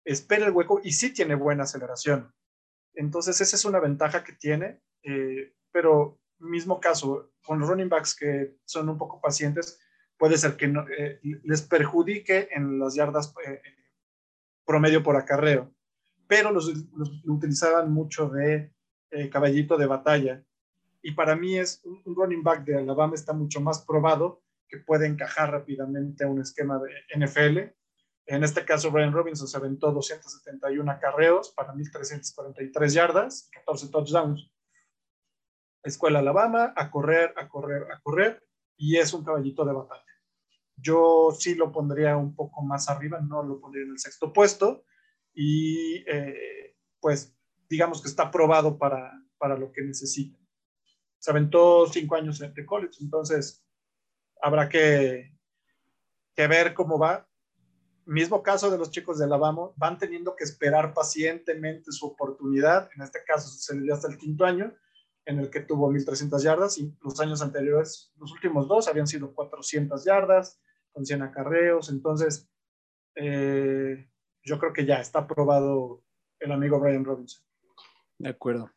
espera 0.05 0.47
el 0.47 0.53
hueco 0.53 0.81
y 0.83 0.93
sí 0.93 1.13
tiene 1.13 1.35
buena 1.35 1.65
aceleración. 1.65 2.33
Entonces, 2.95 3.41
esa 3.41 3.57
es 3.57 3.65
una 3.65 3.81
ventaja 3.81 4.25
que 4.25 4.33
tiene, 4.33 4.81
eh, 5.03 5.55
pero 5.71 6.19
mismo 6.39 6.81
caso, 6.81 7.33
con 7.45 7.61
running 7.61 7.89
backs 7.89 8.15
que 8.17 8.57
son 8.65 8.89
un 8.89 8.99
poco 8.99 9.21
pacientes, 9.21 9.79
puede 10.19 10.39
ser 10.39 10.57
que 10.57 10.69
no- 10.69 10.87
eh, 10.89 11.21
les 11.45 11.63
perjudique 11.63 12.49
en 12.51 12.79
las 12.79 12.95
yardas 12.95 13.33
promedio 14.67 15.03
por 15.03 15.17
acarreo, 15.17 15.73
pero 16.27 16.51
los, 16.51 16.67
los- 16.95 17.25
lo 17.25 17.35
utilizaban 17.35 17.93
mucho 17.93 18.29
de 18.29 18.73
eh, 19.11 19.31
caballito 19.31 19.77
de 19.77 19.87
batalla. 19.87 20.45
Y 21.03 21.13
para 21.13 21.37
mí 21.37 21.57
es 21.57 21.81
un, 21.85 22.03
un 22.05 22.15
running 22.17 22.43
back 22.43 22.65
de 22.65 22.79
Alabama 22.79 23.15
está 23.15 23.33
mucho 23.33 23.61
más 23.61 23.85
probado 23.85 24.43
que 24.69 24.79
puede 24.79 25.07
encajar 25.07 25.53
rápidamente 25.53 26.25
a 26.25 26.29
un 26.29 26.41
esquema 26.41 26.81
de 26.81 26.91
NFL. 27.17 27.73
En 28.29 28.43
este 28.43 28.65
caso, 28.65 28.91
Brian 28.91 29.13
Robinson 29.13 29.47
se 29.47 29.57
aventó 29.57 29.93
271 29.93 30.91
acarreos 30.91 31.51
para 31.53 31.73
1.343 31.73 32.89
yardas, 32.93 33.49
14 33.53 33.89
touchdowns. 33.89 34.51
Escuela 35.85 36.19
Alabama, 36.19 36.73
a 36.75 36.91
correr, 36.91 37.33
a 37.37 37.49
correr, 37.49 37.85
a 37.93 38.01
correr, 38.01 38.45
y 38.77 38.97
es 38.97 39.13
un 39.15 39.25
caballito 39.25 39.65
de 39.65 39.73
batalla. 39.73 40.03
Yo 40.77 41.35
sí 41.39 41.55
lo 41.55 41.73
pondría 41.73 42.17
un 42.17 42.35
poco 42.35 42.63
más 42.63 42.89
arriba, 42.89 43.21
no 43.21 43.43
lo 43.43 43.61
pondría 43.61 43.85
en 43.85 43.91
el 43.91 43.99
sexto 43.99 44.33
puesto, 44.33 44.85
y 45.35 46.05
eh, 46.07 46.77
pues 47.01 47.35
digamos 47.69 48.03
que 48.03 48.09
está 48.09 48.31
probado 48.31 48.79
para, 48.79 49.13
para 49.39 49.57
lo 49.57 49.73
que 49.73 49.83
necesita. 49.83 50.39
Se 51.19 51.31
aventó 51.31 51.87
cinco 51.87 52.17
años 52.17 52.39
de 52.39 52.67
college, 52.67 52.99
entonces 53.01 53.65
habrá 54.41 54.69
que, 54.69 55.37
que 56.35 56.47
ver 56.47 56.75
cómo 56.75 56.99
va. 56.99 57.29
Mismo 58.05 58.43
caso 58.43 58.71
de 58.71 58.79
los 58.79 58.91
chicos 58.91 59.19
de 59.19 59.25
Alabama, 59.25 59.71
van 59.77 59.99
teniendo 59.99 60.37
que 60.37 60.45
esperar 60.45 60.95
pacientemente 60.95 61.91
su 61.91 62.07
oportunidad. 62.07 62.89
En 62.95 63.03
este 63.03 63.25
caso 63.27 63.49
sucedió 63.49 63.95
hasta 63.95 64.09
el 64.09 64.17
quinto 64.17 64.45
año, 64.45 64.73
en 65.25 65.41
el 65.41 65.51
que 65.51 65.61
tuvo 65.61 65.91
1.300 65.91 66.41
yardas, 66.41 66.79
y 66.79 66.97
los 67.03 67.19
años 67.19 67.43
anteriores, 67.43 68.13
los 68.17 68.31
últimos 68.31 68.69
dos, 68.69 68.87
habían 68.87 69.09
sido 69.09 69.35
400 69.35 70.05
yardas, 70.05 70.61
con 70.97 71.05
100 71.05 71.23
acarreos. 71.23 71.91
Entonces, 71.91 72.49
eh, 73.17 74.09
yo 74.43 74.59
creo 74.59 74.73
que 74.73 74.87
ya 74.87 74.99
está 74.99 75.21
aprobado 75.21 76.03
el 76.41 76.53
amigo 76.53 76.81
Brian 76.81 77.05
Robinson. 77.05 77.45
De 78.19 78.31
acuerdo. 78.31 78.73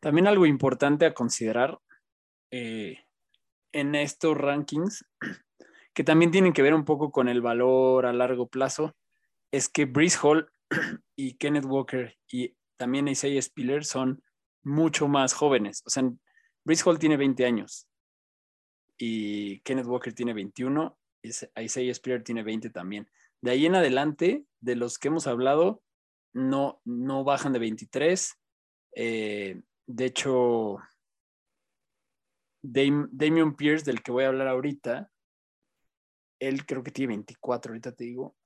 También 0.00 0.26
algo 0.26 0.46
importante 0.46 1.04
a 1.04 1.12
considerar 1.12 1.78
eh, 2.50 3.00
en 3.72 3.94
estos 3.94 4.34
rankings, 4.34 5.04
que 5.94 6.04
también 6.04 6.30
tienen 6.30 6.54
que 6.54 6.62
ver 6.62 6.72
un 6.72 6.86
poco 6.86 7.12
con 7.12 7.28
el 7.28 7.42
valor 7.42 8.06
a 8.06 8.14
largo 8.14 8.48
plazo, 8.48 8.96
es 9.52 9.68
que 9.68 9.84
Breeze 9.84 10.18
Hall 10.22 10.50
y 11.16 11.34
Kenneth 11.34 11.66
Walker 11.66 12.16
y 12.32 12.56
también 12.78 13.08
Isaiah 13.08 13.42
Spiller 13.42 13.84
son 13.84 14.22
mucho 14.62 15.06
más 15.06 15.34
jóvenes. 15.34 15.82
O 15.84 15.90
sea, 15.90 16.02
Breeze 16.64 16.82
Hall 16.86 16.98
tiene 16.98 17.18
20 17.18 17.44
años 17.44 17.86
y 18.96 19.60
Kenneth 19.60 19.86
Walker 19.86 20.14
tiene 20.14 20.32
21 20.32 20.96
y 20.98 21.05
Isaiah 21.58 21.94
Spiller 21.94 22.22
tiene 22.22 22.42
20 22.42 22.70
también. 22.70 23.08
De 23.40 23.50
ahí 23.50 23.66
en 23.66 23.74
adelante, 23.74 24.46
de 24.60 24.76
los 24.76 24.98
que 24.98 25.08
hemos 25.08 25.26
hablado, 25.26 25.82
no, 26.32 26.80
no 26.84 27.24
bajan 27.24 27.52
de 27.52 27.58
23. 27.58 28.34
Eh, 28.94 29.62
de 29.86 30.04
hecho, 30.04 30.78
Dam 32.62 33.08
Damian 33.12 33.54
Pierce, 33.54 33.84
del 33.84 34.02
que 34.02 34.12
voy 34.12 34.24
a 34.24 34.28
hablar 34.28 34.48
ahorita, 34.48 35.10
él 36.38 36.66
creo 36.66 36.82
que 36.82 36.90
tiene 36.90 37.14
24, 37.14 37.70
ahorita 37.70 37.92
te 37.92 38.04
digo. 38.04 38.36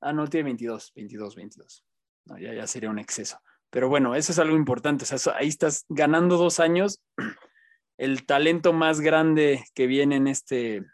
Ah, 0.00 0.12
no, 0.12 0.28
tiene 0.28 0.44
22, 0.44 0.92
22, 0.94 1.34
22. 1.34 1.84
No, 2.26 2.38
ya, 2.38 2.54
ya 2.54 2.66
sería 2.66 2.90
un 2.90 2.98
exceso. 2.98 3.40
Pero 3.70 3.88
bueno, 3.88 4.14
eso 4.14 4.32
es 4.32 4.38
algo 4.38 4.56
importante. 4.56 5.04
O 5.04 5.18
sea, 5.18 5.34
ahí 5.36 5.48
estás 5.48 5.84
ganando 5.88 6.36
dos 6.36 6.60
años. 6.60 7.02
El 7.98 8.24
talento 8.24 8.72
más 8.72 9.00
grande 9.00 9.64
que 9.74 9.86
viene 9.86 10.16
en 10.16 10.28
este, 10.28 10.84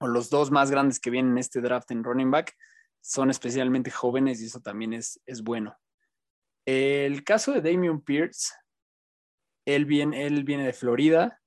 o 0.00 0.06
los 0.06 0.30
dos 0.30 0.50
más 0.50 0.70
grandes 0.70 1.00
que 1.00 1.10
vienen 1.10 1.32
en 1.32 1.38
este 1.38 1.60
draft 1.60 1.90
en 1.90 2.04
running 2.04 2.30
back, 2.30 2.54
son 3.00 3.30
especialmente 3.30 3.90
jóvenes 3.90 4.40
y 4.40 4.46
eso 4.46 4.60
también 4.60 4.92
es, 4.92 5.20
es 5.26 5.42
bueno. 5.42 5.76
El 6.66 7.24
caso 7.24 7.52
de 7.52 7.62
Damian 7.62 8.00
Pierce, 8.00 8.52
él 9.64 9.84
viene, 9.84 10.26
él 10.26 10.44
viene 10.44 10.66
de 10.66 10.72
Florida, 10.72 11.40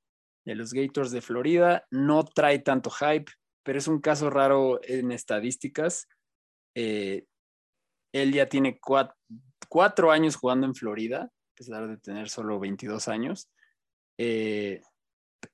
de 0.45 0.55
los 0.55 0.73
Gators 0.73 1.11
de 1.11 1.21
Florida, 1.21 1.85
no 1.91 2.23
trae 2.25 2.59
tanto 2.59 2.89
hype, 2.89 3.31
pero 3.63 3.77
es 3.77 3.87
un 3.87 3.99
caso 3.99 4.29
raro 4.29 4.79
en 4.83 5.11
estadísticas. 5.11 6.07
Eh, 6.75 7.25
él 8.13 8.33
ya 8.33 8.47
tiene 8.47 8.79
cuatro, 8.79 9.15
cuatro, 9.67 10.11
años 10.11 10.35
jugando 10.35 10.65
en 10.65 10.75
Florida, 10.75 11.23
a 11.23 11.55
pesar 11.55 11.87
de 11.87 11.97
tener 11.97 12.29
solo 12.29 12.59
22 12.59 13.07
años. 13.07 13.49
Eh, 14.21 14.81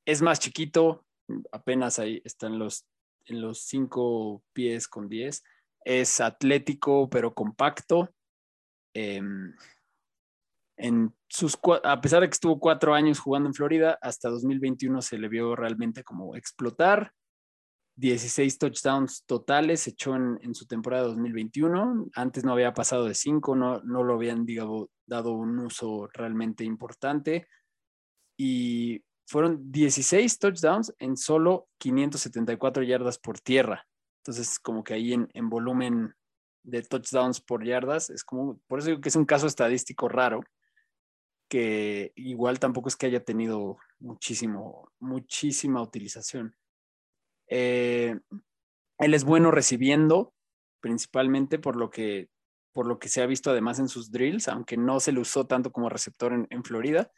es 0.05 0.21
más 0.23 0.39
chiquito, 0.39 1.05
apenas 1.51 1.99
ahí 1.99 2.19
están 2.25 2.57
los, 2.57 2.87
en 3.25 3.39
los 3.39 3.59
cinco 3.59 4.43
pies 4.53 4.87
con 4.87 5.07
10. 5.07 5.43
Es 5.85 6.19
atlético, 6.19 7.07
pero 7.07 7.35
compacto. 7.35 8.09
Eh, 8.95 9.21
en 10.77 11.13
sus, 11.29 11.57
a 11.83 12.01
pesar 12.01 12.21
de 12.21 12.27
que 12.27 12.33
estuvo 12.33 12.59
cuatro 12.59 12.95
años 12.95 13.19
jugando 13.19 13.47
en 13.47 13.53
Florida, 13.53 13.99
hasta 14.01 14.29
2021 14.29 15.01
se 15.03 15.19
le 15.19 15.29
vio 15.29 15.55
realmente 15.55 16.03
como 16.03 16.35
explotar. 16.35 17.13
16 17.97 18.57
touchdowns 18.57 19.25
totales 19.25 19.87
echó 19.87 20.15
en, 20.15 20.39
en 20.41 20.55
su 20.55 20.65
temporada 20.65 21.03
2021. 21.03 22.07
Antes 22.15 22.43
no 22.43 22.53
había 22.53 22.73
pasado 22.73 23.05
de 23.05 23.13
5, 23.13 23.55
no, 23.55 23.79
no 23.83 24.03
lo 24.03 24.15
habían 24.15 24.45
dado 25.05 25.31
un 25.33 25.59
uso 25.59 26.09
realmente 26.11 26.63
importante. 26.63 27.47
Y 28.37 29.03
fueron 29.25 29.71
16 29.71 30.39
touchdowns 30.39 30.93
en 30.99 31.17
solo 31.17 31.67
574 31.79 32.83
yardas 32.83 33.17
por 33.17 33.39
tierra. 33.39 33.87
Entonces, 34.21 34.59
como 34.59 34.83
que 34.83 34.93
ahí 34.93 35.13
en, 35.13 35.29
en 35.33 35.49
volumen 35.49 36.13
de 36.63 36.81
touchdowns 36.81 37.41
por 37.41 37.63
yardas, 37.63 38.09
es 38.09 38.23
como, 38.23 38.59
por 38.67 38.79
eso 38.79 38.89
digo 38.89 39.01
que 39.01 39.09
es 39.09 39.15
un 39.15 39.25
caso 39.25 39.47
estadístico 39.47 40.09
raro, 40.09 40.41
que 41.47 42.11
igual 42.15 42.59
tampoco 42.59 42.89
es 42.89 42.95
que 42.95 43.05
haya 43.05 43.23
tenido 43.23 43.77
muchísimo, 43.99 44.91
muchísima 44.99 45.81
utilización. 45.81 46.55
Eh, 47.47 48.19
él 48.97 49.13
es 49.13 49.23
bueno 49.23 49.51
recibiendo, 49.51 50.33
principalmente 50.81 51.59
por 51.59 51.75
lo 51.75 51.89
que 51.89 52.29
por 52.73 52.87
lo 52.87 52.99
que 52.99 53.07
se 53.07 53.21
ha 53.21 53.25
visto 53.25 53.51
además 53.51 53.79
en 53.79 53.87
sus 53.87 54.11
drills, 54.11 54.49
aunque 54.49 54.75
no 54.75 54.99
se 54.99 55.13
le 55.13 55.21
usó 55.21 55.47
tanto 55.47 55.71
como 55.71 55.87
receptor 55.87 56.33
en, 56.33 56.45
en 56.49 56.61
Florida. 56.61 57.09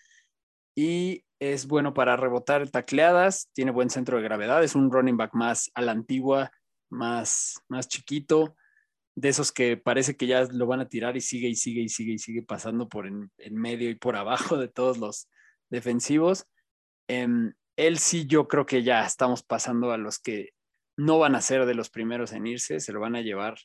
Y 0.77 1.25
es 1.39 1.65
bueno 1.65 1.95
para 1.95 2.17
rebotar 2.17 2.69
tacleadas, 2.69 3.49
tiene 3.53 3.71
buen 3.71 3.89
centro 3.89 4.17
de 4.17 4.23
gravedad, 4.23 4.63
es 4.63 4.75
un 4.75 4.91
running 4.91 5.17
back 5.17 5.33
más 5.33 5.71
a 5.73 5.81
la 5.81 5.91
antigua, 5.91 6.51
más, 6.91 7.55
más 7.67 7.87
chiquito, 7.87 8.55
de 9.15 9.29
esos 9.29 9.51
que 9.51 9.77
parece 9.77 10.15
que 10.15 10.27
ya 10.27 10.43
lo 10.43 10.67
van 10.67 10.79
a 10.79 10.87
tirar 10.87 11.17
y 11.17 11.21
sigue 11.21 11.47
y 11.47 11.55
sigue 11.55 11.81
y 11.81 11.89
sigue 11.89 12.13
y 12.13 12.19
sigue 12.19 12.43
pasando 12.43 12.87
por 12.87 13.07
en, 13.07 13.31
en 13.39 13.55
medio 13.55 13.89
y 13.89 13.95
por 13.95 14.15
abajo 14.17 14.57
de 14.57 14.67
todos 14.67 14.99
los 14.99 15.27
defensivos. 15.71 16.45
Eh, 17.07 17.27
él 17.75 17.97
sí 17.97 18.27
yo 18.27 18.47
creo 18.47 18.67
que 18.67 18.83
ya 18.83 19.03
estamos 19.03 19.41
pasando 19.41 19.91
a 19.91 19.97
los 19.97 20.19
que 20.19 20.51
no 20.95 21.17
van 21.17 21.33
a 21.33 21.41
ser 21.41 21.65
de 21.65 21.73
los 21.73 21.89
primeros 21.89 22.33
en 22.33 22.45
irse, 22.45 22.79
se 22.79 22.93
lo 22.93 22.99
van 22.99 23.15
a 23.15 23.21
llevar 23.21 23.57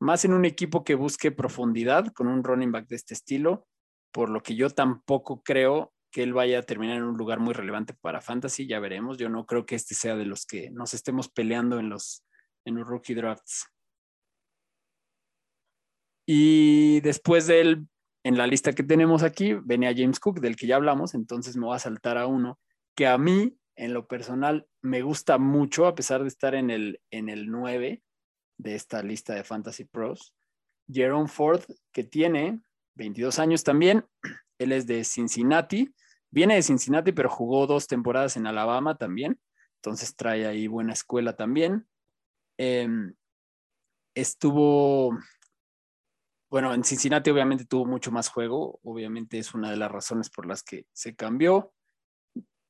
más 0.00 0.24
en 0.24 0.32
un 0.32 0.44
equipo 0.44 0.82
que 0.82 0.96
busque 0.96 1.30
profundidad 1.30 2.12
con 2.12 2.26
un 2.26 2.42
running 2.42 2.72
back 2.72 2.88
de 2.88 2.96
este 2.96 3.14
estilo, 3.14 3.68
por 4.12 4.28
lo 4.28 4.42
que 4.42 4.56
yo 4.56 4.70
tampoco 4.70 5.42
creo 5.44 5.92
que 6.10 6.22
él 6.22 6.32
vaya 6.32 6.60
a 6.60 6.62
terminar 6.62 6.96
en 6.96 7.04
un 7.04 7.16
lugar 7.16 7.40
muy 7.40 7.54
relevante 7.54 7.94
para 7.94 8.20
fantasy, 8.20 8.66
ya 8.66 8.80
veremos. 8.80 9.18
Yo 9.18 9.28
no 9.28 9.46
creo 9.46 9.66
que 9.66 9.74
este 9.74 9.94
sea 9.94 10.16
de 10.16 10.24
los 10.24 10.46
que 10.46 10.70
nos 10.70 10.94
estemos 10.94 11.28
peleando 11.28 11.78
en 11.78 11.88
los, 11.88 12.24
en 12.64 12.76
los 12.76 12.86
rookie 12.86 13.14
drafts. 13.14 13.66
Y 16.26 17.00
después 17.00 17.46
de 17.46 17.60
él, 17.60 17.88
en 18.24 18.36
la 18.36 18.46
lista 18.46 18.72
que 18.72 18.82
tenemos 18.82 19.22
aquí, 19.22 19.54
venía 19.54 19.94
James 19.96 20.20
Cook, 20.20 20.40
del 20.40 20.56
que 20.56 20.66
ya 20.66 20.76
hablamos, 20.76 21.14
entonces 21.14 21.56
me 21.56 21.66
voy 21.66 21.76
a 21.76 21.80
saltar 21.80 22.18
a 22.18 22.26
uno 22.26 22.58
que 22.94 23.06
a 23.06 23.16
mí, 23.16 23.56
en 23.76 23.94
lo 23.94 24.06
personal, 24.06 24.66
me 24.82 25.02
gusta 25.02 25.38
mucho, 25.38 25.86
a 25.86 25.94
pesar 25.94 26.22
de 26.22 26.28
estar 26.28 26.54
en 26.54 26.70
el, 26.70 27.00
en 27.10 27.28
el 27.28 27.46
9 27.46 28.02
de 28.58 28.74
esta 28.74 29.02
lista 29.02 29.34
de 29.34 29.44
Fantasy 29.44 29.84
Pros. 29.84 30.34
Jerome 30.90 31.28
Ford, 31.28 31.62
que 31.92 32.02
tiene 32.04 32.60
22 32.96 33.38
años 33.38 33.62
también, 33.62 34.04
él 34.58 34.72
es 34.72 34.86
de 34.86 35.04
Cincinnati, 35.04 35.92
viene 36.30 36.54
de 36.54 36.62
Cincinnati, 36.62 37.12
pero 37.12 37.30
jugó 37.30 37.66
dos 37.66 37.86
temporadas 37.86 38.36
en 38.36 38.46
Alabama 38.46 38.96
también, 38.96 39.40
entonces 39.76 40.16
trae 40.16 40.46
ahí 40.46 40.66
buena 40.66 40.92
escuela 40.92 41.36
también. 41.36 41.86
Em, 42.58 43.14
estuvo, 44.14 45.16
bueno, 46.50 46.74
en 46.74 46.84
Cincinnati 46.84 47.30
obviamente 47.30 47.64
tuvo 47.64 47.86
mucho 47.86 48.10
más 48.10 48.28
juego, 48.28 48.80
obviamente 48.82 49.38
es 49.38 49.54
una 49.54 49.70
de 49.70 49.76
las 49.76 49.90
razones 49.90 50.30
por 50.30 50.46
las 50.46 50.62
que 50.62 50.86
se 50.92 51.14
cambió. 51.14 51.72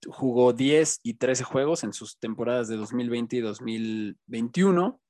Jugó 0.06 0.52
10 0.52 1.00
y 1.02 1.14
13 1.14 1.42
juegos 1.44 1.82
en 1.82 1.92
sus 1.92 2.18
temporadas 2.18 2.68
de 2.68 2.76
2020 2.76 3.36
y 3.36 3.40
2021. 3.40 5.00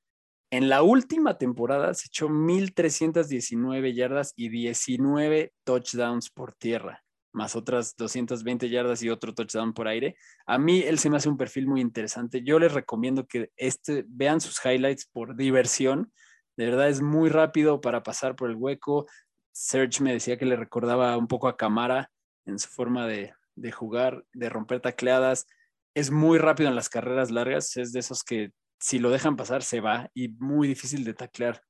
En 0.51 0.71
la 0.71 0.83
última 0.83 1.37
temporada 1.37 1.93
se 1.93 2.07
echó 2.07 2.29
1.319 2.29 3.95
yardas 3.95 4.33
y 4.35 4.49
19 4.49 5.53
touchdowns 5.63 6.31
por 6.31 6.55
tierra, 6.55 7.05
más 7.33 7.55
otras 7.55 7.95
220 7.97 8.71
yardas 8.71 9.03
y 9.03 9.11
otro 9.11 9.35
touchdown 9.35 9.75
por 9.75 9.89
aire. 9.89 10.17
A 10.47 10.57
mí 10.57 10.81
él 10.81 10.99
se 10.99 11.11
me 11.11 11.19
hace 11.19 11.29
un 11.29 11.37
perfil 11.37 11.67
muy 11.67 11.83
interesante. 11.83 12.43
Yo 12.43 12.59
les 12.59 12.73
recomiendo 12.73 13.27
que 13.27 13.51
este, 13.57 14.07
vean 14.09 14.41
sus 14.41 14.59
highlights 14.65 15.05
por 15.13 15.37
diversión. 15.37 16.11
De 16.57 16.65
verdad 16.65 16.89
es 16.89 17.03
muy 17.03 17.29
rápido 17.29 17.83
para 17.83 18.03
pasar 18.03 18.35
por 18.35 18.49
el 18.49 18.57
hueco. 18.57 19.07
Serge 19.53 20.03
me 20.03 20.15
decía 20.15 20.39
que 20.39 20.47
le 20.47 20.57
recordaba 20.57 21.15
un 21.19 21.29
poco 21.29 21.49
a 21.49 21.59
Camara 21.59 22.11
en 22.47 22.59
su 22.59 22.71
forma 22.71 23.07
de, 23.07 23.35
de 23.55 23.71
jugar, 23.71 24.25
de 24.33 24.49
romper 24.49 24.81
tacleadas. 24.81 25.47
Es 25.95 26.11
muy 26.11 26.39
rápido 26.39 26.71
en 26.71 26.75
las 26.75 26.89
carreras 26.89 27.31
largas. 27.31 27.77
Es 27.77 27.93
de 27.93 28.01
esos 28.01 28.25
que 28.25 28.53
si 28.79 28.99
lo 28.99 29.11
dejan 29.11 29.37
pasar, 29.37 29.63
se 29.63 29.81
va 29.81 30.11
y 30.15 30.29
muy 30.29 30.69
difícil 30.69 31.05
de 31.05 31.15
taclear. 31.15 31.63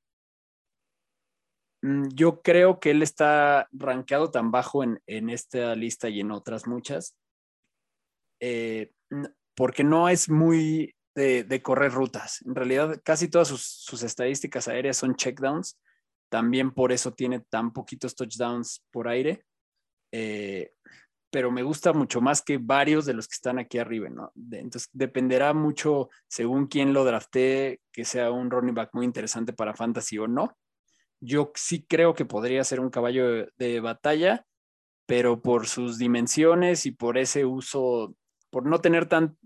Mm, 1.81 2.09
yo 2.13 2.41
creo 2.41 2.79
que 2.79 2.91
él 2.91 3.01
está 3.01 3.67
rankeado 3.71 4.31
tan 4.31 4.51
bajo 4.51 4.83
en, 4.83 5.29
esta 5.29 5.75
lista 5.75 6.09
y 6.09 6.19
en 6.19 6.31
otras 6.31 6.67
muchas, 6.67 7.17
eh, 8.41 8.91
porque 9.55 9.83
no 9.83 10.09
es 10.09 10.29
muy 10.29 10.95
de, 11.15 11.61
correr 11.61 11.91
rutas. 11.91 12.41
En 12.45 12.55
realidad, 12.55 13.01
casi 13.03 13.27
todas 13.27 13.49
sus, 13.49 14.03
estadísticas 14.03 14.67
aéreas 14.67 14.97
son 14.97 15.15
checkdowns. 15.15 15.77
También 16.29 16.71
por 16.71 16.91
eso 16.91 17.11
tiene 17.13 17.41
tan 17.41 17.73
poquitos 17.73 18.15
touchdowns 18.15 18.85
por 18.91 19.07
aire. 19.07 19.43
Eh, 20.13 20.73
pero 21.31 21.51
me 21.51 21.63
gusta 21.63 21.93
mucho 21.93 22.21
más 22.21 22.41
que 22.41 22.57
varios 22.57 23.05
de 23.05 23.13
los 23.13 23.27
que 23.27 23.35
están 23.35 23.59
aquí 23.59 23.77
arriba, 23.77 24.09
¿no? 24.09 24.31
entonces 24.51 24.89
dependerá 24.93 25.53
mucho 25.53 26.09
según 26.27 26.67
quién 26.67 26.93
lo 26.93 27.05
drafté, 27.05 27.81
que 27.91 28.05
sea 28.05 28.31
un 28.31 28.49
running 28.49 28.73
back 28.73 28.89
muy 28.93 29.05
interesante 29.05 29.53
para 29.53 29.75
fantasy 29.75 30.17
o 30.17 30.27
no. 30.27 30.57
Yo 31.21 31.51
sí 31.55 31.85
creo 31.87 32.13
que 32.13 32.25
podría 32.25 32.63
ser 32.63 32.79
un 32.79 32.89
caballo 32.89 33.47
de, 33.57 33.79
batalla, 33.81 34.45
pero 35.05 35.41
por 35.41 35.67
sus 35.67 35.97
dimensiones 35.97 36.85
y 36.85 36.91
por 36.91 37.17
ese 37.17 37.45
uso, 37.45 38.15
por 38.49 38.65
no 38.65 38.79
tener 38.79 39.07
tan, 39.07 39.37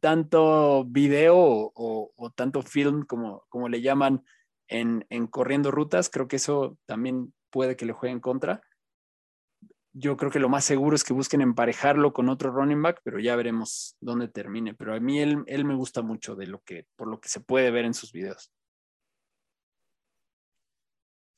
tanto 0.00 0.84
video 0.84 1.34
o, 1.36 2.32
tanto 2.36 2.62
film 2.62 3.04
como, 3.04 3.44
como 3.48 3.68
le 3.68 3.80
llaman 3.80 4.24
en, 4.68 5.06
en 5.08 5.26
corriendo 5.26 5.70
rutas, 5.70 6.10
creo 6.10 6.28
que 6.28 6.36
eso 6.36 6.78
también 6.86 7.32
puede 7.50 7.76
que 7.76 7.86
le 7.86 7.92
juegue 7.92 8.12
en 8.12 8.20
contra 8.20 8.62
yo 9.94 10.16
creo 10.16 10.30
que 10.30 10.38
lo 10.38 10.48
más 10.48 10.64
seguro 10.64 10.96
es 10.96 11.04
que 11.04 11.12
busquen 11.12 11.42
emparejarlo 11.42 12.12
con 12.12 12.28
otro 12.28 12.50
running 12.50 12.80
back, 12.80 13.00
pero 13.04 13.18
ya 13.18 13.36
veremos 13.36 13.96
dónde 14.00 14.28
termine. 14.28 14.74
Pero 14.74 14.94
a 14.94 15.00
mí 15.00 15.20
él, 15.20 15.44
él 15.46 15.64
me 15.64 15.74
gusta 15.74 16.02
mucho 16.02 16.34
de 16.34 16.46
lo 16.46 16.60
que, 16.62 16.86
por 16.96 17.08
lo 17.08 17.20
que 17.20 17.28
se 17.28 17.40
puede 17.40 17.70
ver 17.70 17.84
en 17.84 17.94
sus 17.94 18.12
videos. 18.12 18.52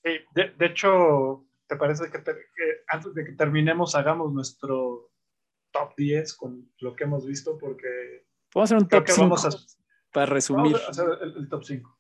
Sí, 0.05 0.19
de, 0.35 0.67
hecho, 0.67 1.47
¿te 1.67 1.77
parece 1.77 2.11
que, 2.11 2.23
antes 2.89 3.15
de 3.15 3.25
que 3.25 3.33
terminemos 3.33 3.95
hagamos 3.95 4.33
nuestro 4.33 5.11
top 5.73 5.95
10 5.97 6.35
con 6.35 6.73
lo 6.79 6.95
que 6.95 7.05
hemos 7.05 7.27
visto? 7.27 7.59
Porque... 7.59 8.27
Vamos 8.55 8.71
a 8.71 8.77
hacer 8.77 8.83
un 8.85 8.89
top 8.89 9.09
5 9.09 9.37
para 10.13 10.27
resumir. 10.27 10.75
Vamos 10.75 10.87
a 10.87 10.91
hacer 10.91 11.07
el, 11.23 11.49
top 11.49 11.65
5. 11.65 11.99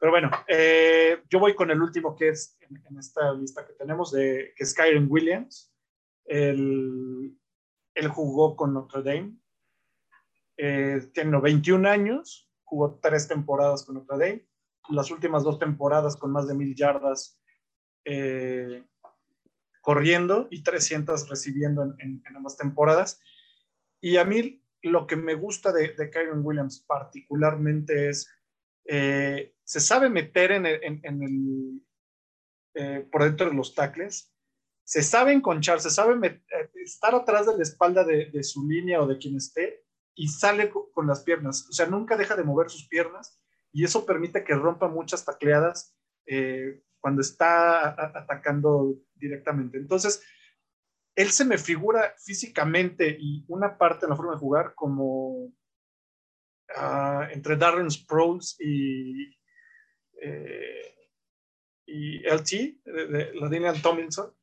Pero 0.00 0.12
bueno, 0.12 0.30
eh, 0.48 1.22
yo 1.30 1.38
voy 1.38 1.54
con 1.54 1.70
el 1.70 1.80
último 1.80 2.14
que 2.14 2.28
es 2.28 2.58
en, 2.60 2.98
esta 2.98 3.32
lista 3.32 3.64
que 3.64 3.72
tenemos, 3.72 4.12
de, 4.12 4.52
que 4.54 4.64
es 4.64 4.74
Kyron 4.74 5.06
Williams. 5.08 5.72
Él, 6.28 7.36
jugó 8.10 8.54
con 8.54 8.74
Notre 8.74 9.02
Dame. 9.02 9.36
Eh, 10.56 11.08
tiene 11.12 11.40
21 11.40 11.88
años, 11.88 12.48
jugó 12.64 12.98
tres 13.00 13.26
temporadas 13.26 13.84
con 13.84 13.96
Notre 13.96 14.18
Dame. 14.18 14.48
Las 14.90 15.10
últimas 15.10 15.42
dos 15.42 15.58
temporadas 15.58 16.16
con 16.16 16.30
más 16.30 16.46
de 16.46 16.54
mil 16.54 16.74
yardas 16.74 17.40
eh, 18.04 18.84
corriendo 19.80 20.48
y 20.50 20.62
300 20.62 21.28
recibiendo 21.28 21.82
en, 21.98 22.22
ambas 22.34 22.56
temporadas. 22.56 23.20
Y 24.00 24.16
a 24.16 24.24
mí 24.24 24.62
lo 24.82 25.06
que 25.06 25.16
me 25.16 25.34
gusta 25.34 25.72
de, 25.72 25.94
de 25.94 26.10
Kyron 26.10 26.44
Williams 26.44 26.84
particularmente 26.86 28.10
es, 28.10 28.30
eh, 28.84 29.54
se 29.64 29.80
sabe 29.80 30.08
meter 30.08 30.52
en 30.52 30.66
el, 30.66 31.82
por 33.10 33.24
dentro 33.24 33.48
de 33.48 33.54
los 33.54 33.74
tackles, 33.74 34.32
se 34.88 35.02
sabe 35.02 35.34
enconchar, 35.34 35.82
se 35.82 35.90
sabe 35.90 36.14
eh, 36.26 36.70
estar 36.76 37.14
atrás 37.14 37.44
de 37.44 37.54
la 37.54 37.62
espalda 37.62 38.04
de, 38.04 38.42
su 38.42 38.66
línea 38.66 39.02
o 39.02 39.06
de 39.06 39.18
quien 39.18 39.36
esté 39.36 39.84
y 40.14 40.28
sale 40.28 40.70
con, 40.70 41.06
las 41.06 41.22
piernas. 41.24 41.66
O 41.68 41.72
sea, 41.72 41.84
nunca 41.84 42.16
deja 42.16 42.34
de 42.36 42.42
mover 42.42 42.70
sus 42.70 42.88
piernas 42.88 43.38
y 43.70 43.84
eso 43.84 44.06
permite 44.06 44.44
que 44.44 44.54
rompa 44.54 44.88
muchas 44.88 45.26
tacleadas 45.26 45.94
eh, 46.24 46.82
cuando 47.00 47.20
está 47.20 47.90
atacando 48.18 48.94
directamente. 49.14 49.76
Entonces, 49.76 50.22
él 51.14 51.32
se 51.32 51.44
me 51.44 51.58
figura 51.58 52.14
físicamente 52.16 53.14
y 53.20 53.44
una 53.48 53.76
parte 53.76 54.06
de 54.06 54.10
la 54.10 54.16
forma 54.16 54.32
de 54.32 54.38
jugar 54.38 54.72
como 54.74 55.52
ah, 56.76 57.28
entre 57.30 57.58
Darren 57.58 57.90
Sproles 57.90 58.56
y, 58.58 59.36
eh, 60.22 60.94
LT, 61.86 62.80
de, 62.84 63.34
la 63.34 63.50
Daniel 63.50 63.82
Tomlinson 63.82 64.37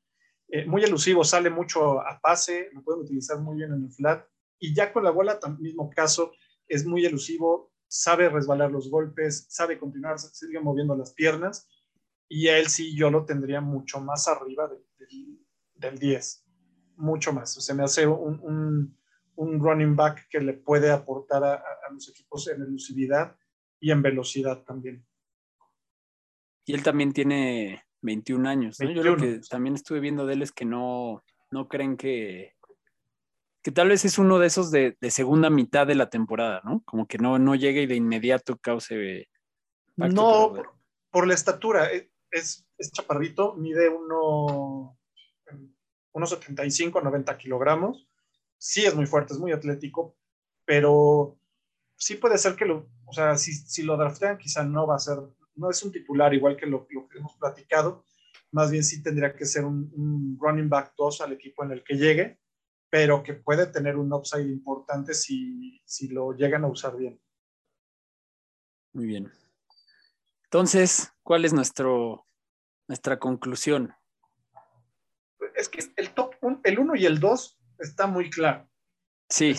eh, 0.48 0.66
muy 0.66 0.84
elusivo, 0.84 1.24
sale 1.24 1.50
mucho 1.50 2.02
a 2.02 2.20
pase, 2.22 2.70
lo 2.74 2.84
pueden 2.84 3.02
utilizar 3.02 3.40
muy 3.40 3.58
bien 3.58 3.74
en 3.74 3.84
el 3.84 3.92
flat. 3.92 4.26
Y 4.60 4.74
ya 4.74 4.94
con 4.94 5.04
la 5.04 5.12
bola, 5.12 5.40
mismo 5.60 5.90
caso, 5.90 6.32
es 6.68 6.86
muy 6.86 7.06
elusivo, 7.06 7.72
sabe 7.88 8.30
resbalar 8.30 8.72
los 8.72 8.90
golpes, 8.90 9.48
sabe 9.50 9.80
continuar, 9.80 10.20
sigue 10.20 10.60
moviendo 10.60 10.96
las 10.96 11.14
piernas. 11.14 11.68
Y 12.28 12.48
a 12.48 12.58
él 12.58 12.68
sí 12.68 12.96
yo 12.96 13.10
lo 13.10 13.26
tendría 13.26 13.62
mucho 13.62 14.00
más 14.00 14.28
arriba 14.28 14.70
del 15.76 16.00
10, 16.00 16.46
mucho 16.98 17.34
más. 17.34 17.58
O 17.58 17.62
sea, 17.62 17.76
me 17.76 17.84
hace 17.84 18.08
un, 18.08 18.98
un, 19.36 19.60
running 19.60 19.96
back 19.96 20.28
que 20.30 20.40
le 20.40 20.54
puede 20.54 20.92
aportar 20.92 21.44
a, 21.44 21.54
a 21.56 21.92
los 21.92 22.10
equipos 22.10 22.48
en 22.48 22.62
elusividad 22.62 23.36
y 23.80 23.92
en 23.92 24.02
velocidad 24.02 24.64
también. 24.64 25.06
Y 26.66 26.74
él 26.74 26.82
también 26.82 27.14
tiene 27.14 27.84
21 28.06 28.48
años. 28.48 28.78
Yo 28.78 29.04
lo 29.04 29.18
que 29.18 29.42
también 29.50 29.76
estuve 29.76 30.00
viendo 30.00 30.26
de 30.26 30.36
él 30.36 30.42
es 30.42 30.52
que 30.52 30.66
no, 30.66 31.24
no 31.52 31.68
creen 31.68 31.98
que, 31.98 32.54
que 33.62 33.72
tal 33.72 33.90
vez 33.90 34.06
es 34.06 34.18
uno 34.18 34.40
de 34.40 34.48
esos 34.48 34.72
de, 34.72 34.96
segunda 35.10 35.50
mitad 35.50 35.88
de 35.88 35.96
la 35.96 36.10
temporada, 36.10 36.62
¿no? 36.64 36.82
Como 36.86 37.08
que 37.08 37.18
no, 37.18 37.40
no 37.40 37.56
llegue 37.56 37.82
y 37.82 37.88
de 37.88 37.96
inmediato 37.96 38.58
cause. 38.58 39.28
No, 39.98 40.54
por, 41.12 41.28
la 41.28 41.34
estatura. 41.34 41.92
E, 41.92 42.12
es, 42.32 42.68
es 42.78 42.92
chaparrito, 42.92 43.56
mide 43.56 43.90
uno, 43.90 44.98
unos 46.14 46.30
75, 46.30 47.02
90 47.02 47.38
kilogramos. 47.38 48.08
Sí 48.58 48.86
es 48.86 48.96
muy 48.96 49.06
fuerte, 49.06 49.34
es 49.34 49.40
muy 49.40 49.52
atlético, 49.52 50.16
pero 50.64 51.38
sí 51.98 52.16
puede 52.16 52.38
ser 52.38 52.56
que 52.56 52.66
lo, 52.66 52.90
o 53.06 53.14
sea, 53.14 53.38
si, 53.38 53.54
si 53.54 53.84
lo 53.84 53.98
draftean, 53.98 54.38
quizá 54.38 54.64
no 54.64 54.88
va 54.88 54.96
a 54.96 55.00
ser 55.00 55.18
no 55.56 55.70
es 55.70 55.82
un 55.84 55.92
titular 55.92 56.34
igual 56.34 56.58
que 56.58 56.66
lo, 56.66 56.88
que 56.88 57.18
hemos 57.18 57.36
platicado, 57.38 58.04
más 58.52 58.72
bien 58.72 58.84
sí 58.84 59.02
tendría 59.02 59.36
que 59.36 59.46
ser 59.46 59.66
un, 59.66 60.38
running 60.40 60.70
back 60.70 60.94
2 60.98 61.22
al 61.22 61.34
equipo 61.34 61.64
en 61.64 61.72
el 61.72 61.84
que 61.84 61.96
llegue, 61.96 62.40
pero 62.90 63.24
que 63.24 63.34
puede 63.34 63.68
tener 63.68 63.98
un 63.98 64.12
upside 64.14 64.48
importante 64.48 65.14
si, 65.14 65.82
si 65.86 66.08
lo 66.10 66.34
llegan 66.34 66.64
a 66.64 66.68
usar 66.68 66.96
bien. 66.96 67.20
Muy 68.94 69.08
bien. 69.08 69.32
Entonces, 70.46 71.12
¿cuál 71.22 71.44
es 71.44 71.52
nuestro, 71.52 72.26
nuestra 72.88 73.20
conclusión? 73.20 73.94
Es 75.56 75.68
que 75.68 75.82
el 75.98 76.14
top 76.14 76.36
un- 76.42 76.62
el 76.64 76.80
1 76.80 76.96
y 76.96 77.06
el 77.06 77.20
2 77.20 77.60
está 77.80 78.08
muy 78.08 78.30
claro. 78.30 78.70
Sí, 79.30 79.56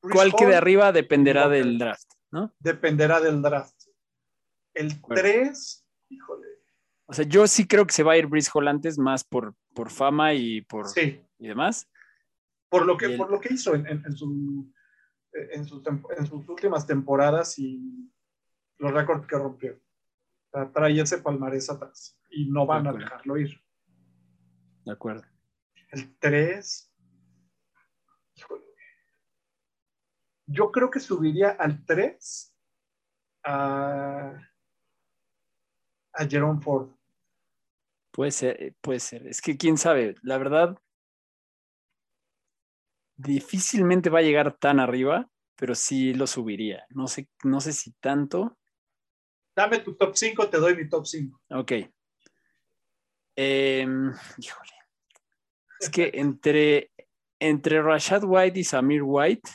cuál 0.00 0.34
quede 0.34 0.48
Hall, 0.48 0.54
arriba 0.54 0.90
dependerá 0.90 1.48
del 1.48 1.78
draft, 1.78 2.10
¿no? 2.30 2.52
Dependerá 2.58 3.20
del 3.20 3.40
draft. 3.42 3.81
El 4.74 4.92
acuerdo. 4.92 5.22
3, 5.22 5.86
híjole, 6.08 6.46
O 7.06 7.12
sea, 7.12 7.24
yo 7.26 7.46
sí 7.46 7.66
creo 7.66 7.86
que 7.86 7.92
se 7.94 8.02
va 8.02 8.12
a 8.12 8.16
ir 8.18 8.26
Brice 8.26 8.50
Hall 8.54 8.68
antes, 8.68 8.98
más 8.98 9.22
por, 9.24 9.54
por 9.74 9.90
fama 9.90 10.32
y 10.34 10.62
por 10.62 10.88
sí, 10.88 11.20
y 11.38 11.48
demás. 11.48 11.88
por 12.68 12.86
lo 12.86 12.96
que, 12.96 13.06
el- 13.06 13.16
por 13.16 13.30
lo 13.30 13.40
que 13.40 13.52
hizo 13.52 13.74
en, 13.74 13.86
en- 13.86 14.04
en 14.06 14.12
su- 14.16 14.72
en 15.32 15.64
tem- 15.82 16.06
en 16.18 16.26
sus 16.26 16.48
últimas 16.48 16.86
temporadas 16.86 17.58
y 17.58 18.10
los 18.78 18.92
récords 18.92 19.26
que 19.26 19.36
rompió. 19.36 19.74
O 19.74 20.50
sea, 20.58 20.70
trae 20.72 21.00
ese 21.00 21.18
palmarés 21.18 21.70
atrás 21.70 22.18
y 22.30 22.50
no 22.50 22.66
van 22.66 22.84
De 22.84 22.88
a 22.90 22.92
dejarlo 22.92 23.36
ir. 23.38 23.58
De 24.84 24.92
acuerdo. 24.92 25.24
El 25.90 26.16
3. 26.18 26.88
Yo 30.46 30.70
creo 30.72 30.90
que 30.90 31.00
subiría 31.00 31.50
al 31.50 31.84
3 31.86 32.54
a, 33.44 34.32
a 36.14 36.26
Jerome 36.26 36.60
Ford. 36.60 36.90
Puede 38.10 38.30
ser, 38.30 38.62
eh, 38.62 38.74
puede 38.80 39.00
ser. 39.00 39.26
Es 39.26 39.40
que 39.40 39.56
quién 39.56 39.78
sabe, 39.78 40.14
la 40.22 40.38
verdad, 40.38 40.78
difícilmente 43.16 44.10
va 44.10 44.18
a 44.18 44.22
llegar 44.22 44.56
tan 44.58 44.80
arriba, 44.80 45.28
pero 45.56 45.74
sí 45.74 46.12
lo 46.14 46.26
subiría. 46.26 46.84
No 46.90 47.06
sé, 47.06 47.28
no 47.44 47.60
sé 47.60 47.72
si 47.72 47.92
tanto. 47.92 48.58
Dame 49.56 49.78
tu 49.78 49.94
top 49.94 50.14
5, 50.14 50.48
te 50.48 50.58
doy 50.58 50.76
mi 50.76 50.88
top 50.88 51.06
5. 51.06 51.40
Ok. 51.50 51.72
Em, 53.36 54.12
híjole. 54.38 54.72
Es 55.80 55.88
que 55.88 56.10
entre, 56.14 56.90
entre 57.38 57.82
Rashad 57.82 58.24
White 58.24 58.60
y 58.60 58.64
Samir 58.64 59.02
White, 59.02 59.50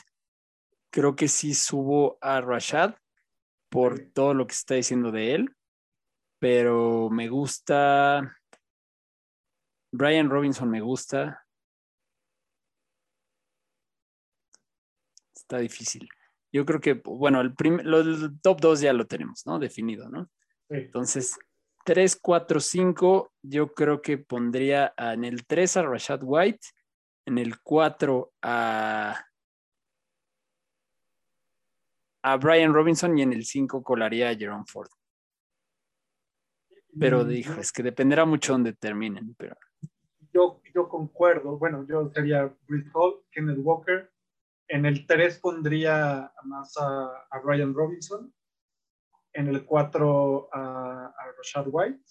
creo 0.90 1.14
que 1.14 1.28
sí 1.28 1.54
subo 1.54 2.18
a 2.20 2.40
Rashad 2.40 2.94
por 3.68 4.00
todo 4.12 4.34
lo 4.34 4.46
que 4.46 4.54
se 4.54 4.60
está 4.60 4.74
diciendo 4.74 5.12
de 5.12 5.34
él, 5.34 5.56
pero 6.38 7.08
me 7.10 7.28
gusta. 7.28 8.36
Brian 9.92 10.30
Robinson 10.30 10.68
me 10.70 10.80
gusta. 10.80 11.44
Está 15.34 15.58
difícil. 15.58 16.08
Yo 16.52 16.64
creo 16.66 16.80
que, 16.80 16.94
bueno, 17.04 17.40
el, 17.40 17.54
prim- 17.54 17.80
lo- 17.82 18.00
el 18.00 18.40
top 18.40 18.60
2 18.60 18.80
ya 18.80 18.92
lo 18.92 19.06
tenemos, 19.06 19.46
¿no? 19.46 19.58
Definido, 19.58 20.08
¿no? 20.08 20.30
Entonces, 20.84 21.38
3, 21.84 22.18
4, 22.20 22.60
5, 22.60 23.32
yo 23.42 23.72
creo 23.72 24.02
que 24.02 24.18
pondría 24.18 24.92
en 24.98 25.24
el 25.24 25.46
3 25.46 25.76
a 25.78 25.82
Rashad 25.82 26.20
White, 26.22 26.66
en 27.26 27.38
el 27.38 27.60
4 27.62 28.32
a, 28.42 29.24
a 32.22 32.36
Brian 32.36 32.74
Robinson 32.74 33.16
y 33.18 33.22
en 33.22 33.32
el 33.32 33.44
5 33.44 33.82
colaría 33.82 34.28
a 34.30 34.34
Jerome 34.34 34.64
Ford. 34.66 34.90
Pero 36.98 37.24
dijo, 37.24 37.60
es 37.60 37.72
que 37.72 37.82
dependerá 37.82 38.24
mucho 38.24 38.52
donde 38.52 38.72
terminen. 38.72 39.34
Pero 39.36 39.56
yo, 40.32 40.60
yo 40.74 40.88
concuerdo. 40.88 41.58
Bueno, 41.58 41.86
yo 41.88 42.10
sería 42.14 42.54
Britt 42.66 42.88
Hall, 42.94 43.22
Kenneth 43.30 43.58
Walker. 43.60 44.10
En 44.68 44.84
el 44.84 45.06
3 45.06 45.38
pondría 45.38 46.32
más 46.44 46.76
a, 46.76 47.26
a 47.30 47.40
Brian 47.40 47.74
Robinson. 47.74 48.32
En 49.32 49.48
el 49.48 49.64
4 49.64 50.48
a, 50.52 51.06
a 51.06 51.32
Rashad 51.36 51.66
White. 51.68 52.04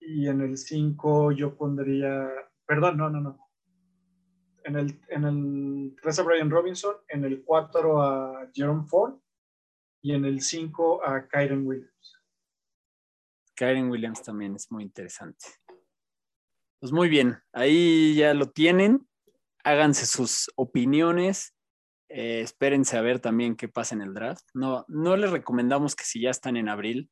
Y 0.00 0.28
en 0.28 0.40
el 0.40 0.56
5 0.56 1.32
yo 1.32 1.56
pondría. 1.56 2.30
Perdón, 2.66 2.96
no, 2.96 3.10
no, 3.10 3.20
no. 3.20 3.38
En 4.64 4.76
el, 4.76 5.00
en 5.08 5.24
el 5.24 5.96
3 6.00 6.18
a 6.18 6.22
Brian 6.22 6.50
Robinson. 6.50 6.96
En 7.08 7.24
el 7.24 7.42
4 7.44 8.02
a 8.02 8.50
Jerome 8.54 8.86
Ford. 8.86 9.14
Y 10.00 10.14
en 10.14 10.24
el 10.24 10.40
5 10.40 11.04
a 11.04 11.28
Kyron 11.28 11.66
Williams. 11.66 12.21
Kyren 13.62 13.90
Williams 13.90 14.20
también 14.22 14.56
es 14.56 14.72
muy 14.72 14.82
interesante. 14.82 15.46
Pues 16.80 16.90
muy 16.90 17.08
bien, 17.08 17.38
ahí 17.52 18.16
ya 18.16 18.34
lo 18.34 18.50
tienen. 18.50 19.06
Háganse 19.62 20.04
sus 20.04 20.50
opiniones. 20.56 21.54
Eh, 22.08 22.40
espérense 22.40 22.98
a 22.98 23.02
ver 23.02 23.20
también 23.20 23.54
qué 23.54 23.68
pasa 23.68 23.94
en 23.94 24.02
el 24.02 24.14
draft. 24.14 24.44
No, 24.52 24.84
no 24.88 25.16
les 25.16 25.30
recomendamos 25.30 25.94
que 25.94 26.02
si 26.02 26.20
ya 26.20 26.30
están 26.30 26.56
en 26.56 26.68
abril, 26.68 27.08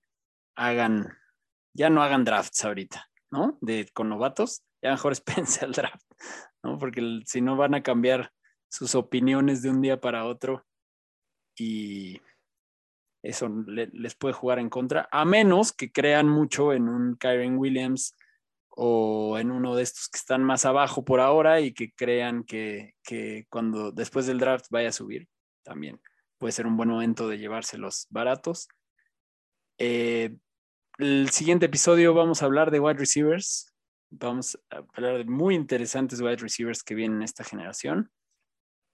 hagan, 0.56 1.16
ya 1.72 1.88
no 1.88 2.02
hagan 2.02 2.24
drafts 2.24 2.64
ahorita, 2.64 3.08
¿no? 3.30 3.56
De 3.60 3.88
con 3.94 4.08
novatos, 4.08 4.64
ya 4.82 4.90
mejor 4.90 5.12
espérense 5.12 5.64
al 5.64 5.70
draft, 5.70 6.04
¿no? 6.64 6.78
Porque 6.78 7.20
si 7.26 7.40
no 7.40 7.54
van 7.54 7.76
a 7.76 7.84
cambiar 7.84 8.32
sus 8.68 8.96
opiniones 8.96 9.62
de 9.62 9.70
un 9.70 9.82
día 9.82 10.00
para 10.00 10.24
otro 10.24 10.66
y 11.56 12.20
eso 13.22 13.48
le- 13.66 13.90
les 13.92 14.14
puede 14.14 14.34
jugar 14.34 14.58
en 14.58 14.70
contra, 14.70 15.08
a 15.12 15.24
menos 15.24 15.72
que 15.72 15.92
crean 15.92 16.28
mucho 16.28 16.72
en 16.72 16.88
un 16.88 17.16
Kyren 17.16 17.58
Williams 17.58 18.16
o 18.70 19.38
en 19.38 19.50
uno 19.50 19.74
de 19.76 19.82
estos 19.82 20.08
que 20.08 20.18
están 20.18 20.42
más 20.44 20.64
abajo 20.64 21.04
por 21.04 21.20
ahora 21.20 21.60
y 21.60 21.72
que 21.74 21.92
crean 21.92 22.44
que, 22.44 22.94
que 23.02 23.46
cuando 23.50 23.92
después 23.92 24.26
del 24.26 24.38
draft 24.38 24.66
vaya 24.70 24.88
a 24.88 24.92
subir 24.92 25.28
también. 25.62 26.00
Puede 26.38 26.52
ser 26.52 26.66
un 26.66 26.76
buen 26.76 26.88
momento 26.88 27.28
de 27.28 27.38
llevárselos 27.38 28.06
baratos. 28.10 28.68
Eh, 29.78 30.36
el 30.98 31.30
siguiente 31.30 31.66
episodio 31.66 32.14
vamos 32.14 32.42
a 32.42 32.46
hablar 32.46 32.70
de 32.70 32.80
wide 32.80 32.98
receivers. 32.98 33.74
Vamos 34.10 34.58
a 34.70 34.82
hablar 34.94 35.18
de 35.18 35.24
muy 35.24 35.54
interesantes 35.54 36.20
wide 36.20 36.36
receivers 36.36 36.82
que 36.82 36.94
vienen 36.94 37.18
en 37.18 37.22
esta 37.24 37.44
generación. 37.44 38.10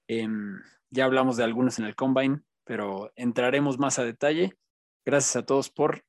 Em, 0.08 0.60
ya 0.90 1.04
hablamos 1.04 1.36
de 1.36 1.44
algunos 1.44 1.78
en 1.78 1.84
el 1.84 1.94
combine, 1.96 2.40
pero 2.66 3.12
entraremos 3.16 3.78
más 3.78 3.98
a 3.98 4.04
detalle. 4.04 4.52
Gracias 5.06 5.36
a 5.36 5.46
todos 5.46 5.70
por 5.70 6.04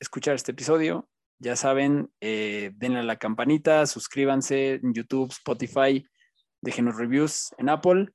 escuchar 0.00 0.34
este 0.34 0.52
episodio. 0.52 1.08
Ya 1.38 1.56
saben, 1.56 2.12
eh, 2.20 2.72
denle 2.74 3.00
a 3.00 3.04
la 3.04 3.16
campanita, 3.16 3.86
suscríbanse 3.86 4.74
en 4.74 4.92
YouTube, 4.92 5.30
Spotify, 5.30 6.04
déjenos 6.60 6.96
reviews 6.96 7.54
en 7.58 7.68
Apple 7.68 8.08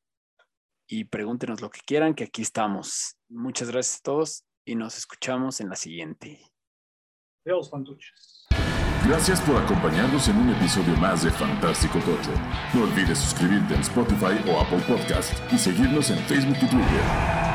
y 0.88 1.06
pregúntenos 1.06 1.62
lo 1.62 1.70
que 1.70 1.82
quieran, 1.86 2.16
que 2.16 2.26
aquí 2.26 2.42
estamos. 2.42 3.16
Muchas 3.30 3.72
gracias 3.72 4.00
a 4.00 4.04
todos 4.04 4.46
y 4.66 4.76
nos 4.76 4.98
escuchamos 4.98 5.62
en 5.62 5.70
la 5.70 5.76
siguiente. 5.76 6.42
Dios, 7.46 7.70
fantuches. 7.70 8.48
Gracias 9.08 9.42
por 9.42 9.56
acompañarnos 9.58 10.28
en 10.28 10.38
un 10.38 10.50
episodio 10.50 10.96
más 10.98 11.24
de 11.24 11.32
Fantástico 11.32 12.00
Tocho. 12.00 12.32
No 12.74 12.84
olvides 12.84 13.18
suscribirte 13.18 13.76
en 13.76 13.82
Spotify 13.82 14.38
o 14.50 14.60
Apple 14.60 14.84
Podcast 14.88 15.34
y 15.52 15.58
seguirnos 15.58 16.10
en 16.10 16.20
Facebook 16.26 16.58
y 16.62 16.68
Twitter. 16.68 17.49